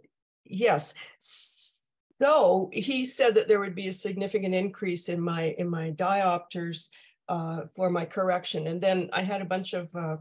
yes. 0.45 0.95
So 1.21 2.71
he 2.73 3.05
said 3.05 3.35
that 3.35 3.49
there 3.49 3.59
would 3.59 3.75
be 3.75 3.89
a 3.89 3.93
significant 3.93 4.55
increase 4.55 5.09
in 5.09 5.21
my 5.21 5.55
in 5.59 5.69
my 5.69 5.91
diopters 5.91 6.89
uh, 7.29 7.63
for 7.75 7.91
my 7.91 8.05
correction 8.05 8.67
and 8.67 8.81
then 8.81 9.09
i 9.13 9.23
had 9.23 9.41
a 9.41 9.47
bunch 9.47 9.73
of 9.73 9.95
uh, 9.95 10.17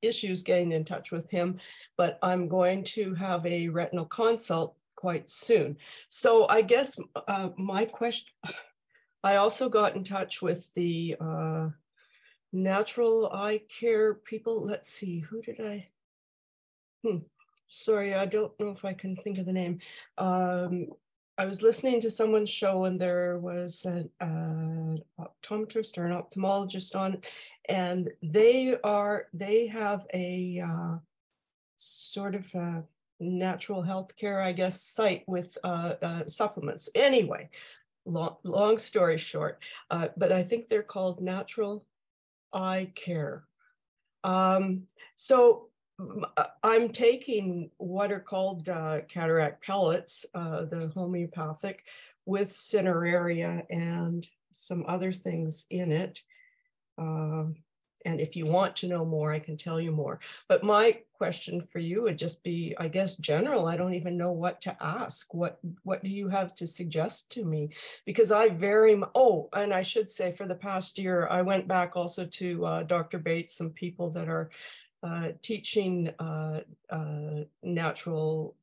issues 0.00 0.42
getting 0.42 0.72
in 0.72 0.84
touch 0.84 1.12
with 1.12 1.30
him 1.30 1.58
but 1.96 2.18
i'm 2.22 2.48
going 2.48 2.82
to 2.82 3.14
have 3.14 3.44
a 3.46 3.68
retinal 3.68 4.06
consult 4.06 4.76
quite 5.02 5.28
soon. 5.28 5.76
So 6.08 6.46
I 6.48 6.62
guess 6.62 6.96
uh, 7.26 7.48
my 7.56 7.84
question, 7.86 8.32
I 9.24 9.36
also 9.36 9.68
got 9.68 9.96
in 9.96 10.04
touch 10.04 10.40
with 10.42 10.72
the 10.74 11.16
uh, 11.20 11.68
natural 12.52 13.30
eye 13.32 13.62
care 13.68 14.14
people. 14.14 14.64
Let's 14.64 14.90
see, 14.90 15.18
who 15.18 15.42
did 15.42 15.60
I? 15.60 15.86
Hmm. 17.04 17.18
Sorry, 17.66 18.14
I 18.14 18.26
don't 18.26 18.52
know 18.60 18.68
if 18.68 18.84
I 18.84 18.92
can 18.92 19.16
think 19.16 19.38
of 19.38 19.46
the 19.46 19.52
name. 19.52 19.78
Um, 20.18 20.88
I 21.38 21.46
was 21.46 21.62
listening 21.62 22.00
to 22.02 22.10
someone's 22.10 22.50
show 22.50 22.84
and 22.84 23.00
there 23.00 23.38
was 23.38 23.84
an 23.84 24.10
uh, 24.20 25.24
optometrist 25.24 25.96
or 25.96 26.04
an 26.04 26.12
ophthalmologist 26.12 26.94
on, 26.94 27.18
and 27.68 28.10
they 28.22 28.76
are 28.84 29.26
they 29.32 29.66
have 29.66 30.06
a 30.12 30.60
uh, 30.60 30.96
sort 31.76 32.34
of 32.34 32.54
a 32.54 32.84
natural 33.18 33.82
health 33.82 34.14
care, 34.16 34.42
I 34.42 34.52
guess, 34.52 34.80
site 34.82 35.24
with 35.26 35.56
uh, 35.64 35.94
uh, 36.02 36.26
supplements. 36.26 36.88
Anyway, 36.94 37.48
long, 38.04 38.36
long 38.42 38.78
story 38.78 39.16
short, 39.16 39.62
uh, 39.90 40.08
but 40.16 40.32
I 40.32 40.42
think 40.42 40.68
they're 40.68 40.82
called 40.82 41.22
Natural 41.22 41.84
Eye 42.52 42.92
Care. 42.94 43.44
Um, 44.24 44.82
so 45.16 45.68
I'm 46.62 46.88
taking 46.88 47.70
what 47.78 48.12
are 48.12 48.20
called 48.20 48.68
uh, 48.68 49.00
cataract 49.08 49.64
pellets, 49.64 50.26
uh, 50.34 50.64
the 50.64 50.90
homeopathic, 50.94 51.84
with 52.24 52.50
cineraria 52.50 53.64
and 53.70 54.26
some 54.52 54.84
other 54.86 55.12
things 55.12 55.66
in 55.70 55.90
it. 55.90 56.22
Um, 56.98 57.56
and 58.04 58.20
if 58.20 58.36
you 58.36 58.46
want 58.46 58.76
to 58.76 58.88
know 58.88 59.04
more, 59.04 59.32
I 59.32 59.38
can 59.38 59.56
tell 59.56 59.80
you 59.80 59.92
more. 59.92 60.20
But 60.48 60.64
my 60.64 60.98
question 61.12 61.60
for 61.60 61.78
you 61.78 62.02
would 62.02 62.18
just 62.18 62.42
be, 62.42 62.74
I 62.78 62.88
guess, 62.88 63.16
general. 63.16 63.66
I 63.66 63.76
don't 63.76 63.94
even 63.94 64.16
know 64.16 64.32
what 64.32 64.60
to 64.62 64.76
ask. 64.80 65.32
What 65.32 65.58
what 65.84 66.02
do 66.02 66.10
you 66.10 66.28
have 66.28 66.54
to 66.56 66.66
suggest 66.66 67.30
to 67.32 67.44
me? 67.44 67.70
Because 68.04 68.32
I 68.32 68.48
very 68.48 69.00
oh, 69.14 69.48
and 69.52 69.72
I 69.72 69.82
should 69.82 70.10
say, 70.10 70.32
for 70.32 70.46
the 70.46 70.54
past 70.54 70.98
year, 70.98 71.28
I 71.28 71.42
went 71.42 71.68
back 71.68 71.96
also 71.96 72.26
to 72.26 72.66
uh, 72.66 72.82
Dr. 72.82 73.18
Bates, 73.18 73.56
some 73.56 73.70
people 73.70 74.10
that 74.10 74.28
are 74.28 74.50
uh, 75.02 75.28
teaching 75.42 76.10
uh, 76.18 76.60
uh 76.90 77.44
natural 77.62 78.54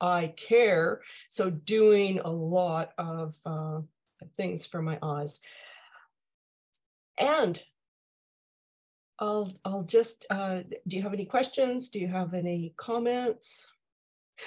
eye 0.00 0.32
care. 0.36 1.02
So 1.28 1.50
doing 1.50 2.20
a 2.20 2.30
lot 2.30 2.92
of 2.98 3.34
uh, 3.44 3.80
things 4.36 4.66
for 4.66 4.82
my 4.82 4.98
eyes. 5.02 5.40
And 7.18 7.62
I'll, 9.18 9.52
I'll 9.64 9.82
just, 9.82 10.24
uh, 10.30 10.60
do 10.88 10.96
you 10.96 11.02
have 11.02 11.12
any 11.12 11.26
questions? 11.26 11.90
Do 11.90 12.00
you 12.00 12.08
have 12.08 12.32
any 12.32 12.72
comments? 12.76 13.70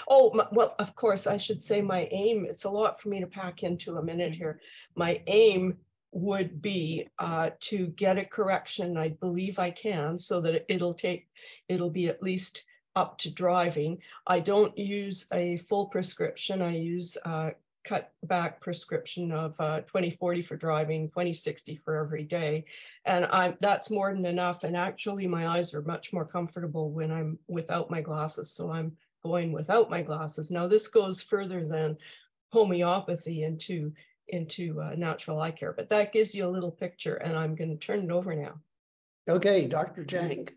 Oh, 0.08 0.32
my, 0.34 0.48
well, 0.52 0.74
of 0.80 0.96
course, 0.96 1.28
I 1.28 1.38
should 1.38 1.62
say 1.62 1.84
my 1.84 2.08
aim, 2.12 2.48
it's 2.50 2.64
a 2.64 2.70
lot 2.70 3.00
for 3.00 3.10
me 3.10 3.20
to 3.20 3.28
pack 3.28 3.62
into 3.62 3.98
a 3.98 4.04
minute 4.04 4.34
here. 4.34 4.60
My 4.96 5.22
aim 5.28 5.78
would 6.14 6.62
be 6.62 7.08
uh, 7.20 7.52
to 7.60 7.88
get 7.88 8.18
a 8.18 8.26
correction. 8.26 8.98
I 8.98 9.10
believe 9.10 9.60
I 9.60 9.72
can 9.72 10.20
so 10.20 10.42
that 10.42 10.66
it'll 10.68 10.94
take, 10.94 11.28
it'll 11.68 11.90
be 11.90 12.08
at 12.08 12.24
least 12.24 12.66
up 12.96 13.18
to 13.20 13.32
driving. 13.32 13.98
I 14.28 14.40
don't 14.40 14.78
use 14.78 15.26
a 15.34 15.58
full 15.58 15.88
prescription. 15.88 16.62
I 16.62 16.78
use 16.78 17.18
uh, 17.26 17.52
cut 17.84 18.14
back 18.24 18.62
prescription 18.62 19.32
of 19.32 19.60
uh, 19.60 19.82
2040 19.82 20.42
for 20.42 20.56
driving, 20.56 21.08
2060 21.08 21.76
for 21.78 21.98
every 21.98 22.24
day. 22.24 22.66
And 23.06 23.26
I'm, 23.32 23.56
that's 23.60 23.90
more 23.90 24.14
than 24.14 24.26
enough. 24.26 24.64
And 24.64 24.78
actually 24.78 25.28
my 25.28 25.48
eyes 25.48 25.74
are 25.74 25.82
much 25.82 26.14
more 26.14 26.26
comfortable 26.26 26.92
when 26.92 27.12
I'm 27.12 27.40
without 27.48 27.92
my 27.92 28.02
glasses. 28.02 28.52
So 28.52 28.72
I'm 28.72 28.94
going 29.24 29.52
without 29.52 29.90
my 29.90 30.02
glasses. 30.02 30.52
Now 30.52 30.68
this 30.68 30.88
goes 30.88 31.22
further 31.22 31.66
than 31.66 31.98
homeopathy 32.52 33.44
into, 33.44 33.92
into 34.34 34.82
uh, 34.82 34.96
natural 34.98 35.40
eye 35.40 35.52
care, 35.52 35.74
but 35.74 35.90
that 35.90 36.12
gives 36.12 36.36
you 36.36 36.46
a 36.46 36.50
little 36.50 36.72
picture 36.72 37.16
and 37.16 37.38
I'm 37.38 37.56
gonna 37.56 37.76
turn 37.76 38.04
it 38.04 38.12
over 38.12 38.36
now. 38.36 38.60
Okay, 39.30 39.68
Dr. 39.68 40.04
Jang. 40.04 40.50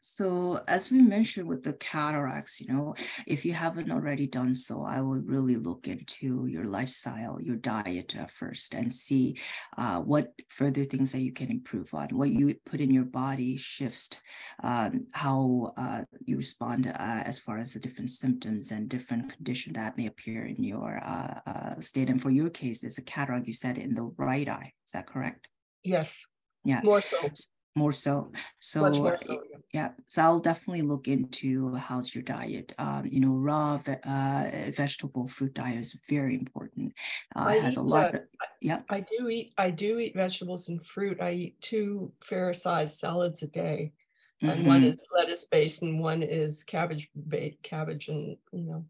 So 0.00 0.60
as 0.66 0.90
we 0.90 1.00
mentioned 1.00 1.48
with 1.48 1.62
the 1.62 1.74
cataracts, 1.74 2.60
you 2.60 2.72
know, 2.72 2.94
if 3.26 3.44
you 3.44 3.52
haven't 3.52 3.90
already 3.90 4.26
done 4.26 4.54
so, 4.54 4.84
I 4.84 5.00
would 5.00 5.28
really 5.28 5.56
look 5.56 5.88
into 5.88 6.46
your 6.46 6.64
lifestyle, 6.64 7.40
your 7.40 7.56
diet 7.56 8.14
uh, 8.18 8.26
first, 8.32 8.74
and 8.74 8.92
see 8.92 9.38
uh, 9.76 10.00
what 10.00 10.32
further 10.48 10.84
things 10.84 11.12
that 11.12 11.20
you 11.20 11.32
can 11.32 11.50
improve 11.50 11.92
on. 11.94 12.08
What 12.08 12.30
you 12.30 12.54
put 12.64 12.80
in 12.80 12.90
your 12.90 13.04
body 13.04 13.56
shifts 13.56 14.10
um, 14.62 15.06
how 15.12 15.74
uh, 15.76 16.02
you 16.24 16.36
respond 16.36 16.86
uh, 16.86 16.92
as 16.98 17.38
far 17.38 17.58
as 17.58 17.74
the 17.74 17.80
different 17.80 18.10
symptoms 18.10 18.70
and 18.70 18.88
different 18.88 19.32
condition 19.34 19.72
that 19.74 19.96
may 19.96 20.06
appear 20.06 20.44
in 20.44 20.62
your 20.62 21.00
uh, 21.04 21.40
uh, 21.46 21.80
state. 21.80 22.08
And 22.08 22.20
for 22.20 22.30
your 22.30 22.50
case, 22.50 22.82
it's 22.82 22.98
a 22.98 23.02
cataract. 23.02 23.46
You 23.46 23.52
said 23.52 23.78
in 23.78 23.94
the 23.94 24.10
right 24.16 24.48
eye. 24.48 24.72
Is 24.86 24.92
that 24.92 25.06
correct? 25.06 25.48
Yes. 25.82 26.24
Yeah. 26.64 26.80
More 26.82 27.00
so 27.00 27.16
more 27.76 27.92
so. 27.92 28.32
So, 28.58 28.92
so 28.92 29.16
yeah. 29.72 29.90
so 30.06 30.22
I'll 30.22 30.40
definitely 30.40 30.82
look 30.82 31.08
into 31.08 31.74
how's 31.74 32.14
your 32.14 32.22
diet. 32.22 32.74
Um, 32.78 33.08
you 33.10 33.20
know, 33.20 33.34
raw 33.34 33.78
ve- 33.78 33.96
uh, 34.04 34.70
vegetable 34.74 35.26
fruit 35.26 35.54
diet 35.54 35.78
is 35.78 35.96
very 36.08 36.34
important. 36.34 36.92
Uh, 37.34 37.54
it 37.56 37.62
has 37.62 37.76
a 37.76 37.82
lot. 37.82 38.14
Of, 38.14 38.20
yeah, 38.60 38.80
I 38.88 39.00
do 39.00 39.28
eat. 39.28 39.52
I 39.58 39.70
do 39.70 39.98
eat 39.98 40.14
vegetables 40.14 40.68
and 40.68 40.84
fruit. 40.84 41.20
I 41.20 41.32
eat 41.32 41.60
two 41.60 42.12
fair 42.24 42.52
sized 42.52 42.98
salads 42.98 43.42
a 43.42 43.48
day, 43.48 43.92
and 44.42 44.50
mm-hmm. 44.50 44.66
one 44.66 44.84
is 44.84 45.06
lettuce 45.16 45.46
based, 45.46 45.82
and 45.82 46.00
one 46.00 46.22
is 46.22 46.64
cabbage 46.64 47.08
cabbage 47.62 48.08
and 48.08 48.36
you 48.52 48.64
know 48.64 48.84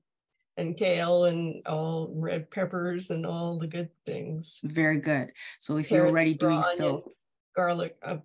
and 0.57 0.76
kale 0.76 1.24
and 1.24 1.66
all 1.66 2.12
red 2.14 2.51
peppers 2.51 3.11
and 3.11 3.24
all 3.24 3.59
the 3.59 3.66
good 3.66 3.89
things. 4.07 4.61
Very 4.62 4.99
good. 4.99 5.33
So 5.59 5.76
if 5.78 5.89
Carrots, 5.89 5.91
you're 5.91 6.09
already 6.09 6.35
doing 6.35 6.62
so, 6.62 7.12
garlic, 7.57 7.97
uh, 8.03 8.18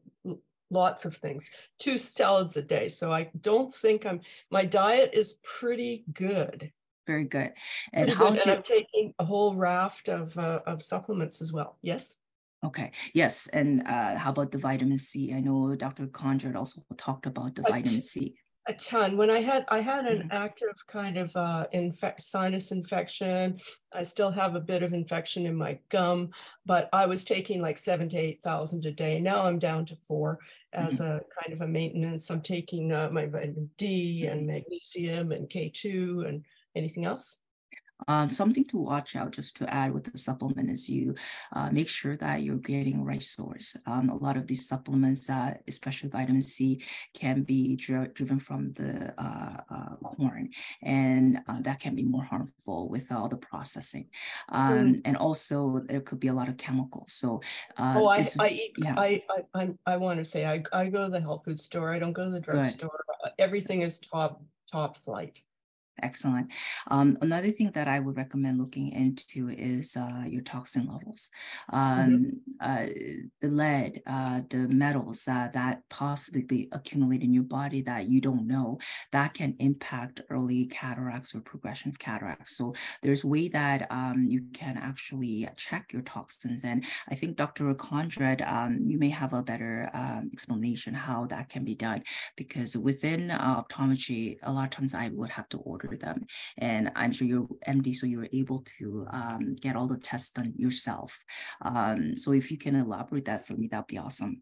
lots 0.69 1.05
of 1.05 1.15
things, 1.15 1.51
two 1.79 1.97
salads 1.97 2.57
a 2.57 2.61
day. 2.61 2.87
So 2.87 3.11
I 3.11 3.29
don't 3.41 3.73
think 3.73 4.05
I'm, 4.05 4.21
my 4.49 4.65
diet 4.65 5.11
is 5.13 5.39
pretty 5.43 6.05
good. 6.13 6.71
Very 7.07 7.25
good. 7.25 7.53
And, 7.93 8.09
how 8.09 8.27
and 8.27 8.39
I'm 8.47 8.63
taking 8.63 9.13
a 9.19 9.25
whole 9.25 9.53
raft 9.53 10.09
of, 10.09 10.37
uh, 10.37 10.59
of 10.65 10.81
supplements 10.81 11.41
as 11.41 11.53
well. 11.53 11.77
Yes. 11.81 12.17
Okay. 12.63 12.91
Yes. 13.13 13.47
And 13.47 13.83
uh, 13.85 14.17
how 14.17 14.31
about 14.31 14.51
the 14.51 14.57
vitamin 14.57 14.97
C? 14.97 15.33
I 15.33 15.39
know 15.39 15.75
Dr. 15.75 16.07
Kondrot 16.07 16.55
also 16.55 16.83
talked 16.97 17.27
about 17.27 17.55
the 17.55 17.61
vitamin 17.61 18.01
C 18.01 18.35
a 18.67 18.73
ton. 18.73 19.17
When 19.17 19.29
i 19.29 19.41
had 19.41 19.65
i 19.69 19.79
had 19.79 20.05
an 20.05 20.19
mm-hmm. 20.19 20.31
active 20.31 20.75
kind 20.87 21.17
of 21.17 21.35
uh 21.35 21.67
infect 21.71 22.21
sinus 22.21 22.71
infection. 22.71 23.59
I 23.93 24.03
still 24.03 24.31
have 24.31 24.55
a 24.55 24.59
bit 24.59 24.83
of 24.83 24.93
infection 24.93 25.45
in 25.45 25.55
my 25.55 25.79
gum 25.89 26.29
but 26.65 26.89
i 26.91 27.05
was 27.05 27.23
taking 27.23 27.61
like 27.61 27.77
seven 27.77 28.09
to 28.09 28.17
eight 28.17 28.41
thousand 28.43 28.85
a 28.85 28.91
day. 28.91 29.19
Now 29.19 29.45
i'm 29.45 29.59
down 29.59 29.85
to 29.87 29.97
four 30.07 30.39
as 30.73 30.99
mm-hmm. 30.99 31.03
a 31.03 31.41
kind 31.41 31.53
of 31.53 31.61
a 31.61 31.67
maintenance. 31.67 32.29
I'm 32.29 32.41
taking 32.41 32.91
uh, 32.91 33.09
my 33.11 33.25
vitamin 33.27 33.69
d 33.77 34.25
and 34.27 34.47
magnesium 34.47 35.31
and 35.31 35.49
k2 35.49 36.27
and 36.27 36.43
anything 36.75 37.05
else 37.05 37.37
um, 38.07 38.29
something 38.29 38.65
to 38.65 38.77
watch 38.77 39.15
out 39.15 39.31
just 39.31 39.57
to 39.57 39.73
add 39.73 39.93
with 39.93 40.11
the 40.11 40.17
supplement 40.17 40.69
is 40.69 40.89
you 40.89 41.15
uh, 41.53 41.69
make 41.71 41.87
sure 41.87 42.15
that 42.17 42.41
you're 42.41 42.57
getting 42.57 43.03
right 43.03 43.23
source. 43.23 43.77
Um, 43.85 44.09
a 44.09 44.17
lot 44.17 44.37
of 44.37 44.47
these 44.47 44.67
supplements, 44.67 45.29
uh, 45.29 45.55
especially 45.67 46.09
vitamin 46.09 46.41
C, 46.41 46.81
can 47.13 47.43
be 47.43 47.75
dri- 47.75 48.09
driven 48.13 48.39
from 48.39 48.73
the 48.73 49.13
uh, 49.17 49.57
uh 49.69 49.95
corn, 50.03 50.49
and 50.81 51.39
uh, 51.47 51.61
that 51.61 51.79
can 51.79 51.95
be 51.95 52.03
more 52.03 52.23
harmful 52.23 52.89
with 52.89 53.11
all 53.11 53.29
the 53.29 53.37
processing. 53.37 54.07
Um, 54.49 54.95
mm. 54.95 55.01
And 55.05 55.17
also, 55.17 55.81
there 55.85 56.01
could 56.01 56.19
be 56.19 56.27
a 56.27 56.33
lot 56.33 56.49
of 56.49 56.57
chemicals. 56.57 57.13
So, 57.13 57.41
uh, 57.77 57.95
oh, 57.97 58.07
I, 58.07 58.27
I, 58.39 58.49
eat, 58.49 58.73
yeah. 58.77 58.95
I, 58.97 59.23
I, 59.29 59.61
I, 59.61 59.69
I 59.85 59.97
want 59.97 60.19
to 60.19 60.25
say 60.25 60.45
I, 60.45 60.63
I 60.73 60.89
go 60.89 61.03
to 61.03 61.09
the 61.09 61.21
health 61.21 61.45
food 61.45 61.59
store. 61.59 61.93
I 61.93 61.99
don't 61.99 62.13
go 62.13 62.25
to 62.25 62.31
the 62.31 62.39
drugstore. 62.39 63.03
Everything 63.39 63.81
is 63.81 63.99
top 63.99 64.41
top 64.71 64.97
flight. 64.97 65.41
Excellent. 66.01 66.51
Um, 66.87 67.17
another 67.21 67.51
thing 67.51 67.71
that 67.71 67.87
I 67.87 67.99
would 67.99 68.17
recommend 68.17 68.59
looking 68.59 68.91
into 68.91 69.49
is 69.49 69.95
uh, 69.95 70.23
your 70.27 70.41
toxin 70.41 70.87
levels. 70.87 71.29
Um, 71.71 71.81
mm-hmm. 71.81 72.35
uh, 72.59 72.87
the 73.41 73.47
lead, 73.47 74.01
uh, 74.05 74.41
the 74.49 74.67
metals 74.67 75.25
uh, 75.27 75.49
that 75.53 75.83
possibly 75.89 76.67
accumulate 76.73 77.21
in 77.21 77.33
your 77.33 77.43
body 77.43 77.81
that 77.83 78.07
you 78.07 78.19
don't 78.19 78.45
know, 78.45 78.77
that 79.13 79.33
can 79.33 79.55
impact 79.59 80.19
early 80.29 80.65
cataracts 80.65 81.33
or 81.33 81.39
progression 81.39 81.89
of 81.89 81.99
cataracts. 81.99 82.57
So 82.57 82.73
there's 83.01 83.23
a 83.23 83.27
way 83.27 83.47
that 83.49 83.87
um, 83.89 84.25
you 84.27 84.43
can 84.53 84.77
actually 84.77 85.47
check 85.55 85.93
your 85.93 86.01
toxins. 86.01 86.65
And 86.65 86.83
I 87.09 87.15
think 87.15 87.37
Dr. 87.37 87.73
Kondrot, 87.73 88.45
um, 88.51 88.79
you 88.85 88.99
may 88.99 89.09
have 89.09 89.33
a 89.33 89.41
better 89.43 89.89
um, 89.93 90.29
explanation 90.33 90.93
how 90.93 91.25
that 91.27 91.47
can 91.47 91.63
be 91.63 91.75
done 91.75 92.03
because 92.35 92.75
within 92.75 93.31
uh, 93.31 93.63
optometry, 93.63 94.37
a 94.43 94.51
lot 94.51 94.65
of 94.65 94.71
times 94.71 94.93
I 94.93 95.09
would 95.13 95.29
have 95.29 95.47
to 95.49 95.57
order 95.59 95.84
them. 95.87 96.25
And 96.57 96.91
I'm 96.95 97.11
sure 97.11 97.27
you're 97.27 97.47
MD, 97.67 97.95
so 97.95 98.07
you 98.07 98.19
were 98.19 98.29
able 98.33 98.63
to 98.77 99.05
um, 99.11 99.55
get 99.55 99.75
all 99.75 99.87
the 99.87 99.97
tests 99.97 100.31
done 100.31 100.53
yourself. 100.57 101.17
Um, 101.61 102.17
so 102.17 102.31
if 102.31 102.51
you 102.51 102.57
can 102.57 102.75
elaborate 102.75 103.25
that 103.25 103.45
for 103.45 103.53
me, 103.53 103.67
that'd 103.67 103.87
be 103.87 103.97
awesome. 103.97 104.41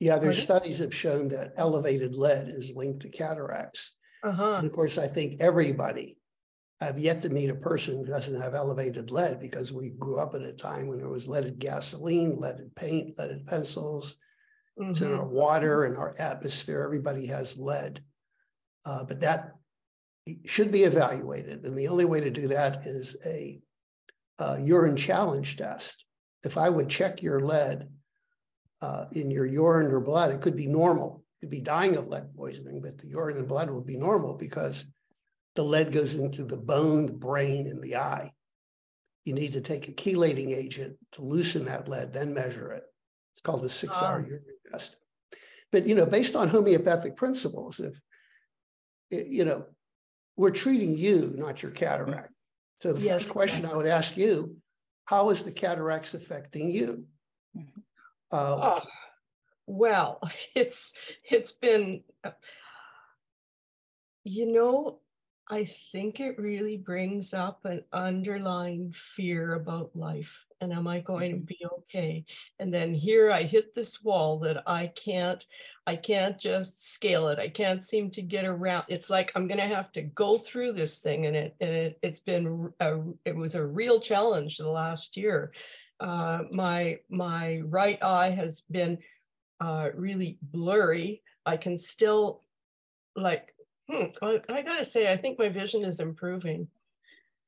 Yeah, 0.00 0.18
there's 0.18 0.40
studies 0.40 0.78
have 0.78 0.94
shown 0.94 1.28
that 1.30 1.54
elevated 1.56 2.14
lead 2.14 2.48
is 2.48 2.76
linked 2.76 3.02
to 3.02 3.08
cataracts. 3.08 3.96
Uh-huh. 4.22 4.54
And 4.54 4.66
of 4.66 4.72
course, 4.72 4.96
I 4.96 5.08
think 5.08 5.40
everybody, 5.40 6.18
I've 6.80 6.98
yet 6.98 7.20
to 7.22 7.30
meet 7.30 7.50
a 7.50 7.56
person 7.56 7.98
who 7.98 8.06
doesn't 8.06 8.40
have 8.40 8.54
elevated 8.54 9.10
lead 9.10 9.40
because 9.40 9.72
we 9.72 9.90
grew 9.90 10.20
up 10.20 10.34
at 10.34 10.42
a 10.42 10.52
time 10.52 10.86
when 10.86 10.98
there 10.98 11.08
was 11.08 11.26
leaded 11.26 11.58
gasoline, 11.58 12.38
leaded 12.38 12.74
paint, 12.76 13.18
leaded 13.18 13.46
pencils. 13.46 14.16
Mm-hmm. 14.78 14.90
It's 14.90 15.00
in 15.00 15.12
our 15.12 15.24
mm-hmm. 15.24 15.34
water 15.34 15.84
and 15.84 15.96
our 15.96 16.14
atmosphere. 16.20 16.82
Everybody 16.84 17.26
has 17.26 17.58
lead. 17.58 18.00
Uh, 18.86 19.04
but 19.04 19.20
that 19.20 19.54
should 20.44 20.70
be 20.70 20.82
evaluated. 20.82 21.64
And 21.64 21.76
the 21.76 21.88
only 21.88 22.04
way 22.04 22.20
to 22.20 22.30
do 22.30 22.48
that 22.48 22.86
is 22.86 23.16
a, 23.26 23.60
urine 24.60 24.96
challenge 24.96 25.56
test. 25.56 26.04
If 26.44 26.56
I 26.56 26.68
would 26.68 26.88
check 26.88 27.22
your 27.22 27.40
lead 27.40 27.88
uh, 28.80 29.06
in 29.12 29.32
your 29.32 29.46
urine 29.46 29.90
or 29.92 30.00
blood, 30.00 30.30
it 30.30 30.40
could 30.40 30.54
be 30.56 30.68
normal. 30.68 31.24
You 31.40 31.46
could 31.46 31.50
be 31.50 31.60
dying 31.60 31.96
of 31.96 32.06
lead 32.06 32.34
poisoning, 32.36 32.80
but 32.80 32.98
the 32.98 33.08
urine 33.08 33.38
and 33.38 33.48
blood 33.48 33.68
would 33.68 33.86
be 33.86 33.96
normal 33.96 34.34
because 34.34 34.86
the 35.56 35.64
lead 35.64 35.90
goes 35.90 36.14
into 36.14 36.44
the 36.44 36.56
bone, 36.56 37.06
the 37.06 37.14
brain, 37.14 37.66
and 37.66 37.82
the 37.82 37.96
eye. 37.96 38.32
You 39.24 39.34
need 39.34 39.54
to 39.54 39.60
take 39.60 39.88
a 39.88 39.92
chelating 39.92 40.54
agent 40.54 40.96
to 41.12 41.22
loosen 41.22 41.64
that 41.64 41.88
lead, 41.88 42.12
then 42.12 42.32
measure 42.32 42.70
it. 42.70 42.84
It's 43.32 43.40
called 43.40 43.64
a 43.64 43.68
six-hour 43.68 44.22
oh. 44.24 44.28
urine 44.28 44.44
test. 44.70 44.94
But 45.72 45.86
you 45.86 45.96
know, 45.96 46.06
based 46.06 46.36
on 46.36 46.48
homeopathic 46.48 47.16
principles, 47.16 47.80
if 47.80 48.00
you 49.10 49.44
know, 49.44 49.66
we're 50.38 50.50
treating 50.52 50.96
you, 50.96 51.34
not 51.36 51.62
your 51.62 51.72
cataract. 51.72 52.32
So 52.78 52.92
the 52.92 53.00
yes, 53.00 53.24
first 53.24 53.28
question 53.28 53.66
I 53.66 53.76
would 53.76 53.86
ask 53.86 54.16
you, 54.16 54.56
how 55.04 55.30
is 55.30 55.42
the 55.42 55.50
cataracts 55.50 56.14
affecting 56.14 56.70
you? 56.70 57.04
Mm-hmm. 57.56 57.80
Uh, 58.30 58.78
oh, 58.78 58.80
well, 59.66 60.20
it's 60.54 60.94
it's 61.28 61.52
been, 61.52 62.04
you 64.22 64.52
know, 64.52 65.00
I 65.50 65.64
think 65.64 66.20
it 66.20 66.38
really 66.38 66.76
brings 66.76 67.34
up 67.34 67.64
an 67.64 67.82
underlying 67.92 68.92
fear 68.94 69.54
about 69.54 69.96
life 69.96 70.46
and 70.60 70.72
am 70.72 70.86
I 70.86 71.00
going 71.00 71.30
to 71.30 71.36
mm-hmm. 71.36 71.44
be 71.44 71.58
okay? 71.78 72.24
And 72.58 72.72
then 72.72 72.94
here 72.94 73.30
I 73.30 73.44
hit 73.44 73.74
this 73.74 74.02
wall 74.02 74.38
that 74.40 74.62
I 74.66 74.88
can't, 74.88 75.44
I 75.86 75.96
can't 75.96 76.38
just 76.38 76.92
scale 76.92 77.28
it. 77.28 77.38
I 77.38 77.48
can't 77.48 77.82
seem 77.82 78.10
to 78.12 78.22
get 78.22 78.44
around. 78.44 78.84
It's 78.88 79.10
like 79.10 79.32
I'm 79.34 79.46
going 79.46 79.60
to 79.60 79.74
have 79.74 79.92
to 79.92 80.02
go 80.02 80.38
through 80.38 80.72
this 80.72 80.98
thing, 80.98 81.26
and 81.26 81.36
it 81.36 81.56
and 81.60 81.70
it, 81.70 81.98
it's 82.02 82.20
been 82.20 82.72
a, 82.80 82.98
it 83.24 83.36
was 83.36 83.54
a 83.54 83.66
real 83.66 84.00
challenge 84.00 84.56
the 84.58 84.68
last 84.68 85.16
year. 85.16 85.52
Uh, 86.00 86.40
my 86.50 86.98
my 87.08 87.60
right 87.64 88.02
eye 88.02 88.30
has 88.30 88.62
been 88.70 88.98
uh, 89.60 89.88
really 89.94 90.38
blurry. 90.42 91.22
I 91.46 91.56
can 91.56 91.78
still 91.78 92.42
like 93.16 93.54
hmm, 93.90 94.06
I, 94.22 94.40
I 94.48 94.62
gotta 94.62 94.84
say, 94.84 95.10
I 95.10 95.16
think 95.16 95.38
my 95.38 95.48
vision 95.48 95.84
is 95.84 96.00
improving 96.00 96.68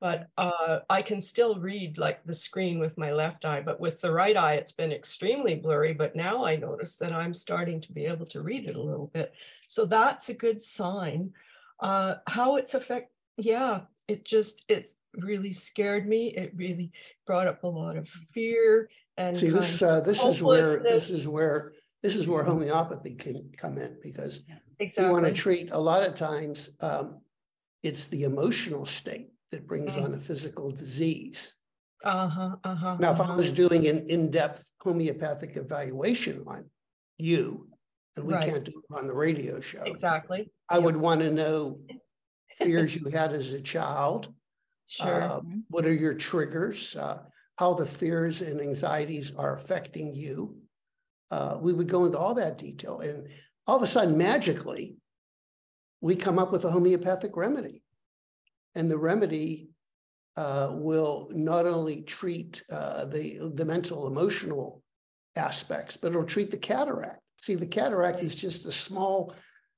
but 0.01 0.29
uh, 0.35 0.79
I 0.89 1.03
can 1.03 1.21
still 1.21 1.59
read 1.59 1.99
like 1.99 2.23
the 2.25 2.33
screen 2.33 2.79
with 2.79 2.97
my 2.97 3.13
left 3.13 3.45
eye, 3.45 3.61
but 3.61 3.79
with 3.79 4.01
the 4.01 4.11
right 4.11 4.35
eye, 4.35 4.55
it's 4.55 4.71
been 4.71 4.91
extremely 4.91 5.53
blurry. 5.53 5.93
But 5.93 6.15
now 6.15 6.43
I 6.43 6.55
notice 6.55 6.95
that 6.95 7.13
I'm 7.13 7.35
starting 7.35 7.79
to 7.81 7.91
be 7.93 8.05
able 8.05 8.25
to 8.25 8.41
read 8.41 8.67
it 8.67 8.75
a 8.75 8.81
little 8.81 9.11
bit. 9.13 9.31
So 9.67 9.85
that's 9.85 10.29
a 10.29 10.33
good 10.33 10.59
sign. 10.59 11.33
Uh, 11.79 12.15
how 12.25 12.55
it's 12.55 12.73
affect, 12.73 13.11
yeah, 13.37 13.81
it 14.07 14.25
just, 14.25 14.65
it 14.67 14.91
really 15.17 15.51
scared 15.51 16.09
me. 16.09 16.29
It 16.29 16.51
really 16.55 16.91
brought 17.27 17.47
up 17.47 17.63
a 17.63 17.67
lot 17.67 17.95
of 17.95 18.09
fear 18.09 18.89
and 19.17 19.37
see 19.37 19.49
this. 19.49 19.83
Uh, 19.83 20.01
this 20.01 20.25
is 20.25 20.41
where 20.41 20.81
this 20.81 21.11
is 21.11 21.27
where 21.27 21.73
this 22.01 22.15
is 22.15 22.27
where 22.27 22.43
homeopathy 22.43 23.13
can 23.13 23.51
come 23.55 23.77
in 23.77 23.97
because 24.01 24.43
exactly. 24.79 25.05
you 25.05 25.11
want 25.11 25.25
to 25.25 25.31
treat 25.31 25.69
a 25.71 25.79
lot 25.79 26.01
of 26.01 26.15
times. 26.15 26.71
Um, 26.81 27.21
it's 27.83 28.07
the 28.07 28.23
emotional 28.23 28.85
state 28.85 29.31
that 29.51 29.67
brings 29.67 29.97
on 29.97 30.13
a 30.13 30.19
physical 30.19 30.71
disease. 30.71 31.55
Uh-huh, 32.03 32.55
uh-huh, 32.63 32.97
now, 32.99 33.11
if 33.11 33.19
uh-huh. 33.19 33.33
I 33.33 33.35
was 33.35 33.53
doing 33.53 33.87
an 33.87 34.07
in-depth 34.09 34.71
homeopathic 34.79 35.55
evaluation 35.55 36.43
on 36.47 36.65
you, 37.17 37.67
and 38.15 38.25
we 38.25 38.33
right. 38.33 38.43
can't 38.43 38.63
do 38.63 38.71
it 38.71 38.97
on 38.97 39.07
the 39.07 39.13
radio 39.13 39.59
show. 39.59 39.83
Exactly. 39.83 40.51
I 40.69 40.75
yep. 40.75 40.83
would 40.83 40.97
want 40.97 41.21
to 41.21 41.31
know 41.31 41.79
fears 42.53 42.95
you 42.95 43.09
had 43.11 43.33
as 43.33 43.53
a 43.53 43.61
child. 43.61 44.33
Sure. 44.87 45.21
Uh, 45.21 45.39
mm-hmm. 45.39 45.59
what 45.69 45.85
are 45.85 45.93
your 45.93 46.15
triggers? 46.15 46.95
Uh, 46.95 47.23
how 47.57 47.73
the 47.75 47.85
fears 47.85 48.41
and 48.41 48.59
anxieties 48.59 49.35
are 49.35 49.55
affecting 49.55 50.15
you. 50.15 50.57
Uh, 51.29 51.59
we 51.61 51.73
would 51.73 51.87
go 51.87 52.05
into 52.05 52.17
all 52.17 52.33
that 52.33 52.57
detail. 52.57 52.99
And 52.99 53.27
all 53.67 53.77
of 53.77 53.83
a 53.83 53.87
sudden, 53.87 54.17
magically, 54.17 54.95
we 56.01 56.15
come 56.15 56.39
up 56.39 56.51
with 56.51 56.65
a 56.65 56.71
homeopathic 56.71 57.37
remedy. 57.37 57.83
And 58.75 58.89
the 58.89 58.97
remedy 58.97 59.69
uh, 60.37 60.69
will 60.73 61.29
not 61.33 61.65
only 61.65 62.03
treat 62.03 62.63
uh, 62.71 63.05
the, 63.05 63.51
the 63.55 63.65
mental 63.65 64.07
emotional 64.07 64.81
aspects, 65.35 65.97
but 65.97 66.11
it'll 66.11 66.25
treat 66.25 66.51
the 66.51 66.57
cataract. 66.57 67.21
See, 67.37 67.55
the 67.55 67.67
cataract 67.67 68.21
is 68.21 68.35
just 68.35 68.65
a 68.65 68.71
small 68.71 69.33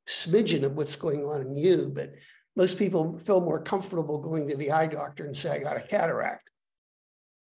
smidgen 0.08 0.64
of 0.64 0.74
what's 0.74 0.96
going 0.96 1.24
on 1.24 1.42
in 1.42 1.58
you, 1.58 1.92
but 1.94 2.10
most 2.56 2.78
people 2.78 3.18
feel 3.20 3.42
more 3.42 3.62
comfortable 3.62 4.20
going 4.20 4.48
to 4.50 4.58
the 4.58 4.72
eye 4.72 4.88
doctor 4.88 5.26
and 5.26 5.36
say, 5.36 5.52
I 5.52 5.60
got 5.60 5.78
a 5.78 5.82
cataract. 5.82 6.50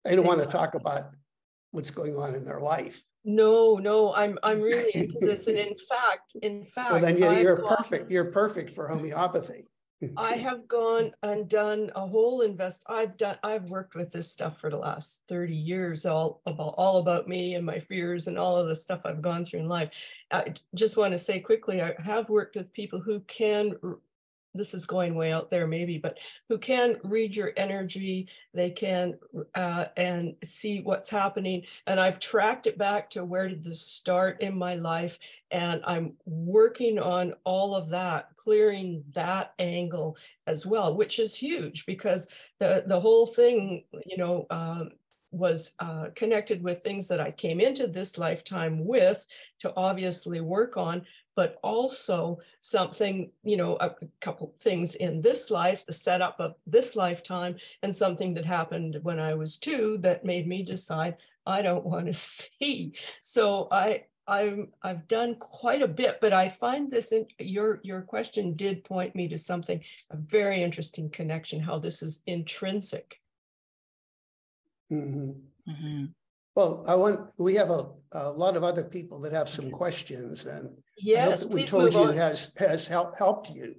They 0.03 0.15
don't 0.15 0.25
want 0.25 0.39
to 0.41 0.47
talk 0.47 0.73
about 0.75 1.11
what's 1.71 1.91
going 1.91 2.15
on 2.15 2.35
in 2.35 2.45
their 2.45 2.61
life. 2.61 3.03
No, 3.25 3.75
no, 3.77 4.13
I'm 4.13 4.37
I'm 4.43 4.59
really 4.59 4.91
into 4.93 5.17
this, 5.21 5.47
and 5.47 5.57
in 5.57 5.75
fact, 5.89 6.33
in 6.41 6.65
fact, 6.65 6.91
well, 6.91 6.99
then 6.99 7.17
you're, 7.17 7.39
you're 7.39 7.63
perfect. 7.65 8.11
You're 8.11 8.31
perfect 8.31 8.71
for 8.71 8.89
homeopathy. 8.89 9.65
I 10.17 10.33
have 10.33 10.67
gone 10.67 11.11
and 11.23 11.49
done 11.49 11.91
a 11.95 12.07
whole 12.07 12.41
invest. 12.41 12.83
I've 12.87 13.17
done. 13.17 13.37
I've 13.43 13.69
worked 13.69 13.95
with 13.95 14.11
this 14.11 14.31
stuff 14.31 14.59
for 14.59 14.69
the 14.69 14.77
last 14.77 15.23
thirty 15.27 15.55
years, 15.55 16.05
all 16.05 16.41
about 16.45 16.75
all 16.77 16.97
about 16.97 17.27
me 17.27 17.55
and 17.55 17.65
my 17.65 17.79
fears 17.79 18.27
and 18.27 18.37
all 18.37 18.57
of 18.57 18.67
the 18.67 18.75
stuff 18.75 19.01
I've 19.05 19.21
gone 19.21 19.45
through 19.45 19.61
in 19.61 19.69
life. 19.69 19.89
I 20.31 20.53
just 20.75 20.97
want 20.97 21.11
to 21.13 21.17
say 21.17 21.39
quickly, 21.39 21.81
I 21.81 21.95
have 22.01 22.29
worked 22.29 22.55
with 22.55 22.73
people 22.73 22.99
who 22.99 23.19
can 23.21 23.73
this 24.53 24.73
is 24.73 24.85
going 24.85 25.15
way 25.15 25.31
out 25.31 25.49
there 25.49 25.67
maybe, 25.67 25.97
but 25.97 26.19
who 26.49 26.57
can 26.57 26.97
read 27.03 27.35
your 27.35 27.53
energy, 27.57 28.27
they 28.53 28.69
can 28.69 29.17
uh, 29.55 29.85
and 29.97 30.35
see 30.43 30.81
what's 30.81 31.09
happening. 31.09 31.63
And 31.87 31.99
I've 31.99 32.19
tracked 32.19 32.67
it 32.67 32.77
back 32.77 33.09
to 33.11 33.25
where 33.25 33.47
did 33.47 33.63
this 33.63 33.81
start 33.81 34.41
in 34.41 34.57
my 34.57 34.75
life, 34.75 35.17
and 35.51 35.81
I'm 35.85 36.13
working 36.25 36.99
on 36.99 37.33
all 37.43 37.75
of 37.75 37.89
that, 37.89 38.35
clearing 38.35 39.03
that 39.13 39.53
angle 39.59 40.17
as 40.47 40.65
well, 40.65 40.95
which 40.95 41.19
is 41.19 41.35
huge 41.35 41.85
because 41.85 42.27
the 42.59 42.83
the 42.85 42.99
whole 42.99 43.25
thing, 43.25 43.85
you 44.05 44.17
know. 44.17 44.45
Um, 44.49 44.91
was 45.33 45.73
uh, 45.79 46.05
connected 46.15 46.63
with 46.63 46.81
things 46.81 47.07
that 47.07 47.19
I 47.19 47.31
came 47.31 47.59
into 47.59 47.87
this 47.87 48.17
lifetime 48.17 48.85
with 48.85 49.25
to 49.59 49.73
obviously 49.75 50.41
work 50.41 50.77
on, 50.77 51.05
but 51.35 51.57
also 51.63 52.39
something, 52.61 53.31
you 53.43 53.57
know, 53.57 53.77
a 53.79 53.91
couple 54.21 54.53
things 54.59 54.95
in 54.95 55.21
this 55.21 55.49
life, 55.49 55.85
the 55.85 55.93
setup 55.93 56.39
of 56.39 56.55
this 56.67 56.95
lifetime, 56.95 57.55
and 57.81 57.95
something 57.95 58.33
that 58.35 58.45
happened 58.45 58.99
when 59.03 59.19
I 59.19 59.33
was 59.33 59.57
two 59.57 59.97
that 59.99 60.25
made 60.25 60.47
me 60.47 60.63
decide 60.63 61.17
I 61.45 61.61
don't 61.61 61.85
want 61.85 62.07
to 62.07 62.13
see. 62.13 62.93
So 63.21 63.67
I 63.71 64.03
I'm 64.27 64.69
I've 64.81 65.07
done 65.07 65.35
quite 65.35 65.81
a 65.81 65.87
bit, 65.87 66.19
but 66.21 66.33
I 66.33 66.49
find 66.49 66.89
this 66.89 67.11
in 67.11 67.27
your 67.39 67.81
your 67.83 68.01
question 68.01 68.53
did 68.53 68.83
point 68.83 69.15
me 69.15 69.27
to 69.29 69.37
something 69.37 69.83
a 70.11 70.17
very 70.17 70.61
interesting 70.61 71.09
connection. 71.09 71.59
How 71.59 71.79
this 71.79 72.01
is 72.01 72.21
intrinsic. 72.25 73.19
Mm-hmm. 74.91 75.71
Mm-hmm. 75.71 76.05
Well, 76.55 76.85
I 76.87 76.95
want 76.95 77.31
we 77.39 77.55
have 77.55 77.71
a, 77.71 77.89
a 78.11 78.29
lot 78.29 78.55
of 78.55 78.63
other 78.63 78.83
people 78.83 79.19
that 79.21 79.33
have 79.33 79.49
some 79.49 79.71
questions, 79.71 80.45
and 80.45 80.69
yes, 80.97 81.45
we 81.47 81.63
told 81.63 81.93
you 81.93 82.03
on. 82.03 82.15
has 82.15 82.51
has 82.57 82.87
help, 82.87 83.17
helped 83.17 83.49
you. 83.49 83.75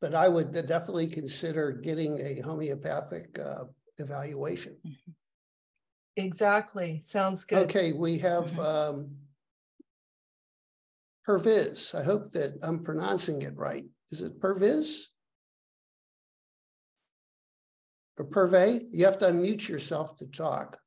but 0.00 0.14
I 0.14 0.28
would 0.28 0.52
definitely 0.52 1.08
consider 1.08 1.72
getting 1.72 2.20
a 2.20 2.40
homeopathic 2.40 3.38
uh, 3.38 3.64
evaluation. 3.98 4.76
Exactly. 6.16 7.00
Sounds 7.02 7.44
good. 7.44 7.64
Okay, 7.64 7.92
we 7.92 8.18
have 8.18 8.56
um, 8.60 9.16
Perviz. 11.26 11.98
I 11.98 12.04
hope 12.04 12.30
that 12.32 12.58
I'm 12.62 12.84
pronouncing 12.84 13.42
it 13.42 13.56
right. 13.56 13.84
Is 14.10 14.20
it 14.20 14.40
Perviz? 14.40 15.06
Or 18.16 18.26
Perve? 18.26 18.82
You 18.92 19.06
have 19.06 19.18
to 19.18 19.26
unmute 19.26 19.68
yourself 19.68 20.16
to 20.18 20.26
talk. 20.26 20.78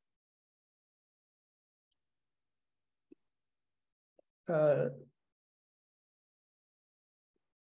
Uh, 4.49 4.85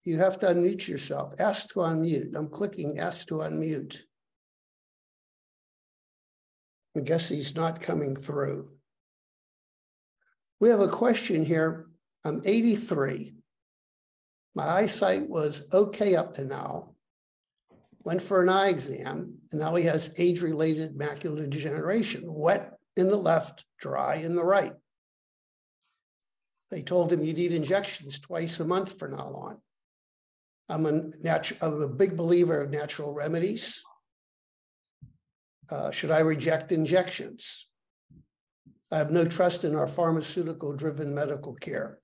you 0.03 0.17
have 0.17 0.37
to 0.39 0.47
unmute 0.47 0.87
yourself. 0.87 1.33
Ask 1.39 1.69
to 1.69 1.79
unmute. 1.79 2.35
I'm 2.35 2.49
clicking 2.49 2.99
ask 2.99 3.27
to 3.27 3.35
unmute. 3.35 3.97
I 6.95 7.01
guess 7.01 7.27
he's 7.27 7.55
not 7.55 7.81
coming 7.81 8.15
through. 8.15 8.69
We 10.59 10.69
have 10.69 10.79
a 10.79 10.87
question 10.87 11.43
here. 11.43 11.87
I'm 12.23 12.41
83. 12.45 13.33
My 14.55 14.63
eyesight 14.63 15.27
was 15.27 15.67
okay 15.73 16.15
up 16.15 16.35
to 16.35 16.45
now. 16.45 16.95
Went 18.03 18.21
for 18.21 18.41
an 18.41 18.49
eye 18.49 18.69
exam, 18.69 19.39
and 19.51 19.59
now 19.59 19.75
he 19.75 19.83
has 19.85 20.13
age 20.17 20.41
related 20.41 20.95
macular 20.95 21.49
degeneration, 21.49 22.21
wet 22.25 22.77
in 22.95 23.07
the 23.07 23.17
left, 23.17 23.65
dry 23.79 24.15
in 24.15 24.35
the 24.35 24.43
right. 24.43 24.73
They 26.71 26.81
told 26.81 27.11
him 27.11 27.23
you 27.23 27.33
need 27.33 27.53
injections 27.53 28.19
twice 28.19 28.59
a 28.59 28.65
month 28.65 28.97
from 28.97 29.11
now 29.11 29.33
on. 29.33 29.57
I'm 30.67 30.85
a, 30.85 30.91
natu- 31.23 31.61
I'm 31.61 31.81
a 31.81 31.87
big 31.87 32.17
believer 32.17 32.61
of 32.61 32.71
natural 32.71 33.13
remedies. 33.13 33.83
Uh, 35.69 35.91
should 35.91 36.11
I 36.11 36.19
reject 36.19 36.71
injections? 36.71 37.67
I 38.91 38.97
have 38.97 39.11
no 39.11 39.25
trust 39.25 39.63
in 39.63 39.75
our 39.75 39.87
pharmaceutical 39.87 40.73
driven 40.73 41.13
medical 41.13 41.53
care. 41.53 41.99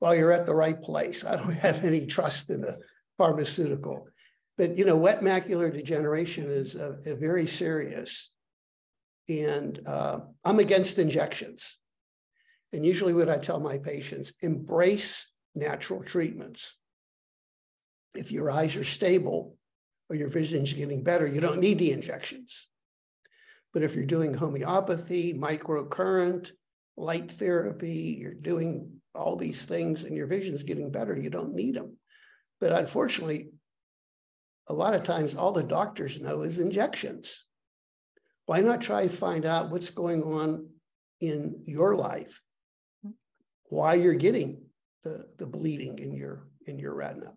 Well, 0.00 0.14
you're 0.14 0.32
at 0.32 0.46
the 0.46 0.54
right 0.54 0.80
place. 0.80 1.24
I 1.24 1.36
don't 1.36 1.52
have 1.66 1.84
any 1.84 2.06
trust 2.06 2.50
in 2.50 2.60
the 2.60 2.78
pharmaceutical. 3.16 4.08
But, 4.58 4.76
you 4.76 4.84
know, 4.84 4.96
wet 4.96 5.20
macular 5.20 5.72
degeneration 5.72 6.44
is 6.44 6.74
a, 6.74 6.96
a 7.06 7.16
very 7.16 7.46
serious. 7.46 8.30
And 9.28 9.78
uh, 9.86 10.20
I'm 10.44 10.58
against 10.58 10.98
injections. 10.98 11.78
And 12.72 12.84
usually, 12.84 13.12
what 13.12 13.28
I 13.28 13.38
tell 13.38 13.60
my 13.60 13.78
patients 13.78 14.32
embrace 14.42 15.32
natural 15.54 16.02
treatments. 16.02 16.76
If 18.14 18.32
your 18.32 18.50
eyes 18.50 18.76
are 18.76 18.84
stable, 18.84 19.56
or 20.08 20.16
your 20.16 20.28
vision 20.28 20.62
is 20.62 20.72
getting 20.72 21.02
better, 21.02 21.26
you 21.26 21.40
don't 21.40 21.60
need 21.60 21.78
the 21.78 21.92
injections. 21.92 22.68
But 23.72 23.82
if 23.82 23.94
you're 23.94 24.06
doing 24.06 24.34
homeopathy, 24.34 25.34
microcurrent, 25.34 26.50
light 26.96 27.30
therapy, 27.30 28.16
you're 28.18 28.34
doing 28.34 29.00
all 29.14 29.36
these 29.36 29.66
things 29.66 30.04
and 30.04 30.16
your 30.16 30.26
vision's 30.26 30.62
getting 30.62 30.92
better, 30.92 31.16
you 31.16 31.30
don't 31.30 31.54
need 31.54 31.74
them. 31.74 31.96
But 32.60 32.72
unfortunately, 32.72 33.50
a 34.68 34.72
lot 34.72 34.94
of 34.94 35.04
times 35.04 35.34
all 35.34 35.52
the 35.52 35.62
doctors 35.62 36.20
know 36.20 36.42
is 36.42 36.58
injections. 36.58 37.44
Why 38.46 38.60
not 38.60 38.80
try 38.80 39.02
to 39.02 39.08
find 39.08 39.44
out 39.44 39.70
what's 39.70 39.90
going 39.90 40.22
on 40.22 40.68
in 41.20 41.62
your 41.66 41.96
life, 41.96 42.40
why 43.68 43.94
you're 43.94 44.14
getting 44.14 44.64
the, 45.02 45.24
the 45.38 45.46
bleeding 45.46 45.98
in 45.98 46.14
your 46.14 46.48
in 46.66 46.78
your 46.78 46.94
retina? 46.94 47.34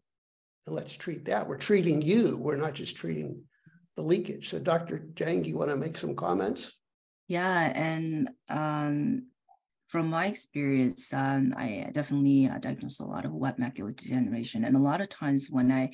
and 0.70 0.76
let's 0.76 0.94
treat 0.94 1.26
that. 1.26 1.48
We're 1.48 1.58
treating 1.58 2.02
you. 2.02 2.38
We're 2.38 2.56
not 2.56 2.74
just 2.74 2.96
treating 2.96 3.42
the 3.96 4.04
leakage. 4.04 4.50
So, 4.50 4.60
Dr. 4.60 5.00
Jang, 5.16 5.44
you 5.44 5.58
want 5.58 5.72
to 5.72 5.76
make 5.76 5.98
some 5.98 6.16
comments? 6.16 6.78
Yeah, 7.28 7.72
and 7.76 8.30
um, 8.50 9.28
from 9.88 10.10
my 10.10 10.28
experience, 10.28 11.12
um, 11.12 11.54
I 11.58 11.90
definitely 11.92 12.48
uh, 12.48 12.60
diagnose 12.60 13.00
a 13.00 13.06
lot 13.06 13.26
of 13.26 13.34
wet 13.34 13.60
macular 13.60 13.96
degeneration. 13.96 14.64
And 14.64 14.76
a 14.76 14.80
lot 14.80 15.02
of 15.02 15.10
times 15.10 15.48
when 15.50 15.72
I 15.72 15.92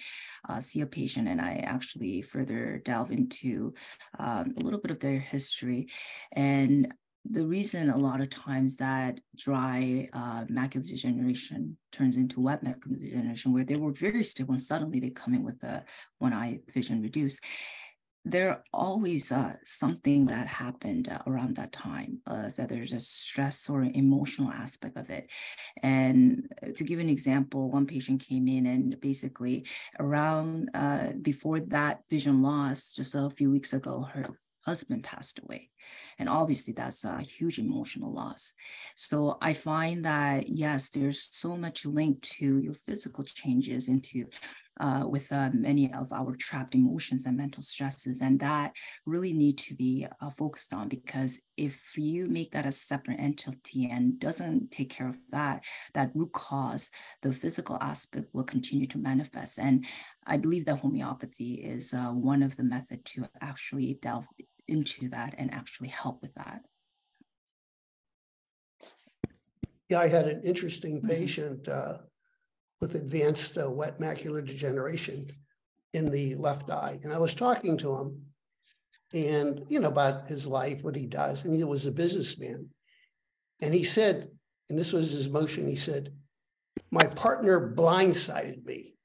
uh, 0.48 0.60
see 0.60 0.82
a 0.82 0.86
patient 0.86 1.28
and 1.28 1.40
I 1.40 1.64
actually 1.64 2.22
further 2.22 2.82
delve 2.84 3.12
into 3.12 3.74
um, 4.20 4.54
a 4.58 4.62
little 4.62 4.80
bit 4.80 4.92
of 4.92 5.00
their 5.00 5.20
history, 5.20 5.88
and 6.34 6.94
the 7.30 7.46
reason 7.46 7.90
a 7.90 7.98
lot 7.98 8.22
of 8.22 8.30
times 8.30 8.78
that 8.78 9.20
dry 9.36 10.08
uh, 10.14 10.46
macular 10.46 10.88
degeneration 10.88 11.78
turns 11.92 12.18
into 12.18 12.42
wet 12.42 12.64
macular 12.64 13.00
degeneration, 13.00 13.54
where 13.54 13.64
they 13.64 13.76
were 13.76 13.92
very 13.92 14.24
stable 14.24 14.54
and 14.54 14.62
suddenly 14.62 15.00
they 15.00 15.10
come 15.10 15.34
in 15.34 15.44
with 15.44 15.62
a 15.64 15.84
one 16.20 16.34
eye 16.34 16.60
vision 16.74 17.02
reduced, 17.02 17.44
there 18.28 18.64
always 18.74 19.32
uh, 19.32 19.54
something 19.64 20.26
that 20.26 20.48
happened 20.48 21.08
uh, 21.10 21.20
around 21.28 21.56
that 21.56 21.72
time 21.72 22.20
uh, 22.26 22.50
that 22.58 22.70
there's 22.70 22.92
a 22.92 23.00
stress 23.00 23.70
or 23.70 23.84
emotional 23.84 24.52
aspect 24.52 24.98
of 24.98 25.10
it 25.12 25.30
and 25.84 26.52
uh, 26.64 26.72
to 26.76 26.84
give 26.84 27.00
an 27.00 27.08
example 27.08 27.70
one 27.70 27.86
patient 27.86 28.26
came 28.28 28.48
in 28.48 28.66
and 28.66 29.00
basically 29.00 29.64
around 30.00 30.72
uh, 30.74 31.12
before 31.22 31.60
that 31.60 32.02
vision 32.10 32.42
loss 32.42 32.94
just 32.94 33.14
a 33.14 33.30
few 33.30 33.52
weeks 33.52 33.74
ago 33.74 34.08
her 34.12 34.26
husband 34.66 35.04
passed 35.04 35.40
away. 35.44 35.70
And 36.18 36.30
obviously, 36.30 36.74
that's 36.74 37.04
a 37.04 37.22
huge 37.22 37.60
emotional 37.60 38.14
loss. 38.14 38.54
So 38.96 39.38
I 39.42 39.54
find 39.54 40.06
that, 40.06 40.48
yes, 40.48 40.90
there's 40.90 41.28
so 41.36 41.58
much 41.58 41.86
linked 41.86 42.24
to 42.38 42.60
your 42.60 42.74
physical 42.74 43.24
changes 43.24 43.88
into 43.88 44.26
uh, 44.80 45.06
with 45.08 45.32
uh, 45.32 45.50
many 45.54 45.92
of 45.94 46.12
our 46.12 46.36
trapped 46.36 46.76
emotions 46.76 47.26
and 47.26 47.38
mental 47.38 47.64
stresses. 47.64 48.22
And 48.22 48.40
that 48.42 48.76
really 49.06 49.34
need 49.34 49.58
to 49.60 49.74
be 49.74 50.06
uh, 50.22 50.30
focused 50.32 50.74
on 50.74 50.90
because 50.90 51.42
if 51.58 51.98
you 51.98 52.28
make 52.28 52.52
that 52.52 52.66
a 52.66 52.72
separate 52.72 53.20
entity 53.20 53.90
and 53.90 54.20
doesn't 54.20 54.72
take 54.72 54.90
care 54.90 55.08
of 55.08 55.18
that, 55.30 55.64
that 55.94 56.12
root 56.14 56.34
cause, 56.34 56.90
the 57.22 57.32
physical 57.32 57.78
aspect 57.82 58.28
will 58.34 58.44
continue 58.44 58.88
to 58.88 58.98
manifest. 58.98 59.60
And 59.60 59.86
I 60.26 60.38
believe 60.38 60.66
that 60.66 60.80
homeopathy 60.80 61.56
is 61.56 61.94
uh, 61.94 62.08
one 62.12 62.44
of 62.44 62.58
the 62.58 62.64
method 62.64 63.06
to 63.06 63.30
actually 63.42 63.98
delve 64.02 64.28
into 64.68 65.10
that 65.10 65.36
and 65.38 65.54
actually 65.54 65.90
help 65.90 66.22
with 66.22 66.34
that. 66.36 66.62
Yeah, 69.90 70.00
I 70.00 70.08
had 70.08 70.28
an 70.28 70.42
interesting 70.44 70.98
mm-hmm. 70.98 71.08
patient 71.08 71.68
uh, 71.68 71.98
with 72.82 72.96
advanced 72.96 73.58
uh, 73.58 73.70
wet 73.70 74.00
macular 74.00 74.46
degeneration 74.46 75.30
in 75.94 76.12
the 76.12 76.36
left 76.36 76.70
eye. 76.72 77.00
And 77.04 77.14
I 77.14 77.20
was 77.20 77.36
talking 77.36 77.78
to 77.78 77.96
him 77.96 78.22
and, 79.14 79.64
you 79.70 79.80
know, 79.80 79.88
about 79.88 80.28
his 80.28 80.46
life, 80.46 80.84
what 80.84 80.96
he 80.96 81.06
does. 81.06 81.46
And 81.46 81.56
he 81.56 81.64
was 81.64 81.86
a 81.86 81.92
businessman. 81.92 82.70
And 83.62 83.74
he 83.74 83.84
said, 83.84 84.30
and 84.70 84.78
this 84.78 84.92
was 84.92 85.12
his 85.12 85.30
motion, 85.30 85.68
he 85.68 85.76
said, 85.76 86.12
my 86.92 87.06
partner 87.06 87.74
blindsided 87.74 88.66
me 88.66 88.96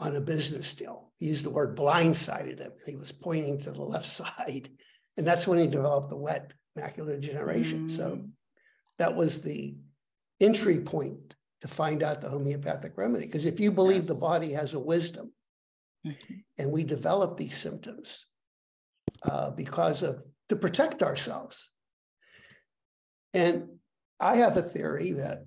on 0.00 0.16
a 0.16 0.20
business 0.20 0.74
deal 0.74 1.07
he 1.18 1.26
used 1.26 1.44
the 1.44 1.50
word 1.50 1.76
blindsided 1.76 2.58
him. 2.58 2.72
He 2.86 2.96
was 2.96 3.12
pointing 3.12 3.58
to 3.60 3.72
the 3.72 3.82
left 3.82 4.06
side. 4.20 4.68
And 5.16 5.26
that's 5.26 5.46
when 5.46 5.58
he 5.58 5.66
developed 5.66 6.10
the 6.10 6.16
wet 6.16 6.52
macular 6.76 7.20
degeneration. 7.20 7.86
Mm. 7.86 7.90
So 7.90 8.24
that 8.98 9.16
was 9.16 9.42
the 9.42 9.76
entry 10.40 10.80
point 10.80 11.34
to 11.60 11.68
find 11.68 12.02
out 12.04 12.20
the 12.20 12.28
homeopathic 12.28 12.96
remedy. 12.96 13.26
Because 13.26 13.46
if 13.46 13.58
you 13.58 13.72
believe 13.72 14.04
yes. 14.04 14.08
the 14.08 14.14
body 14.14 14.52
has 14.52 14.74
a 14.74 14.78
wisdom 14.78 15.32
mm-hmm. 16.06 16.34
and 16.56 16.70
we 16.70 16.84
develop 16.84 17.36
these 17.36 17.56
symptoms 17.56 18.26
uh, 19.28 19.50
because 19.50 20.02
of 20.02 20.22
to 20.48 20.56
protect 20.56 21.02
ourselves. 21.02 21.70
And 23.34 23.68
I 24.20 24.36
have 24.36 24.56
a 24.56 24.62
theory 24.62 25.12
that 25.12 25.44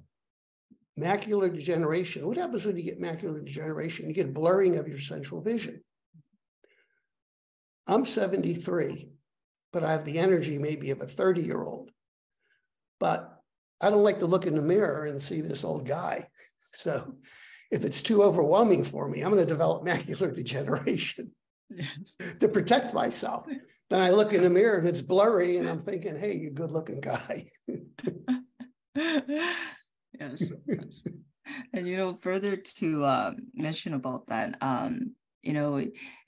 macular 1.00 1.54
degeneration. 1.54 2.28
What 2.28 2.38
happens 2.38 2.66
when 2.66 2.78
you 2.78 2.84
get 2.84 3.02
macular 3.02 3.44
degeneration? 3.44 4.08
You 4.08 4.14
get 4.14 4.34
blurring 4.34 4.78
of 4.78 4.88
your 4.88 5.00
central 5.00 5.42
vision. 5.42 5.82
I'm 7.88 8.06
73, 8.06 9.10
but 9.74 9.84
I 9.84 9.92
have 9.92 10.06
the 10.06 10.20
energy 10.20 10.58
maybe 10.58 10.92
of 10.92 11.02
a 11.02 11.06
30 11.06 11.42
year 11.42 11.64
old. 11.64 11.92
But 13.00 13.42
I 13.82 13.90
don't 13.90 14.04
like 14.04 14.20
to 14.20 14.28
look 14.28 14.46
in 14.46 14.56
the 14.56 14.62
mirror 14.62 15.06
and 15.06 15.22
see 15.22 15.42
this 15.42 15.64
old 15.64 15.88
guy. 15.88 16.28
So 16.64 17.16
if 17.72 17.84
it's 17.84 18.04
too 18.04 18.22
overwhelming 18.22 18.84
for 18.84 19.10
me, 19.10 19.22
I'm 19.22 19.32
going 19.32 19.44
to 19.44 19.52
develop 19.52 19.84
macular 19.86 20.34
degeneration 20.34 21.32
yes. 21.70 22.16
to 22.40 22.48
protect 22.48 22.94
myself. 22.94 23.48
Then 23.90 24.00
I 24.00 24.12
look 24.12 24.34
in 24.34 24.44
the 24.44 24.50
mirror 24.50 24.78
and 24.78 24.88
it's 24.88 25.02
blurry, 25.02 25.58
and 25.58 25.68
I'm 25.68 25.80
thinking, 25.80 26.16
hey, 26.16 26.38
you 26.38 26.52
good 26.52 26.72
looking 26.72 27.02
guy. 27.02 27.48
Yes, 30.20 30.52
and 31.74 31.88
you 31.88 31.98
know 31.98 32.14
further 32.14 32.56
to 32.56 33.06
um, 33.06 33.36
mention 33.54 33.94
about 33.94 34.28
that 34.28 34.58
um, 34.62 35.16
you 35.42 35.54
know 35.54 35.84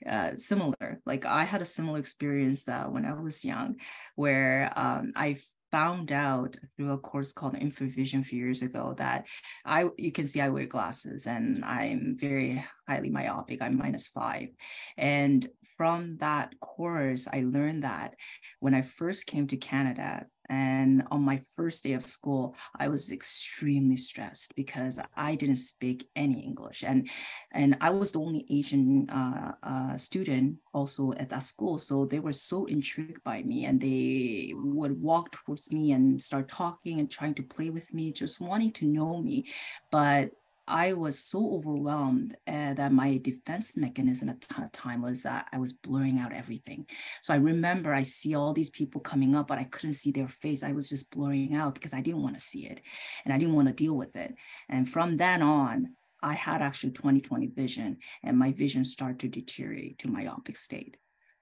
uh, 0.06 0.34
similar 0.36 1.00
like 1.06 1.24
i 1.24 1.44
had 1.44 1.62
a 1.62 1.66
similar 1.66 1.98
experience 1.98 2.68
uh, 2.68 2.84
when 2.84 3.04
i 3.04 3.12
was 3.12 3.44
young 3.44 3.76
where 4.16 4.72
um, 4.76 5.12
i 5.16 5.36
found 5.74 6.12
out 6.12 6.56
through 6.76 6.92
a 6.92 6.98
course 6.98 7.32
called 7.32 7.54
Infravision 7.54 8.20
a 8.20 8.24
few 8.24 8.38
years 8.38 8.62
ago 8.62 8.94
that 8.96 9.26
I 9.66 9.88
you 9.98 10.12
can 10.12 10.24
see 10.24 10.40
I 10.40 10.48
wear 10.48 10.66
glasses 10.66 11.26
and 11.26 11.64
I'm 11.64 12.16
very 12.16 12.64
highly 12.88 13.10
myopic. 13.10 13.60
I'm 13.60 13.76
minus 13.76 14.06
five. 14.06 14.50
And 14.96 15.44
from 15.76 16.18
that 16.18 16.54
course, 16.60 17.26
I 17.26 17.42
learned 17.42 17.82
that 17.82 18.14
when 18.60 18.72
I 18.72 18.82
first 18.82 19.26
came 19.26 19.48
to 19.48 19.56
Canada, 19.56 20.26
and 20.48 21.04
on 21.10 21.22
my 21.22 21.40
first 21.56 21.82
day 21.84 21.94
of 21.94 22.02
school, 22.02 22.56
I 22.78 22.88
was 22.88 23.10
extremely 23.10 23.96
stressed 23.96 24.54
because 24.54 25.00
I 25.16 25.34
didn't 25.34 25.56
speak 25.56 26.08
any 26.14 26.40
English, 26.40 26.82
and 26.82 27.08
and 27.52 27.76
I 27.80 27.90
was 27.90 28.12
the 28.12 28.20
only 28.20 28.46
Asian 28.50 29.08
uh, 29.10 29.52
uh, 29.62 29.96
student 29.96 30.58
also 30.72 31.12
at 31.12 31.30
that 31.30 31.42
school. 31.42 31.78
So 31.78 32.04
they 32.04 32.20
were 32.20 32.32
so 32.32 32.66
intrigued 32.66 33.22
by 33.24 33.42
me, 33.42 33.64
and 33.64 33.80
they 33.80 34.52
would 34.56 35.00
walk 35.00 35.32
towards 35.32 35.72
me 35.72 35.92
and 35.92 36.20
start 36.20 36.48
talking 36.48 37.00
and 37.00 37.10
trying 37.10 37.34
to 37.34 37.42
play 37.42 37.70
with 37.70 37.92
me, 37.94 38.12
just 38.12 38.40
wanting 38.40 38.72
to 38.72 38.86
know 38.86 39.22
me. 39.22 39.46
But 39.90 40.30
I 40.66 40.94
was 40.94 41.18
so 41.18 41.54
overwhelmed 41.56 42.36
uh, 42.46 42.72
that 42.74 42.90
my 42.90 43.18
defense 43.18 43.76
mechanism 43.76 44.30
at 44.30 44.40
the 44.40 44.68
time 44.72 45.02
was 45.02 45.24
that 45.24 45.46
I 45.52 45.58
was 45.58 45.74
blurring 45.74 46.18
out 46.18 46.32
everything. 46.32 46.86
So 47.20 47.34
I 47.34 47.36
remember 47.36 47.92
I 47.92 48.02
see 48.02 48.34
all 48.34 48.54
these 48.54 48.70
people 48.70 49.00
coming 49.00 49.36
up, 49.36 49.48
but 49.48 49.58
I 49.58 49.64
couldn't 49.64 49.94
see 49.94 50.10
their 50.10 50.28
face. 50.28 50.62
I 50.62 50.72
was 50.72 50.88
just 50.88 51.10
blurring 51.10 51.54
out 51.54 51.74
because 51.74 51.92
I 51.92 52.00
didn't 52.00 52.22
want 52.22 52.36
to 52.36 52.40
see 52.40 52.66
it 52.66 52.80
and 53.24 53.34
I 53.34 53.38
didn't 53.38 53.54
want 53.54 53.68
to 53.68 53.74
deal 53.74 53.94
with 53.94 54.16
it. 54.16 54.34
And 54.68 54.88
from 54.88 55.18
then 55.18 55.42
on, 55.42 55.96
I 56.22 56.32
had 56.32 56.62
actually 56.62 56.92
20/20 56.92 57.54
vision 57.54 57.98
and 58.22 58.38
my 58.38 58.52
vision 58.52 58.86
started 58.86 59.20
to 59.20 59.28
deteriorate 59.28 59.98
to 59.98 60.08
myopic 60.08 60.56
state. 60.56 60.96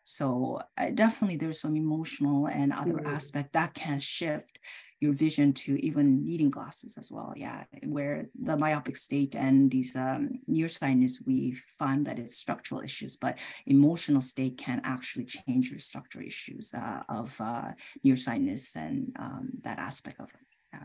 So 0.04 0.60
uh, 0.78 0.90
definitely 0.90 1.36
there's 1.36 1.60
some 1.60 1.76
emotional 1.76 2.46
and 2.46 2.72
other 2.72 2.94
mm-hmm. 2.94 3.14
aspect 3.14 3.52
that 3.52 3.74
can 3.74 3.98
shift 3.98 4.58
your 5.00 5.12
vision 5.12 5.52
to 5.52 5.84
even 5.84 6.24
needing 6.24 6.48
glasses 6.50 6.96
as 6.96 7.10
well. 7.10 7.32
Yeah, 7.36 7.64
where 7.84 8.28
the 8.40 8.56
myopic 8.56 8.96
state 8.96 9.34
and 9.34 9.70
these 9.70 9.96
um, 9.96 10.40
nearsightedness, 10.46 11.22
we 11.26 11.56
find 11.78 12.06
that 12.06 12.20
it's 12.20 12.36
structural 12.36 12.80
issues, 12.80 13.16
but 13.16 13.38
emotional 13.66 14.22
state 14.22 14.58
can 14.58 14.80
actually 14.84 15.24
change 15.24 15.70
your 15.70 15.80
structural 15.80 16.24
issues 16.24 16.72
uh, 16.72 17.02
of 17.08 17.34
uh, 17.40 17.72
nearsightedness 18.04 18.76
and 18.76 19.14
um, 19.18 19.50
that 19.62 19.78
aspect 19.78 20.20
of 20.20 20.28
it. 20.28 20.46
Yeah. 20.72 20.84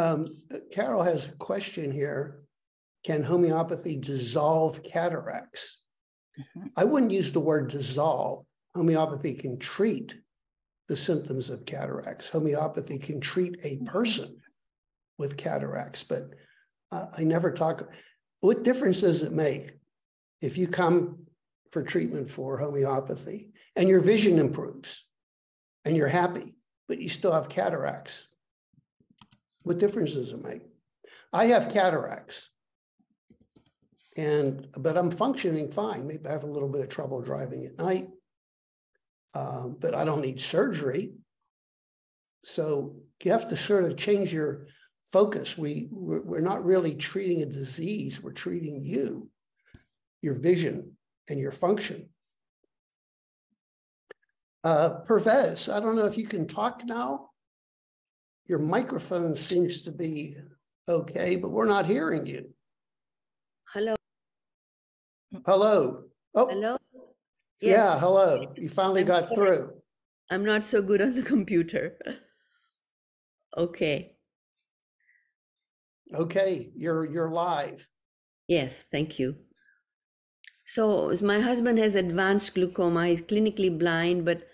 Um, 0.00 0.42
Carol 0.70 1.02
has 1.02 1.28
a 1.28 1.32
question 1.32 1.90
here. 1.90 2.42
Can 3.04 3.22
homeopathy 3.22 3.98
dissolve 3.98 4.82
cataracts? 4.82 5.82
Mm-hmm. 6.38 6.68
I 6.76 6.84
wouldn't 6.84 7.12
use 7.12 7.32
the 7.32 7.40
word 7.40 7.68
dissolve. 7.68 8.44
Homeopathy 8.74 9.34
can 9.34 9.58
treat 9.58 10.16
the 10.88 10.96
symptoms 10.96 11.50
of 11.50 11.66
cataracts. 11.66 12.28
Homeopathy 12.28 12.98
can 12.98 13.20
treat 13.20 13.56
a 13.64 13.76
mm-hmm. 13.76 13.86
person 13.86 14.36
with 15.18 15.36
cataracts, 15.36 16.04
but 16.04 16.30
uh, 16.92 17.06
I 17.16 17.24
never 17.24 17.50
talk. 17.50 17.88
What 18.40 18.64
difference 18.64 19.00
does 19.00 19.22
it 19.22 19.32
make 19.32 19.72
if 20.40 20.58
you 20.58 20.68
come 20.68 21.26
for 21.70 21.82
treatment 21.82 22.30
for 22.30 22.58
homeopathy 22.58 23.50
and 23.74 23.88
your 23.88 24.00
vision 24.00 24.38
improves 24.38 25.06
and 25.84 25.96
you're 25.96 26.08
happy, 26.08 26.54
but 26.86 27.00
you 27.00 27.08
still 27.08 27.32
have 27.32 27.48
cataracts? 27.48 28.28
What 29.62 29.78
difference 29.78 30.12
does 30.12 30.32
it 30.32 30.44
make? 30.44 30.62
I 31.32 31.46
have 31.46 31.72
cataracts 31.72 32.50
and 34.16 34.66
but 34.78 34.96
I'm 34.96 35.10
functioning 35.10 35.70
fine. 35.70 36.06
Maybe 36.06 36.26
I 36.26 36.32
have 36.32 36.44
a 36.44 36.50
little 36.50 36.68
bit 36.68 36.82
of 36.82 36.88
trouble 36.88 37.20
driving 37.20 37.66
at 37.66 37.78
night, 37.78 38.08
um, 39.34 39.76
but 39.80 39.94
I 39.94 40.04
don't 40.04 40.22
need 40.22 40.40
surgery. 40.40 41.12
So 42.42 42.96
you 43.22 43.32
have 43.32 43.48
to 43.48 43.56
sort 43.56 43.84
of 43.84 43.96
change 43.96 44.32
your 44.32 44.66
focus. 45.04 45.58
We 45.58 45.88
we're 45.90 46.40
not 46.40 46.64
really 46.64 46.94
treating 46.94 47.42
a 47.42 47.46
disease; 47.46 48.22
we're 48.22 48.32
treating 48.32 48.80
you, 48.82 49.28
your 50.22 50.34
vision, 50.34 50.96
and 51.28 51.38
your 51.38 51.52
function. 51.52 52.08
Uh, 54.64 55.00
Pervez, 55.04 55.68
I 55.68 55.78
don't 55.78 55.94
know 55.94 56.06
if 56.06 56.18
you 56.18 56.26
can 56.26 56.48
talk 56.48 56.82
now. 56.84 57.30
Your 58.46 58.58
microphone 58.58 59.34
seems 59.34 59.82
to 59.82 59.92
be 59.92 60.36
okay, 60.88 61.36
but 61.36 61.50
we're 61.50 61.66
not 61.66 61.86
hearing 61.86 62.26
you. 62.26 62.55
Hello. 65.46 66.02
Oh. 66.34 66.48
Hello. 66.48 66.76
Yes. 67.60 67.76
Yeah, 67.76 68.00
hello. 68.00 68.52
You 68.56 68.68
finally 68.68 69.02
I'm 69.02 69.06
got 69.06 69.28
sorry. 69.28 69.36
through. 69.36 69.74
I'm 70.28 70.44
not 70.44 70.66
so 70.66 70.82
good 70.82 71.00
on 71.00 71.14
the 71.14 71.22
computer. 71.22 71.96
okay. 73.56 74.16
Okay, 76.12 76.72
you're 76.74 77.04
you're 77.04 77.30
live. 77.30 77.88
Yes, 78.48 78.88
thank 78.90 79.20
you. 79.20 79.36
So 80.64 81.16
my 81.22 81.38
husband 81.38 81.78
has 81.78 81.94
advanced 81.94 82.56
glaucoma. 82.56 83.06
He's 83.06 83.22
clinically 83.22 83.70
blind, 83.78 84.24
but 84.24 84.48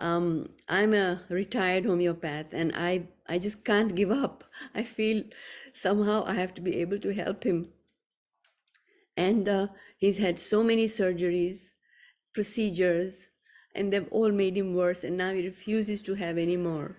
um, 0.00 0.50
I'm 0.68 0.92
a 0.92 1.22
retired 1.30 1.86
homeopath, 1.86 2.52
and 2.52 2.72
I 2.76 3.08
I 3.26 3.38
just 3.38 3.64
can't 3.64 3.94
give 3.94 4.10
up. 4.10 4.44
I 4.74 4.82
feel 4.82 5.24
somehow 5.72 6.24
I 6.26 6.34
have 6.34 6.52
to 6.56 6.60
be 6.60 6.76
able 6.82 6.98
to 6.98 7.14
help 7.14 7.44
him 7.44 7.72
and 9.16 9.48
uh, 9.48 9.66
he's 10.06 10.18
had 10.18 10.38
so 10.38 10.62
many 10.62 10.86
surgeries, 10.86 11.70
procedures, 12.32 13.28
and 13.74 13.92
they've 13.92 14.06
all 14.12 14.30
made 14.30 14.56
him 14.56 14.72
worse. 14.72 15.02
And 15.02 15.16
now 15.16 15.32
he 15.32 15.44
refuses 15.44 16.00
to 16.04 16.14
have 16.14 16.38
any 16.38 16.56
more. 16.56 16.96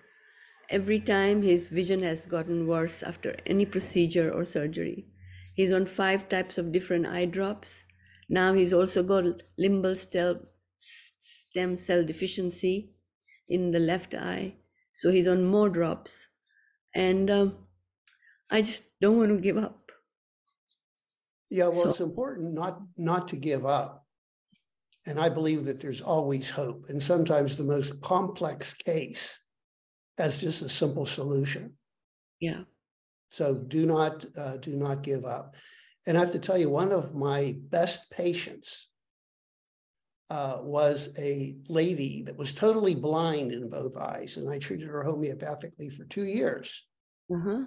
Every 0.70 0.99
time 0.99 1.41
his 1.41 1.70
vision 1.70 2.03
has 2.03 2.26
gotten 2.26 2.68
worse 2.68 3.01
after 3.01 3.38
any 3.45 3.66
procedure 3.66 4.30
or 4.30 4.43
surgery. 4.43 5.05
He's 5.53 5.72
on 5.72 5.86
five 5.86 6.28
types 6.28 6.58
of 6.58 6.74
different 6.74 7.08
eye 7.08 7.26
drops. 7.26 7.86
Now 8.28 8.53
he's 8.53 8.74
also 8.74 9.03
got 9.03 9.41
limbal 9.58 9.95
stem 10.76 11.76
cell 11.78 12.03
deficiency 12.03 12.91
in 13.47 13.72
the 13.72 13.80
left 13.80 14.14
eye. 14.14 14.55
So 14.91 15.12
he's 15.12 15.30
on 15.30 15.45
more 15.45 15.70
drops. 15.70 16.28
And 16.93 17.32
um, 17.32 17.55
I 18.51 18.62
just 18.62 18.99
don't 18.99 19.18
want 19.18 19.30
to 19.30 19.39
give 19.39 19.58
up. 19.58 19.87
Yeah, 21.50 21.66
well, 21.66 21.84
so, 21.84 21.89
it's 21.89 22.02
important 22.02 22.54
not 22.54 22.82
not 22.98 23.28
to 23.30 23.38
give 23.38 23.66
up. 23.66 24.06
And 25.06 25.20
I 25.20 25.30
believe 25.30 25.66
that 25.66 25.80
there's 25.80 26.02
always 26.02 26.50
hope. 26.50 26.86
And 26.89 27.02
sometimes 27.02 27.56
the 27.56 27.64
most 27.64 28.02
complex 28.02 28.74
case 28.74 29.41
has 30.18 30.41
just 30.41 30.62
a 30.62 30.70
simple 30.70 31.06
solution. 31.06 31.74
Yeah. 32.41 32.64
So 33.30 33.56
do 33.56 33.86
not 33.86 34.26
uh, 34.38 34.58
do 34.58 34.76
not 34.76 35.04
give 35.04 35.24
up. 35.24 35.56
And 36.06 36.18
I 36.18 36.22
have 36.22 36.32
to 36.34 36.39
tell 36.39 36.58
you, 36.58 36.70
one 36.70 36.91
of 36.91 37.16
my 37.16 37.56
best 37.70 38.12
patients 38.12 38.89
uh, 40.30 40.58
was 40.62 41.14
a 41.20 41.58
lady 41.70 42.24
that 42.24 42.38
was 42.38 42.54
totally 42.54 42.95
blind 42.95 43.52
in 43.52 43.70
both 43.70 43.95
eyes, 43.95 44.38
and 44.38 44.50
I 44.50 44.60
treated 44.60 44.88
her 44.88 45.04
homeopathically 45.04 45.91
for 45.93 46.06
two 46.06 46.26
years. 46.26 46.86
Uh-huh. 47.34 47.64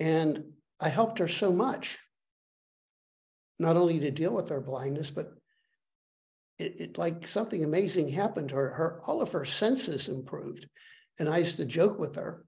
And 0.00 0.44
I 0.80 0.88
helped 0.88 1.18
her 1.18 1.28
so 1.28 1.52
much 1.52 1.98
not 3.58 3.76
only 3.76 4.00
to 4.00 4.10
deal 4.10 4.34
with 4.34 4.48
her 4.48 4.60
blindness, 4.60 5.10
but 5.10 5.32
it, 6.58 6.80
it, 6.80 6.98
like 6.98 7.26
something 7.26 7.64
amazing 7.64 8.08
happened 8.08 8.50
to 8.50 8.56
her. 8.56 8.70
Her 8.70 9.00
all 9.06 9.20
of 9.20 9.32
her 9.32 9.44
senses 9.44 10.08
improved, 10.08 10.68
and 11.18 11.28
I 11.28 11.38
used 11.38 11.56
to 11.56 11.64
joke 11.64 11.98
with 11.98 12.14
her. 12.16 12.44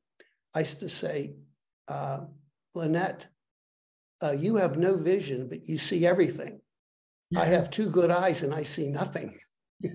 I 0.54 0.61
used 0.61 0.80
to 0.80 0.88
say, 0.88 1.34
uh, 1.88 2.20
"Lynette, 2.74 3.26
uh, 4.22 4.32
you 4.32 4.57
have 4.57 4.78
no 4.78 4.96
vision, 4.96 5.48
but 5.48 5.68
you 5.68 5.78
see 5.78 6.07
everything. 6.07 6.61
I 7.36 7.46
have 7.46 7.70
two 7.70 7.90
good 7.90 8.11
eyes, 8.11 8.42
and 8.42 8.54
I 8.54 8.62
see 8.62 8.88
nothing." 8.90 9.34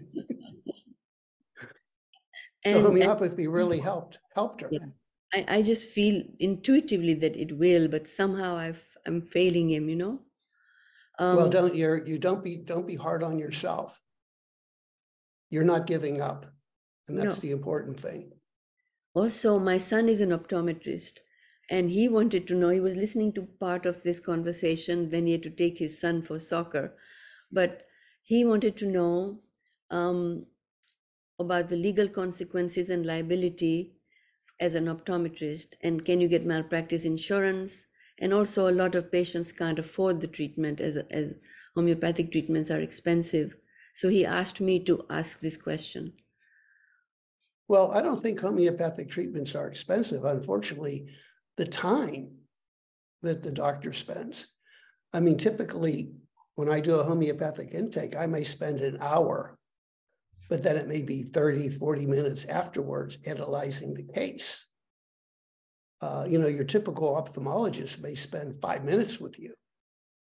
so 2.66 2.82
homeopathy 2.82 3.48
really 3.48 3.80
helped 3.90 4.20
helped 4.36 4.62
her. 4.62 4.70
Yeah. 4.72 4.88
I, 5.34 5.46
I 5.48 5.62
just 5.62 5.88
feel 5.88 6.22
intuitively 6.40 7.14
that 7.16 7.38
it 7.38 7.58
will, 7.58 7.88
but 7.88 8.10
somehow 8.10 8.58
I've, 8.58 8.84
I'm 9.06 9.22
failing 9.22 9.70
him. 9.70 9.88
You 9.88 9.96
know. 9.96 10.20
Um, 11.22 11.38
well, 11.38 11.50
don't 11.50 11.76
you 11.76 12.02
you 12.04 12.18
don't 12.18 12.44
be 12.44 12.58
don't 12.58 12.88
be 12.88 12.96
hard 12.96 13.22
on 13.22 13.38
yourself. 13.38 14.02
You're 15.52 15.64
not 15.64 15.86
giving 15.86 16.20
up, 16.20 16.48
and 17.08 17.16
that's 17.16 17.38
no. 17.38 17.42
the 17.42 17.52
important 17.52 18.00
thing. 18.00 18.32
Also, 19.14 19.60
my 19.60 19.78
son 19.78 20.10
is 20.10 20.20
an 20.20 20.32
optometrist, 20.32 21.20
and 21.70 21.92
he 21.92 22.10
wanted 22.10 22.48
to 22.48 22.56
know. 22.56 22.70
He 22.70 22.80
was 22.80 22.96
listening 22.96 23.34
to 23.34 23.44
part 23.60 23.86
of 23.86 24.02
this 24.02 24.20
conversation. 24.20 25.12
Then 25.12 25.28
he 25.28 25.34
had 25.34 25.44
to 25.44 25.52
take 25.52 25.78
his 25.78 26.02
son 26.02 26.24
for 26.24 26.40
soccer, 26.40 26.96
but 27.52 27.84
he 28.24 28.44
wanted 28.44 28.76
to 28.78 28.88
know 28.88 29.42
um, 29.92 30.48
about 31.38 31.68
the 31.68 31.76
legal 31.76 32.08
consequences 32.08 32.90
and 32.90 33.06
liability 33.06 33.94
as 34.60 34.74
an 34.74 34.86
optometrist, 34.86 35.76
and 35.82 36.04
can 36.04 36.20
you 36.20 36.28
get 36.28 36.48
malpractice 36.48 37.06
insurance? 37.06 37.86
And 38.22 38.34
also 38.34 38.70
a 38.70 38.80
lot 38.82 38.96
of 38.96 39.12
patients 39.12 39.52
can't 39.52 39.80
afford 39.80 40.22
the 40.22 40.28
treatment 40.28 40.80
as, 40.80 40.96
as 41.10 41.34
homeopathic 41.76 42.32
treatments 42.32 42.72
are 42.72 42.80
expensive 42.80 43.56
so 43.94 44.08
he 44.08 44.26
asked 44.26 44.62
me 44.62 44.80
to 44.80 45.06
ask 45.10 45.40
this 45.40 45.58
question 45.58 46.14
Well, 47.68 47.92
I 47.92 48.02
don't 48.02 48.22
think 48.22 48.40
homeopathic 48.40 49.10
treatments 49.10 49.56
are 49.56 49.68
expensive. 49.68 50.24
Unfortunately, 50.24 51.10
the 51.58 51.66
time 51.66 52.38
that 53.22 53.44
the 53.44 53.52
doctor 53.52 53.94
spends. 53.94 54.48
I 55.14 55.20
mean, 55.20 55.38
typically, 55.38 56.12
when 56.56 56.70
I 56.70 56.80
do 56.80 56.96
a 56.96 57.04
homeopathic 57.04 57.74
intake, 57.74 58.16
I 58.16 58.26
may 58.26 58.44
spend 58.44 58.80
an 58.80 58.98
hour, 59.00 59.58
but 60.50 60.64
then 60.64 60.78
it 60.78 60.88
may 60.88 61.02
be 61.02 61.24
30, 61.24 61.70
40 61.70 62.06
minutes 62.06 62.46
afterwards 62.46 63.18
analyzing 63.26 63.94
the 63.94 64.04
case. 64.04 64.68
Uh, 66.02 66.26
you 66.28 66.40
know, 66.40 66.48
your 66.48 66.64
typical 66.64 67.16
ophthalmologist 67.16 68.02
may 68.02 68.16
spend 68.16 68.62
five 68.62 68.84
minutes 68.84 69.20
with 69.20 69.40
you. 69.40 69.54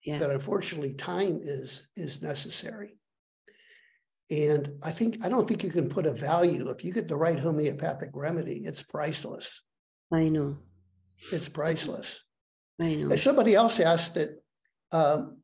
Yeah. 0.04 0.18
That 0.18 0.30
unfortunately 0.30 0.92
time 0.92 1.40
is 1.42 1.88
is 1.96 2.20
necessary. 2.20 2.98
And 4.30 4.78
I 4.82 4.90
think 4.90 5.24
I 5.24 5.28
don't 5.28 5.48
think 5.48 5.64
you 5.64 5.70
can 5.70 5.88
put 5.88 6.06
a 6.06 6.12
value 6.12 6.68
if 6.70 6.84
you 6.84 6.92
get 6.92 7.08
the 7.08 7.16
right 7.16 7.38
homeopathic 7.38 8.10
remedy, 8.12 8.62
it's 8.64 8.82
priceless. 8.82 9.62
I 10.12 10.28
know. 10.28 10.58
It's 11.32 11.48
priceless. 11.48 12.24
I 12.80 12.94
know. 12.94 13.10
And 13.10 13.20
somebody 13.20 13.54
else 13.54 13.80
asked 13.80 14.14
that 14.14 14.42
um, 14.92 15.38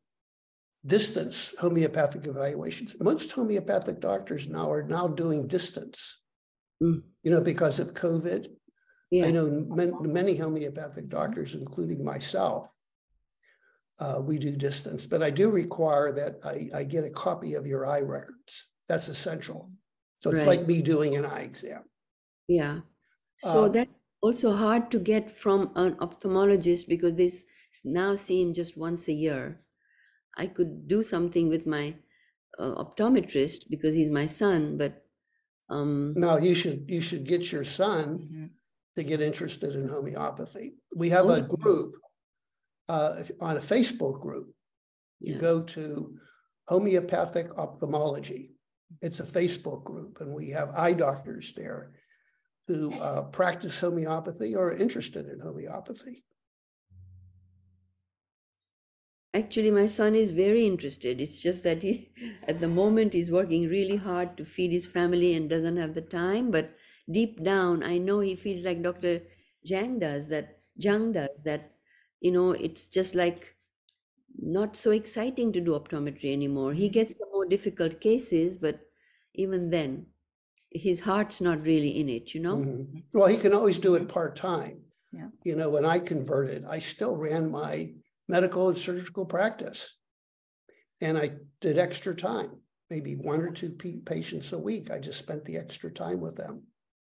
distance 0.84 1.54
homeopathic 1.58 2.26
evaluations. 2.26 2.96
Most 3.00 3.32
homeopathic 3.32 4.00
doctors 4.00 4.48
now 4.48 4.70
are 4.70 4.82
now 4.82 5.08
doing 5.08 5.46
distance. 5.46 6.20
Mm. 6.82 7.02
You 7.22 7.30
know, 7.30 7.40
because 7.40 7.80
of 7.80 7.94
COVID. 7.94 8.48
Yeah. 9.10 9.26
I 9.26 9.30
know 9.30 9.48
many, 9.68 9.92
many 10.00 10.36
homeopathic 10.36 11.08
doctors, 11.08 11.54
including 11.54 12.04
myself, 12.04 12.70
uh, 13.98 14.20
we 14.24 14.38
do 14.38 14.56
distance, 14.56 15.06
but 15.06 15.22
I 15.22 15.30
do 15.30 15.50
require 15.50 16.10
that 16.12 16.36
I, 16.44 16.70
I 16.78 16.84
get 16.84 17.04
a 17.04 17.10
copy 17.10 17.54
of 17.54 17.66
your 17.66 17.84
eye 17.86 18.00
records. 18.00 18.68
That's 18.88 19.08
essential. 19.08 19.72
So 20.18 20.30
it's 20.30 20.46
Right. 20.46 20.46
like 20.46 20.66
me 20.66 20.80
doing 20.82 21.16
an 21.16 21.24
eye 21.26 21.42
exam. 21.42 21.84
Yeah. 22.48 22.80
So 23.36 23.68
Uh, 23.68 23.68
that's 23.68 23.90
also 24.20 24.52
hard 24.52 24.90
to 24.90 24.98
get 24.98 25.30
from 25.30 25.72
an 25.76 25.94
ophthalmologist 25.96 26.88
because 26.88 27.14
they 27.14 27.30
now 27.84 28.14
see 28.16 28.42
him 28.42 28.52
just 28.52 28.76
once 28.76 29.08
a 29.08 29.12
year. 29.12 29.64
I 30.36 30.48
could 30.48 30.88
do 30.88 31.02
something 31.02 31.48
with 31.48 31.66
my 31.66 31.96
uh, 32.58 32.84
optometrist 32.84 33.70
because 33.70 33.94
he's 33.96 34.10
my 34.10 34.26
son, 34.26 34.78
but 34.78 35.06
um, 35.70 36.24
Now 36.24 36.36
you 36.36 36.54
should 36.54 36.88
you 36.88 37.00
should 37.00 37.24
get 37.24 37.50
your 37.50 37.64
son 37.64 38.28
Mhm. 38.28 38.59
To 38.96 39.04
get 39.04 39.20
interested 39.20 39.74
in 39.74 39.88
homeopathy. 39.88 40.74
We 40.94 41.10
have 41.10 41.26
a 41.28 41.36
Oh. 41.36 41.40
group 41.42 41.96
uh, 42.88 43.22
on 43.40 43.56
a 43.56 43.60
Facebook 43.60 44.20
group. 44.20 44.52
You 45.20 45.34
Yeah. 45.34 45.40
go 45.40 45.62
to 45.62 46.18
homeopathic 46.68 47.56
ophthalmology. 47.56 48.52
It's 49.00 49.20
a 49.20 49.24
Facebook 49.24 49.84
group, 49.84 50.20
and 50.20 50.34
we 50.34 50.48
have 50.50 50.70
eye 50.70 50.94
doctors 50.94 51.54
there 51.54 51.92
who 52.66 52.92
uh, 52.94 53.22
practice 53.30 53.78
homeopathy 53.80 54.56
or 54.56 54.68
are 54.68 54.76
interested 54.76 55.26
in 55.26 55.38
homeopathy. 55.40 56.24
actually, 59.32 59.70
my 59.70 59.86
son 59.86 60.16
is 60.16 60.32
very 60.32 60.66
interested. 60.66 61.20
It's 61.20 61.38
just 61.38 61.62
that 61.62 61.82
he, 61.84 62.10
at 62.48 62.58
the 62.60 62.66
moment, 62.68 63.12
he's 63.12 63.30
working 63.30 63.68
really 63.68 63.96
hard 63.96 64.36
to 64.36 64.44
feed 64.44 64.72
his 64.72 64.86
family 64.86 65.34
and 65.34 65.48
doesn't 65.48 65.76
have 65.76 65.94
the 65.94 66.00
time. 66.02 66.50
But 66.50 66.74
deep 67.10 67.42
down, 67.42 67.82
I 67.82 67.98
know 67.98 68.20
he 68.20 68.36
feels 68.36 68.64
like 68.64 68.82
Dr. 68.82 69.22
Jang 69.64 69.98
does 69.98 70.28
that. 70.28 70.58
Jang 70.78 71.12
does 71.12 71.28
that. 71.44 71.72
You 72.20 72.32
know, 72.32 72.52
it's 72.52 72.86
just 72.86 73.14
like 73.14 73.54
not 74.38 74.76
so 74.76 74.90
exciting 74.90 75.52
to 75.52 75.60
do 75.60 75.72
optometry 75.72 76.32
anymore. 76.32 76.72
He 76.72 76.88
gets 76.88 77.14
the 77.14 77.26
more 77.32 77.46
difficult 77.46 78.00
cases, 78.00 78.58
but 78.58 78.80
even 79.34 79.70
then, 79.70 80.06
his 80.70 81.00
heart's 81.00 81.40
not 81.40 81.62
really 81.62 81.98
in 82.00 82.08
it. 82.08 82.34
You 82.34 82.40
know. 82.40 82.56
Mhm. 82.56 83.02
Well, 83.12 83.28
he 83.28 83.36
can 83.36 83.52
always 83.54 83.78
do 83.78 83.94
it 83.96 84.08
part-time. 84.08 84.84
Yeah. 85.12 85.28
You 85.44 85.56
know, 85.56 85.70
when 85.70 85.84
I 85.84 85.98
converted, 85.98 86.64
I 86.64 86.78
still 86.78 87.16
ran 87.16 87.50
my 87.50 87.94
medical 88.28 88.68
and 88.68 88.78
surgical 88.78 89.26
practice. 89.26 89.98
And 91.00 91.18
I 91.18 91.32
did 91.60 91.78
extra 91.78 92.14
time, 92.14 92.60
maybe 92.90 93.16
one 93.16 93.40
or 93.40 93.50
two 93.50 93.70
pa- 93.70 94.04
patients 94.04 94.52
a 94.52 94.58
week. 94.58 94.90
I 94.90 95.00
just 95.00 95.18
spent 95.18 95.44
the 95.44 95.56
extra 95.56 95.90
time 95.90 96.20
with 96.20 96.36
them 96.36 96.62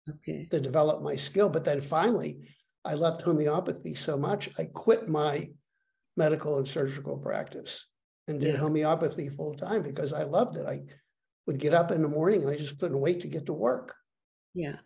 Okay. 0.09 0.51
to 0.51 0.59
develop 0.59 1.01
my 1.01 1.15
skill. 1.15 1.49
But 1.49 1.65
then 1.65 1.81
finally, 1.81 2.47
I 2.83 2.95
left 2.95 3.21
homeopathy 3.21 3.95
so 3.95 4.17
much, 4.17 4.49
I 4.59 4.65
quit 4.65 5.07
my 5.07 5.51
medical 6.17 6.57
and 6.57 6.67
surgical 6.67 7.17
practice 7.17 7.87
and 8.27 8.39
did 8.41 8.55
Yeah. 8.55 8.59
homeopathy 8.59 9.29
full 9.29 9.55
time 9.55 9.83
because 9.83 10.13
I 10.13 10.23
loved 10.23 10.57
it. 10.57 10.65
I 10.65 10.83
would 11.47 11.59
get 11.59 11.73
up 11.73 11.91
in 11.91 12.01
the 12.01 12.07
morning 12.07 12.41
and 12.43 12.51
I 12.51 12.55
just 12.57 12.79
couldn't 12.79 13.01
wait 13.01 13.21
to 13.21 13.27
get 13.27 13.45
to 13.47 13.53
work. 13.53 13.95
Yeah. 14.55 14.79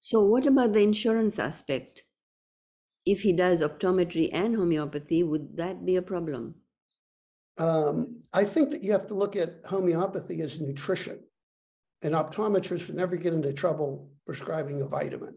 So, 0.00 0.24
what 0.24 0.46
about 0.46 0.72
the 0.74 0.80
insurance 0.82 1.38
aspect? 1.38 2.04
If 3.04 3.22
he 3.22 3.32
does 3.32 3.60
optometry 3.60 4.30
and 4.32 4.54
homeopathy, 4.54 5.24
would 5.24 5.56
that 5.56 5.84
be 5.84 5.96
a 5.96 6.02
problem? 6.02 6.62
Um, 7.58 8.22
I 8.32 8.44
think 8.44 8.70
that 8.70 8.82
you 8.82 8.92
have 8.92 9.06
to 9.08 9.14
look 9.14 9.34
at 9.34 9.64
homeopathy 9.66 10.40
as 10.40 10.60
nutrition. 10.60 11.27
An 12.02 12.12
optometrist 12.12 12.86
would 12.86 12.96
never 12.96 13.16
get 13.16 13.32
into 13.34 13.52
trouble 13.52 14.10
prescribing 14.24 14.80
a 14.82 14.86
vitamin. 14.86 15.34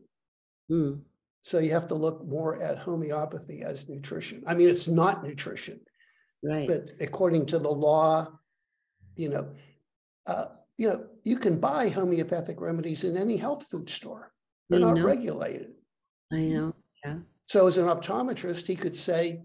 Hmm. 0.69 0.93
So 1.41 1.57
you 1.59 1.71
have 1.71 1.87
to 1.87 1.95
look 1.95 2.23
more 2.27 2.61
at 2.61 2.77
homeopathy 2.77 3.63
as 3.63 3.89
nutrition. 3.89 4.43
I 4.45 4.53
mean, 4.53 4.69
it's 4.69 4.87
not 4.87 5.23
nutrition, 5.23 5.79
Right. 6.43 6.67
but 6.67 6.91
according 6.99 7.47
to 7.47 7.57
the 7.59 7.71
law, 7.71 8.27
you 9.15 9.29
know, 9.29 9.53
uh, 10.27 10.45
you 10.77 10.87
know, 10.87 11.07
you 11.23 11.37
can 11.37 11.59
buy 11.59 11.89
homeopathic 11.89 12.61
remedies 12.61 13.03
in 13.03 13.17
any 13.17 13.37
health 13.37 13.63
food 13.67 13.89
store. 13.89 14.31
They're 14.69 14.79
I 14.79 14.83
not 14.83 14.97
know. 14.97 15.05
regulated. 15.05 15.73
I 16.31 16.41
know. 16.41 16.75
Yeah. 17.03 17.17
So 17.45 17.65
as 17.67 17.77
an 17.77 17.87
optometrist, 17.87 18.67
he 18.67 18.75
could 18.75 18.95
say, 18.95 19.41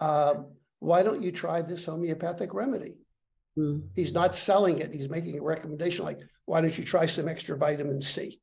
um, 0.00 0.52
why 0.80 1.02
don't 1.02 1.22
you 1.22 1.32
try 1.32 1.62
this 1.62 1.86
homeopathic 1.86 2.52
remedy? 2.54 2.98
Hmm. 3.56 3.80
He's 3.94 4.12
not 4.12 4.34
selling 4.34 4.78
it. 4.78 4.92
He's 4.92 5.10
making 5.10 5.38
a 5.38 5.42
recommendation 5.42 6.04
like, 6.04 6.20
why 6.46 6.60
don't 6.60 6.76
you 6.76 6.84
try 6.84 7.06
some 7.06 7.28
extra 7.28 7.56
vitamin 7.56 8.00
C? 8.00 8.40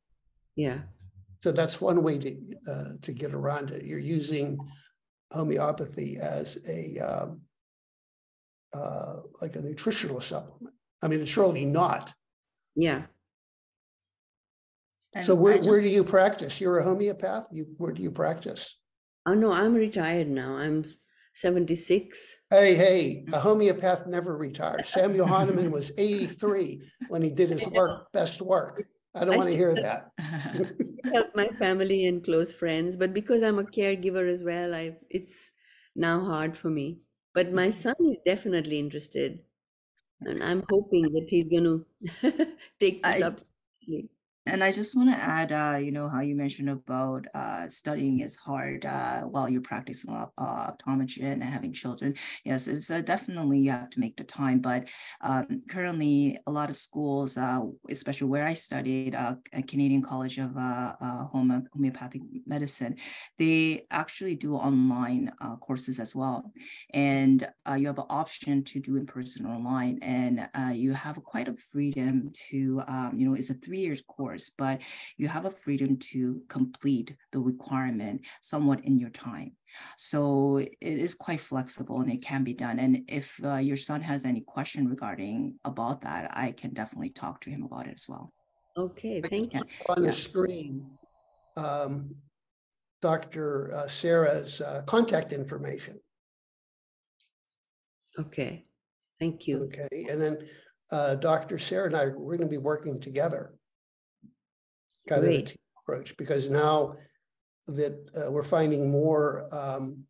Yeah. 0.56 0.80
So 1.40 1.52
that's 1.52 1.82
one 1.82 2.04
way 2.04 2.18
to 2.20 2.38
uh, 2.70 2.84
to 3.02 3.14
get 3.14 3.34
around 3.34 3.72
it. 3.72 3.86
You're 3.86 4.00
using 4.00 4.58
homeopathy 5.32 6.18
as 6.18 6.58
a 6.68 7.00
um, 7.00 7.42
uh, 8.74 9.22
like 9.42 9.56
a 9.56 9.62
nutritional 9.62 10.22
supplement. 10.22 10.76
I 11.02 11.08
mean, 11.08 11.22
it's 11.22 11.38
really 11.38 11.66
not. 11.66 12.14
Yeah. 12.76 13.04
So 15.24 15.34
where 15.34 15.56
I 15.56 15.58
where 15.60 15.82
do 15.82 15.90
you 15.90 16.04
practice? 16.04 16.62
You're 16.62 16.80
a 16.80 16.84
homeopath. 16.84 17.48
You 17.52 17.68
where 17.78 17.94
do 17.94 18.04
you 18.04 18.12
practice? 18.12 18.80
Oh, 19.26 19.34
no, 19.34 19.52
I'm 19.52 19.74
retired 19.74 20.28
now. 20.28 20.56
I'm 20.56 20.86
76. 21.40 22.38
Hey, 22.50 22.76
hey, 22.76 23.26
a 23.32 23.40
homeopath 23.40 24.08
never 24.08 24.36
retires. 24.36 24.90
Samuel 24.90 25.26
Hahnemann 25.26 25.72
was 25.72 25.92
83 25.98 26.82
when 27.08 27.22
he 27.22 27.32
did 27.32 27.50
his 27.50 27.68
work, 27.70 28.12
best 28.12 28.42
work. 28.42 28.86
I 29.16 29.26
don't 29.26 29.34
I 29.34 29.38
want 29.38 29.50
to 29.50 29.56
hear 29.56 29.74
that. 29.74 30.12
help 31.14 31.36
my 31.36 31.48
family 31.60 32.06
and 32.06 32.24
close 32.24 32.54
friends 32.54 32.96
but 32.96 33.14
because 33.14 33.42
i'm 33.42 33.60
a 33.60 33.64
caregiver 33.64 34.28
as 34.28 34.44
well 34.44 34.76
i 34.76 34.96
it's 35.10 35.52
now 35.96 36.20
hard 36.20 36.58
for 36.58 36.70
me 36.70 37.00
but 37.34 37.52
my 37.52 37.68
mm-hmm. 37.68 37.72
son 37.72 37.96
is 38.12 38.18
definitely 38.26 38.80
interested 38.80 39.40
and 40.22 40.44
i'm 40.44 40.64
hoping 40.70 41.04
that 41.14 41.26
he's 41.30 41.46
going 41.46 41.64
to 42.22 42.48
take 42.80 43.04
this 43.04 43.22
I- 43.22 43.26
up 43.26 43.40
seriously. 43.78 44.10
And 44.46 44.64
I 44.64 44.72
just 44.72 44.96
want 44.96 45.10
to 45.12 45.16
add, 45.16 45.52
uh, 45.52 45.78
you 45.78 45.92
know, 45.92 46.10
how 46.10 46.22
you 46.22 46.36
mentioned 46.36 46.70
about 46.70 47.26
uh, 47.36 47.68
studying 47.70 48.22
is 48.22 48.36
hard 48.36 48.84
uh, 48.84 49.22
while 49.24 49.48
you're 49.48 49.62
practicing 49.62 50.10
op- 50.12 50.34
uh, 50.40 50.72
optometry 50.72 51.22
and 51.24 51.44
having 51.44 51.72
children. 51.72 52.16
Yes, 52.44 52.68
it's 52.68 52.90
uh, 52.90 53.02
definitely 53.02 53.60
you 53.60 53.70
have 53.70 53.92
to 53.92 54.00
make 54.00 54.18
the 54.18 54.24
time. 54.24 54.60
But 54.60 54.90
um, 55.22 55.62
currently, 55.70 56.40
a 56.48 56.52
lot 56.52 56.72
of 56.72 56.78
schools, 56.78 57.38
uh, 57.38 57.60
especially 57.92 58.28
where 58.30 58.46
I 58.46 58.56
studied, 58.56 59.16
Canadian 59.68 60.02
College 60.02 60.38
of 60.40 60.54
Home- 60.56 61.68
Homeopathic 61.74 62.22
Medicine, 62.48 62.96
they 63.38 63.86
actually 63.92 64.36
do 64.36 64.56
online 64.56 65.32
courses 65.62 66.00
as 66.00 66.16
well. 66.16 66.52
And 66.94 67.48
you 67.78 67.88
have 67.88 68.00
an 68.00 68.06
option 68.10 68.64
to 68.66 68.80
do 68.80 68.96
in 68.96 69.06
person 69.06 69.46
or 69.46 69.54
online. 69.54 70.00
And 70.02 70.50
you 70.76 70.94
have 70.94 71.22
quite 71.24 71.48
a 71.48 71.56
freedom 71.56 72.32
to, 72.50 72.82
um, 72.88 73.12
you 73.16 73.28
know, 73.28 73.36
it's 73.36 73.50
a 73.50 73.54
three 73.54 73.80
years 73.80 74.02
course, 74.02 74.29
but 74.58 74.82
you 75.18 75.28
have 75.28 75.46
a 75.46 75.52
freedom 75.52 75.98
to 75.98 76.42
complete 76.48 77.16
the 77.32 77.40
requirement 77.40 78.26
somewhat 78.42 78.84
in 78.86 79.00
your 79.00 79.10
time. 79.10 79.54
So 79.98 80.58
it 80.58 80.76
is 80.82 81.14
quite 81.16 81.40
flexible 81.40 82.02
and 82.02 82.12
it 82.12 82.22
can 82.22 82.44
be 82.44 82.54
done. 82.54 82.80
And 82.80 83.04
if 83.08 83.40
uh, 83.44 83.56
your 83.58 83.78
son 83.78 84.02
has 84.02 84.26
any 84.26 84.42
question 84.42 84.88
regarding 84.88 85.60
about 85.66 86.02
that, 86.02 86.32
I 86.34 86.52
can 86.52 86.74
definitely 86.74 87.10
talk 87.10 87.42
to 87.42 87.50
him 87.50 87.64
about 87.64 87.88
it 87.88 87.94
as 87.96 88.08
well. 88.08 88.32
okay 88.78 89.22
thank 89.22 89.54
you 89.54 89.62
On 89.90 90.02
the 90.04 90.08
Yeah. 90.08 90.12
screen, 90.12 90.98
um, 91.58 92.16
Dr. 93.02 93.74
uh, 93.74 93.88
Sarah's 93.88 94.62
uh, 94.62 94.82
contact 94.86 95.34
information. 95.34 96.00
okay 98.18 98.66
thank 99.20 99.48
you 99.48 99.64
Okay, 99.66 100.06
and 100.10 100.20
then 100.22 100.36
uh, 100.92 101.16
Dr. 101.16 101.58
Sarah 101.60 101.86
and 101.86 101.96
I, 101.96 102.08
we're 102.08 102.36
going 102.38 102.50
to 102.50 102.58
be 102.58 102.58
working 102.58 103.00
together. 103.00 103.54
Kind 105.10 105.24
of 105.24 105.30
a 105.30 105.34
Great. 105.34 105.48
team 105.48 105.58
approach 105.84 106.16
because 106.18 106.50
now 106.50 106.94
that 107.68 108.10
uh, 108.16 108.32
we're 108.32 108.44
finding 108.44 108.92
more 108.92 109.48
um, 109.52 110.04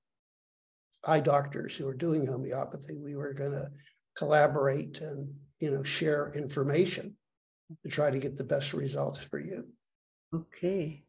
eye 1.08 1.20
doctors 1.20 1.76
who 1.76 1.88
are 1.88 1.96
doing 1.96 2.26
homeopathy, 2.28 3.00
we 3.00 3.16
were 3.16 3.34
going 3.34 3.52
to 3.52 3.70
collaborate 4.16 5.00
and 5.02 5.34
you 5.60 5.72
know 5.72 5.84
share 5.84 6.32
information 6.36 7.16
to 7.84 7.90
try 7.90 8.10
to 8.12 8.20
get 8.20 8.38
the 8.38 8.44
best 8.44 8.74
results 8.74 9.24
for 9.24 9.40
you. 9.40 9.66
Okay. 10.34 11.04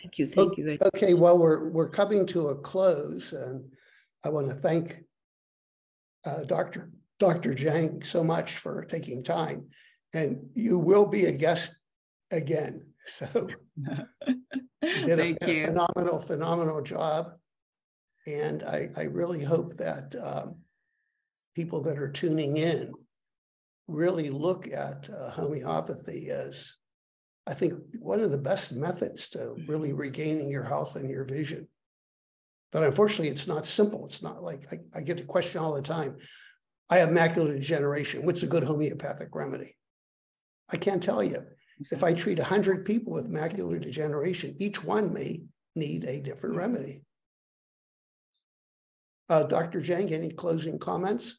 Thank 0.00 0.18
you, 0.18 0.26
thank 0.26 0.56
you 0.56 0.64
very 0.64 0.78
Okay, 0.94 1.12
well, 1.12 1.36
we're 1.36 1.68
we're 1.68 1.88
coming 1.88 2.24
to 2.26 2.48
a 2.48 2.56
close, 2.56 3.34
and 3.34 3.70
I 4.24 4.30
want 4.30 4.48
to 4.48 4.54
thank 4.54 5.04
uh, 6.24 6.44
Dr. 6.46 6.90
Dr. 7.22 7.54
Jang 7.54 8.02
so 8.02 8.24
much 8.24 8.56
for 8.56 8.84
taking 8.84 9.22
time, 9.22 9.68
and 10.12 10.44
you 10.54 10.76
will 10.76 11.06
be 11.06 11.26
a 11.26 11.36
guest 11.36 11.78
again. 12.30 12.86
So 13.04 13.26
you 13.76 13.96
did 15.04 15.18
a 15.18 15.34
Thank 15.34 15.40
phen- 15.40 15.56
you. 15.56 15.66
phenomenal, 15.66 16.20
phenomenal 16.20 16.82
job, 16.82 17.32
and 18.28 18.62
I 18.62 18.90
I 18.96 19.02
really 19.06 19.42
hope 19.42 19.74
that 19.78 20.14
um, 20.14 20.60
people 21.56 21.82
that 21.82 21.98
are 21.98 22.12
tuning 22.12 22.58
in 22.58 22.92
really 23.88 24.30
look 24.30 24.68
at 24.68 25.10
uh, 25.10 25.32
homeopathy 25.32 26.30
as 26.30 26.76
I 27.48 27.54
think 27.54 27.74
one 27.98 28.20
of 28.20 28.30
the 28.30 28.38
best 28.38 28.72
methods 28.72 29.28
to 29.30 29.56
really 29.66 29.92
regaining 29.92 30.48
your 30.48 30.62
health 30.62 30.94
and 30.94 31.10
your 31.10 31.24
vision. 31.24 31.66
But 32.70 32.84
unfortunately, 32.84 33.30
it's 33.30 33.48
not 33.48 33.66
simple. 33.66 34.06
It's 34.06 34.22
not 34.22 34.44
like 34.44 34.72
I, 34.72 35.00
I 35.00 35.02
get 35.02 35.16
the 35.16 35.24
question 35.24 35.60
all 35.60 35.74
the 35.74 35.82
time. 35.82 36.18
I 36.92 36.98
have 36.98 37.08
macular 37.08 37.54
degeneration. 37.54 38.26
What's 38.26 38.42
a 38.42 38.46
good 38.46 38.64
homeopathic 38.64 39.34
remedy? 39.34 39.78
I 40.70 40.76
can't 40.76 41.02
tell 41.02 41.24
you. 41.24 41.42
If 41.90 42.04
I 42.04 42.12
treat 42.12 42.36
100 42.36 42.84
people 42.84 43.14
with 43.14 43.32
macular 43.32 43.80
degeneration, 43.80 44.56
each 44.58 44.84
one 44.84 45.14
may 45.14 45.40
need 45.74 46.04
a 46.04 46.20
different 46.20 46.56
remedy. 46.56 47.02
Uh, 49.30 49.44
Dr. 49.44 49.80
Jang, 49.80 50.12
any 50.12 50.32
closing 50.32 50.78
comments? 50.78 51.38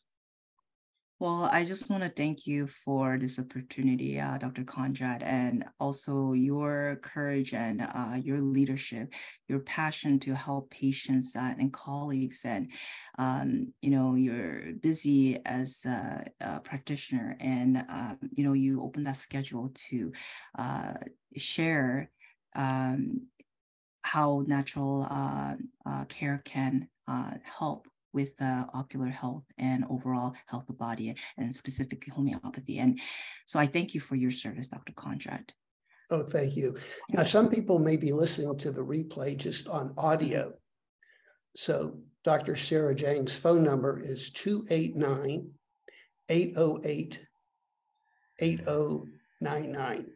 Well, 1.24 1.46
I 1.54 1.64
just 1.64 1.90
want 1.90 2.04
to 2.04 2.10
thank 2.10 2.46
you 2.46 2.68
for 2.68 3.18
this 3.18 3.40
opportunity, 3.40 4.20
uh, 4.20 4.38
Dr. 4.38 4.66
Kondrot, 4.66 5.24
and 5.24 5.64
also 5.80 6.34
your 6.34 7.00
courage 7.02 7.54
and 7.54 7.80
uh, 7.82 8.18
your 8.22 8.42
leadership, 8.42 9.14
your 9.48 9.60
passion 9.60 10.20
to 10.20 10.36
help 10.36 10.70
patients 10.70 11.34
uh, 11.34 11.54
and 11.58 11.72
colleagues. 11.72 12.42
And, 12.44 12.74
um, 13.18 13.72
you 13.82 13.90
know, 13.92 14.16
you're 14.16 14.74
busy 14.82 15.40
as 15.46 15.86
a, 15.86 16.26
a 16.42 16.60
practitioner 16.60 17.38
and, 17.40 17.86
um, 17.88 18.20
you 18.36 18.44
know, 18.44 18.52
you 18.52 18.84
open 18.84 19.06
that 19.06 19.16
schedule 19.16 19.72
to 19.92 20.12
uh, 20.60 20.96
share 21.38 22.12
um, 22.54 23.28
how 24.02 24.44
natural 24.46 25.08
uh, 25.10 25.56
uh, 25.86 26.04
care 26.04 26.42
can 26.44 26.90
help 27.46 27.88
with 28.14 28.34
uh, 28.42 28.66
ocular 28.74 29.08
health 29.08 29.44
and 29.58 29.86
overall 29.90 30.34
health 30.46 30.70
of 30.70 30.78
body 30.78 31.16
and 31.38 31.54
specifically 31.54 32.12
homeopathy. 32.16 32.80
And 32.80 33.00
so 33.46 33.60
I 33.60 33.66
thank 33.66 33.94
you 33.94 34.00
for 34.00 34.16
your 34.16 34.32
service, 34.32 34.70
Dr. 34.70 34.94
Kondrot. 34.94 35.50
Oh, 36.10 36.24
thank 36.24 36.56
you. 36.56 36.78
Now, 37.10 37.24
some 37.24 37.50
people 37.50 37.80
may 37.80 37.98
be 37.98 38.12
listening 38.12 38.58
to 38.60 38.72
the 38.72 38.82
replay 38.82 39.36
just 39.36 39.68
on 39.68 39.94
audio. 39.98 40.54
So 41.56 41.98
Dr. 42.24 42.56
Sarah 42.56 42.96
Jang's 42.96 43.38
phone 43.38 43.64
number 43.64 44.00
is 44.00 44.30
289 44.32 45.50
808 46.30 47.20
8099. 48.40 50.12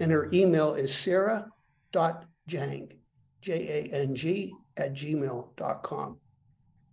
And 0.00 0.10
her 0.10 0.28
email 0.32 0.74
is 0.74 0.94
sarah.jang, 0.94 2.92
J 3.40 3.88
A 3.92 3.94
N 3.94 4.14
G, 4.14 4.54
at 4.76 4.92
gmail.com. 4.92 6.18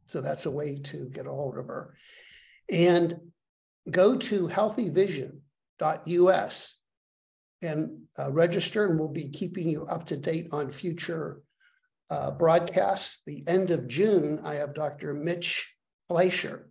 So 0.05 0.21
that's 0.21 0.45
a 0.45 0.51
way 0.51 0.79
to 0.83 1.09
get 1.09 1.27
a 1.27 1.31
hold 1.31 1.57
of 1.57 1.67
her. 1.67 1.93
And 2.71 3.19
go 3.89 4.17
to 4.17 4.47
healthyvision.us 4.47 6.79
and 7.61 8.01
uh, 8.19 8.31
register, 8.31 8.85
and 8.85 8.99
we'll 8.99 9.09
be 9.09 9.29
keeping 9.29 9.67
you 9.67 9.85
up 9.85 10.05
to 10.05 10.17
date 10.17 10.47
on 10.51 10.71
future 10.71 11.41
uh, 12.11 12.31
broadcasts. 12.31 13.21
The 13.25 13.43
end 13.47 13.71
of 13.71 13.87
June, 13.87 14.41
I 14.43 14.55
have 14.55 14.73
Dr. 14.73 15.13
Mitch 15.13 15.73
Fleisher, 16.09 16.69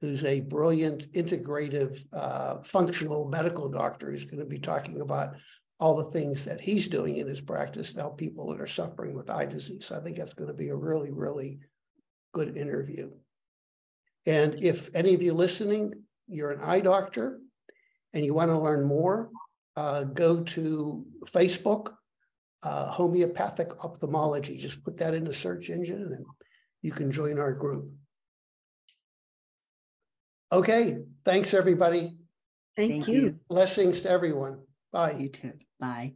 who's 0.00 0.24
a 0.24 0.40
brilliant 0.40 1.06
integrative 1.12 1.96
uh, 2.12 2.62
functional 2.62 3.28
medical 3.28 3.68
doctor 3.68 4.10
who's 4.10 4.24
going 4.24 4.42
to 4.42 4.48
be 4.48 4.58
talking 4.58 5.00
about 5.00 5.36
all 5.80 5.96
the 5.96 6.10
things 6.10 6.44
that 6.44 6.60
he's 6.60 6.88
doing 6.88 7.16
in 7.16 7.28
his 7.28 7.40
practice 7.40 7.92
to 7.92 8.00
help 8.00 8.18
people 8.18 8.48
that 8.48 8.60
are 8.60 8.66
suffering 8.66 9.14
with 9.14 9.30
eye 9.30 9.46
disease. 9.46 9.92
I 9.92 10.00
think 10.00 10.16
that's 10.16 10.34
going 10.34 10.48
to 10.48 10.54
be 10.54 10.70
a 10.70 10.76
really, 10.76 11.12
really 11.12 11.60
good 12.32 12.56
interview. 12.56 13.10
And 14.26 14.62
if 14.62 14.94
any 14.94 15.14
of 15.14 15.22
you 15.22 15.32
listening, 15.32 15.94
you're 16.26 16.50
an 16.50 16.60
eye 16.62 16.80
doctor 16.80 17.40
and 18.12 18.24
you 18.24 18.34
want 18.34 18.50
to 18.50 18.58
learn 18.58 18.84
more, 18.84 19.30
uh, 19.76 20.04
go 20.04 20.42
to 20.42 21.04
Facebook, 21.26 21.94
uh, 22.62 22.90
homeopathic 22.90 23.84
ophthalmology. 23.84 24.58
Just 24.58 24.84
put 24.84 24.98
that 24.98 25.14
in 25.14 25.24
the 25.24 25.32
search 25.32 25.70
engine 25.70 26.02
and 26.02 26.26
you 26.82 26.92
can 26.92 27.10
join 27.10 27.38
our 27.38 27.52
group. 27.52 27.90
Okay, 30.52 30.98
thanks 31.24 31.54
everybody. 31.54 32.16
Thank, 32.76 32.92
Thank 32.92 33.08
you. 33.08 33.20
you. 33.20 33.40
Blessings 33.48 34.02
to 34.02 34.10
everyone. 34.10 34.60
Bye. 34.92 35.12
You 35.18 35.28
too. 35.28 35.52
Bye. 35.80 36.14